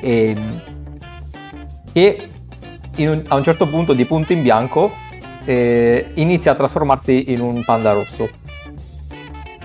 e, 0.00 0.36
che 1.92 2.28
un, 2.98 3.22
a 3.28 3.36
un 3.36 3.42
certo 3.42 3.66
punto 3.66 3.92
di 3.92 4.04
punto 4.04 4.32
in 4.32 4.42
bianco 4.42 4.90
eh, 5.44 6.10
inizia 6.14 6.52
a 6.52 6.54
trasformarsi 6.54 7.32
in 7.32 7.40
un 7.40 7.62
panda 7.64 7.92
rosso. 7.92 8.28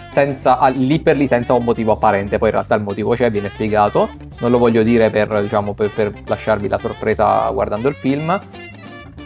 Senza, 0.09 0.67
lì 0.69 0.99
per 0.99 1.15
lì 1.15 1.28
senza 1.28 1.53
un 1.53 1.63
motivo 1.63 1.91
apparente. 1.91 2.39
Poi 2.39 2.49
in 2.49 2.55
realtà 2.55 2.75
il 2.75 2.82
motivo 2.82 3.13
c'è, 3.13 3.30
viene 3.30 3.49
spiegato. 3.49 4.09
Non 4.39 4.49
lo 4.49 4.57
voglio 4.57 4.82
dire 4.82 5.11
per, 5.11 5.41
diciamo, 5.41 5.73
per, 5.73 5.91
per 5.91 6.11
lasciarvi 6.25 6.67
la 6.67 6.80
sorpresa 6.80 7.47
guardando 7.51 7.88
il 7.88 7.93
film 7.93 8.39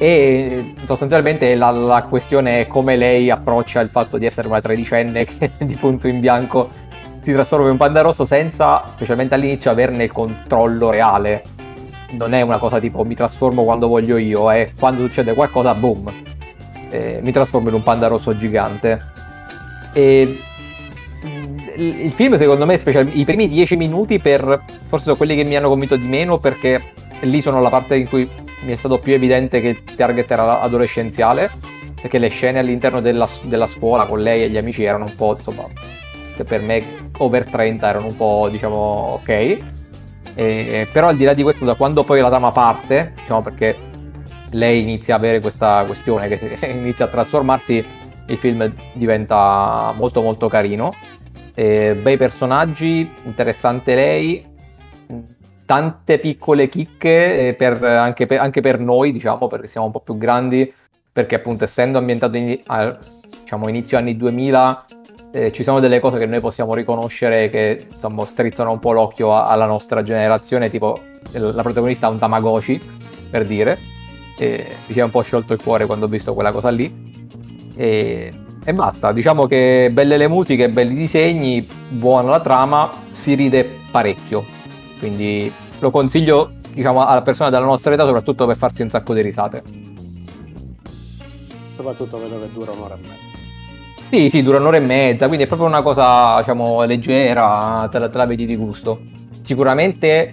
e 0.01 0.73
sostanzialmente 0.83 1.53
la, 1.53 1.69
la, 1.69 2.01
questione 2.09 2.61
è 2.61 2.67
come 2.67 2.95
lei 2.95 3.29
approccia 3.29 3.81
il 3.81 3.89
fatto 3.89 4.17
di 4.17 4.25
essere 4.25 4.47
una 4.47 4.59
tredicenne 4.59 5.25
che 5.25 5.51
di 5.63 5.75
punto 5.75 6.07
in 6.07 6.19
bianco 6.19 6.69
si 7.19 7.31
trasforma 7.31 7.65
in 7.65 7.73
un 7.73 7.77
panda 7.77 8.01
rosso 8.01 8.25
senza, 8.25 8.83
specialmente 8.87 9.35
all'inizio, 9.35 9.69
averne 9.69 10.05
il 10.05 10.11
controllo 10.11 10.89
reale. 10.89 11.43
Non 12.13 12.33
è 12.33 12.41
una 12.41 12.57
cosa 12.57 12.79
tipo 12.79 13.03
mi 13.03 13.13
trasformo 13.13 13.63
quando 13.63 13.87
voglio 13.87 14.17
io, 14.17 14.51
è 14.51 14.71
quando 14.75 15.05
succede 15.05 15.35
qualcosa, 15.35 15.75
boom, 15.75 16.11
eh, 16.89 17.19
mi 17.21 17.31
trasformo 17.31 17.69
in 17.69 17.75
un 17.75 17.83
panda 17.83 18.07
rosso 18.07 18.35
gigante. 18.35 18.99
E 19.93 20.35
il 21.75 22.11
film 22.11 22.37
secondo 22.37 22.65
me, 22.65 22.75
special- 22.79 23.07
i 23.13 23.23
primi 23.23 23.47
dieci 23.47 23.75
minuti 23.75 24.17
per 24.17 24.63
forse 24.79 25.03
sono 25.03 25.15
quelli 25.15 25.35
che 25.35 25.43
mi 25.43 25.55
hanno 25.55 25.69
convinto 25.69 25.95
di 25.95 26.07
meno 26.07 26.39
perché 26.39 26.81
lì 27.19 27.39
sono 27.39 27.61
la 27.61 27.69
parte 27.69 27.97
in 27.97 28.09
cui 28.09 28.27
mi 28.61 28.71
è 28.71 28.75
stato 28.75 28.99
più 28.99 29.13
evidente 29.13 29.59
che 29.61 29.69
il 29.69 29.83
target 29.83 30.29
era 30.29 30.61
adolescenziale 30.61 31.49
perché 31.99 32.17
le 32.17 32.29
scene 32.29 32.59
all'interno 32.59 33.01
della, 33.01 33.27
della 33.43 33.67
scuola 33.67 34.05
con 34.05 34.21
lei 34.21 34.43
e 34.43 34.49
gli 34.49 34.57
amici 34.57 34.83
erano 34.83 35.05
un 35.05 35.15
po' 35.15 35.35
insomma 35.37 35.67
per 36.43 36.61
me 36.61 36.83
over 37.17 37.47
30 37.47 37.87
erano 37.87 38.07
un 38.07 38.15
po' 38.15 38.47
diciamo 38.49 39.19
ok. 39.21 39.59
E, 40.33 40.87
però 40.91 41.09
al 41.09 41.17
di 41.17 41.25
là 41.25 41.33
di 41.33 41.43
questo 41.43 41.65
da 41.65 41.75
quando 41.75 42.03
poi 42.03 42.21
la 42.21 42.29
trama 42.29 42.51
parte 42.51 43.13
diciamo 43.15 43.41
perché 43.41 43.75
lei 44.51 44.81
inizia 44.81 45.15
a 45.15 45.17
avere 45.17 45.39
questa 45.39 45.83
questione 45.85 46.27
che 46.27 46.57
inizia 46.71 47.05
a 47.05 47.07
trasformarsi 47.09 47.85
il 48.27 48.37
film 48.37 48.73
diventa 48.93 49.93
molto 49.95 50.21
molto 50.21 50.47
carino. 50.47 50.91
Eh, 51.53 51.99
bei 52.01 52.15
personaggi, 52.15 53.09
interessante 53.23 53.93
lei, 53.93 54.45
tante 55.71 56.19
piccole 56.19 56.67
chicche 56.67 57.47
eh, 57.47 57.53
per, 57.53 57.81
anche, 57.81 58.25
per, 58.25 58.41
anche, 58.41 58.59
per, 58.59 58.77
noi, 58.77 59.13
diciamo, 59.13 59.47
perché 59.47 59.67
siamo 59.67 59.85
un 59.85 59.93
po' 59.93 60.01
più 60.01 60.17
grandi, 60.17 60.69
perché 61.09 61.35
appunto 61.35 61.63
essendo 61.63 61.97
ambientato 61.97 62.35
in, 62.35 62.59
a, 62.65 62.97
diciamo, 63.39 63.69
inizio 63.69 63.97
anni 63.97 64.17
2000 64.17 64.85
eh, 65.31 65.51
ci 65.53 65.63
sono 65.63 65.79
delle 65.79 66.01
cose 66.01 66.17
che 66.17 66.25
noi 66.25 66.41
possiamo 66.41 66.73
riconoscere 66.73 67.47
che 67.47 67.87
insomma, 67.89 68.25
strizzano 68.25 68.69
un 68.69 68.79
po' 68.79 68.91
l'occhio 68.91 69.33
a, 69.33 69.47
alla 69.47 69.65
nostra 69.65 70.03
generazione, 70.03 70.69
tipo 70.69 70.99
la 71.31 71.61
protagonista 71.61 72.07
ha 72.07 72.09
un 72.09 72.19
Tamagotchi, 72.19 72.81
per 73.29 73.45
dire, 73.45 73.77
e 74.37 74.75
mi 74.87 74.93
si 74.93 74.99
è 74.99 75.03
un 75.03 75.09
po' 75.09 75.21
sciolto 75.21 75.53
il 75.53 75.63
cuore 75.63 75.85
quando 75.85 76.03
ho 76.03 76.09
visto 76.09 76.33
quella 76.33 76.51
cosa 76.51 76.67
lì. 76.67 77.13
E 77.77 78.29
e 78.63 78.73
basta, 78.75 79.11
diciamo 79.11 79.47
che 79.47 79.89
belle 79.91 80.17
le 80.17 80.27
musiche, 80.27 80.69
belli 80.69 80.93
i 80.93 80.97
disegni, 80.97 81.67
buona 81.87 82.29
la 82.29 82.41
trama, 82.41 82.91
si 83.11 83.33
ride 83.33 83.67
parecchio. 83.89 84.59
Quindi 85.01 85.51
lo 85.79 85.89
consiglio 85.89 86.51
diciamo, 86.75 87.03
alla 87.03 87.23
persona 87.23 87.49
della 87.49 87.65
nostra 87.65 87.91
età, 87.91 88.05
soprattutto 88.05 88.45
per 88.45 88.55
farsi 88.55 88.83
un 88.83 88.89
sacco 88.91 89.15
di 89.15 89.21
risate. 89.21 89.63
Soprattutto 91.73 92.19
vedo 92.19 92.39
che 92.39 92.51
dura 92.53 92.71
un'ora 92.71 92.93
e 92.93 92.97
mezza. 93.01 93.39
Sì, 94.11 94.29
sì, 94.29 94.43
dura 94.43 94.59
un'ora 94.59 94.77
e 94.77 94.81
mezza, 94.81 95.25
quindi 95.25 95.45
è 95.45 95.47
proprio 95.47 95.67
una 95.67 95.81
cosa, 95.81 96.37
diciamo, 96.37 96.83
leggera, 96.83 97.87
te 97.89 97.97
la, 97.97 98.09
te 98.09 98.17
la 98.17 98.25
vedi 98.27 98.45
di 98.45 98.55
gusto. 98.55 98.99
Sicuramente 99.41 100.31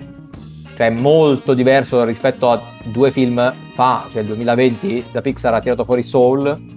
cioè, 0.76 0.88
è 0.88 0.90
molto 0.90 1.54
diverso 1.54 2.04
rispetto 2.04 2.50
a 2.50 2.60
due 2.82 3.10
film 3.10 3.50
fa, 3.72 4.04
cioè 4.12 4.20
il 4.20 4.26
2020 4.26 5.04
da 5.12 5.22
Pixar 5.22 5.54
ha 5.54 5.60
tirato 5.62 5.84
fuori 5.84 6.02
Soul, 6.02 6.76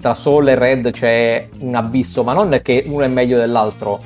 tra 0.00 0.14
Soul 0.14 0.48
e 0.48 0.54
Red 0.54 0.92
c'è 0.92 1.46
un 1.58 1.74
abisso, 1.74 2.22
ma 2.22 2.32
non 2.32 2.54
è 2.54 2.62
che 2.62 2.84
uno 2.86 3.04
è 3.04 3.08
meglio 3.08 3.36
dell'altro. 3.36 4.00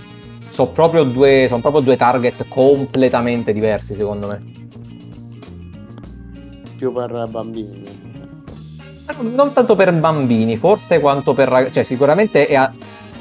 Sono 0.53 0.70
proprio 0.70 1.03
due, 1.05 1.46
sono 1.48 1.61
proprio 1.61 1.82
due 1.82 1.96
target 1.96 2.46
completamente 2.46 3.53
diversi, 3.53 3.94
secondo 3.94 4.28
me. 4.28 4.42
Più 6.76 6.92
per 6.92 7.24
bambini. 7.30 7.82
Non 9.20 9.53
tanto 9.53 9.74
per 9.74 9.92
bambini, 9.94 10.57
forse 10.57 11.00
quanto 11.00 11.32
per 11.32 11.48
ragazzi. 11.48 11.72
Cioè, 11.72 11.84
sicuramente 11.84 12.46
è 12.46 12.55
a... 12.55 12.72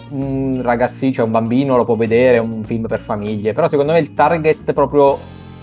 un 0.09 0.61
ragazzino, 0.61 1.13
cioè 1.13 1.25
un 1.25 1.31
bambino 1.31 1.77
lo 1.77 1.85
può 1.85 1.95
vedere, 1.95 2.37
è 2.37 2.39
un 2.39 2.63
film 2.63 2.85
per 2.87 2.99
famiglie. 2.99 3.53
Però 3.53 3.67
secondo 3.67 3.93
me 3.93 3.99
il 3.99 4.13
target 4.13 4.73
proprio. 4.73 5.17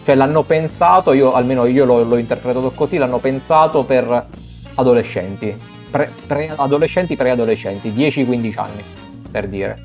Cioè, 0.05 0.14
l'hanno 0.14 0.43
pensato, 0.43 1.12
io 1.12 1.33
almeno 1.33 1.66
io 1.66 1.85
l'ho, 1.85 2.03
l'ho 2.03 2.16
interpretato 2.16 2.71
così, 2.71 2.97
l'hanno 2.97 3.19
pensato 3.19 3.85
per 3.85 4.27
adolescenti 4.75 5.55
pre, 5.91 6.11
pre 6.27 6.53
adolescenti 6.55 7.16
preadolescenti, 7.16 7.91
10-15 7.91 8.59
anni, 8.59 8.83
per 9.31 9.49
dire. 9.49 9.83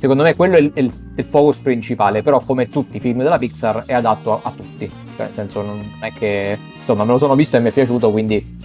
Secondo 0.00 0.22
me 0.22 0.34
quello 0.34 0.56
è 0.56 0.60
il, 0.60 0.72
il, 0.76 0.90
il, 1.14 1.24
focus 1.24 1.58
principale, 1.58 2.22
però 2.22 2.40
come 2.40 2.68
tutti 2.68 2.96
i 2.96 3.00
film 3.00 3.22
della 3.22 3.36
Pixar 3.36 3.84
è 3.84 3.92
adatto 3.92 4.32
a, 4.32 4.40
a 4.44 4.50
tutti. 4.50 4.88
Cioè, 4.88 5.26
nel 5.26 5.34
senso, 5.34 5.60
non 5.62 5.78
è 6.00 6.10
che... 6.10 6.56
Insomma, 6.78 7.04
me 7.04 7.12
lo 7.12 7.18
sono 7.18 7.34
visto 7.34 7.58
e 7.58 7.60
mi 7.60 7.68
è 7.68 7.70
piaciuto, 7.70 8.10
quindi 8.10 8.56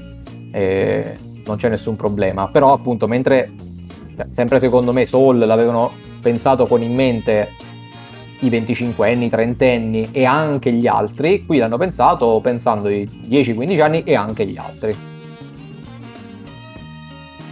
eh, 0.53 1.17
non 1.45 1.57
c'è 1.57 1.67
nessun 1.67 1.97
problema. 1.97 2.47
Però 2.47 2.71
appunto, 2.71 3.09
mentre 3.09 3.49
cioè, 4.15 4.27
sempre 4.29 4.59
secondo 4.59 4.93
me 4.93 5.05
Soul 5.05 5.39
l'avevano 5.39 5.91
pensato 6.21 6.67
con 6.67 6.81
in 6.81 6.95
mente 6.95 7.49
i 8.39 8.49
25 8.49 9.11
anni, 9.11 9.25
i 9.25 9.29
30 9.29 9.65
anni 9.65 10.09
e 10.13 10.23
anche 10.23 10.71
gli 10.71 10.87
altri, 10.87 11.45
qui 11.45 11.57
l'hanno 11.57 11.77
pensato 11.77 12.39
pensando 12.41 12.87
i 12.87 13.03
10-15 13.03 13.81
anni 13.81 14.03
e 14.03 14.15
anche 14.15 14.45
gli 14.45 14.55
altri. 14.55 14.95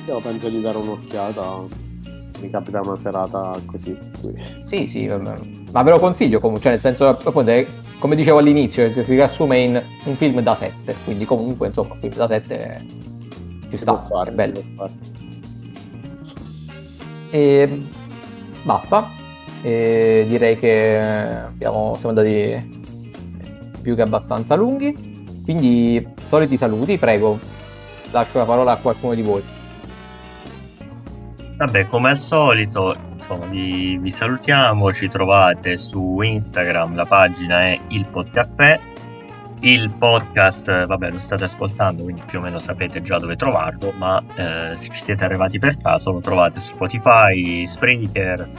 Io 0.07 0.19
penso 0.21 0.47
di 0.47 0.61
dare 0.61 0.77
un'occhiata. 0.77 1.82
Mi 2.43 2.49
capita 2.49 2.81
una 2.81 2.97
serata 3.01 3.57
così. 3.65 3.97
Sì, 4.63 4.87
sì, 4.87 5.09
ma 5.71 5.81
ve 5.81 5.89
lo 5.91 5.97
consiglio 5.97 6.41
comunque, 6.41 6.61
cioè 6.63 6.73
nel 6.73 6.81
senso, 6.81 7.07
appunto, 7.07 7.51
come 7.99 8.17
dicevo 8.17 8.39
all'inizio, 8.39 8.91
si 8.91 9.13
riassume 9.13 9.59
in 9.59 9.81
un 10.03 10.15
film 10.17 10.41
da 10.41 10.53
7, 10.53 10.93
quindi 11.05 11.23
comunque, 11.23 11.67
insomma, 11.67 11.93
un 11.93 11.99
film 12.01 12.13
da 12.13 12.27
7 12.27 12.85
ci 13.69 13.77
sta, 13.77 13.97
fare, 14.09 14.31
è 14.31 14.33
bello. 14.33 14.61
E 17.31 17.81
basta, 18.63 19.07
e 19.61 20.25
direi 20.27 20.59
che 20.59 20.99
abbiamo, 20.99 21.95
siamo 21.97 22.09
andati 22.09 22.81
più 23.81 23.95
che 23.95 24.01
abbastanza 24.01 24.55
lunghi, 24.55 25.41
quindi 25.45 26.05
soliti 26.27 26.57
saluti, 26.57 26.97
prego, 26.97 27.39
lascio 28.11 28.37
la 28.37 28.45
parola 28.45 28.73
a 28.73 28.77
qualcuno 28.77 29.13
di 29.13 29.21
voi. 29.21 29.53
Vabbè, 31.64 31.88
come 31.88 32.09
al 32.09 32.18
solito, 32.18 32.93
insomma, 33.14 33.45
vi, 33.45 33.97
vi, 33.97 34.11
salutiamo, 34.11 34.91
ci 34.91 35.07
trovate 35.07 35.78
su 35.78 36.20
Instagram, 36.20 36.93
la 36.93 37.05
pagina 37.05 37.61
è 37.61 37.80
Il 37.88 38.05
Podcaffè. 38.05 38.78
Il 39.61 39.89
podcast, 39.97 40.86
vabbè, 40.86 41.11
lo 41.11 41.20
state 41.20 41.45
ascoltando, 41.45 42.03
quindi 42.03 42.22
più 42.26 42.39
o 42.39 42.41
meno 42.41 42.59
sapete 42.59 43.01
già 43.01 43.18
dove 43.18 43.38
trovarlo, 43.38 43.93
ma 43.95 44.22
eh, 44.36 44.76
se 44.76 44.89
ci 44.89 45.01
siete 45.01 45.24
arrivati 45.24 45.57
per 45.57 45.78
caso 45.78 46.11
lo 46.11 46.20
trovate 46.20 46.59
su 46.59 46.74
Spotify, 46.74 47.66
Spreaker, 47.66 48.49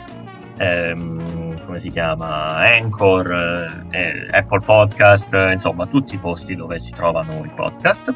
ehm, 0.56 1.62
come 1.66 1.78
si 1.80 1.90
chiama, 1.90 2.56
Anchor, 2.56 3.84
eh, 3.90 4.28
Apple 4.30 4.60
Podcast, 4.64 5.34
insomma, 5.52 5.84
tutti 5.84 6.14
i 6.14 6.18
posti 6.18 6.56
dove 6.56 6.78
si 6.78 6.90
trovano 6.92 7.44
i 7.44 7.50
podcast. 7.54 8.14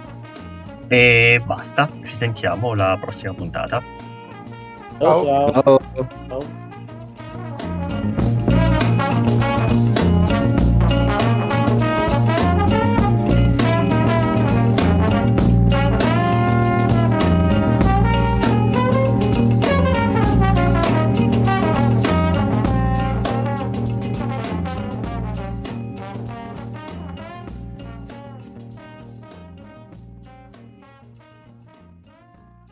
E 0.89 1.43
basta, 1.45 1.87
ci 2.05 2.15
sentiamo 2.15 2.75
la 2.75 2.97
prossima 2.99 3.35
puntata. 3.35 3.98
Ciao. 4.99 5.25
ciao. 5.53 5.79
ciao. 6.29 6.58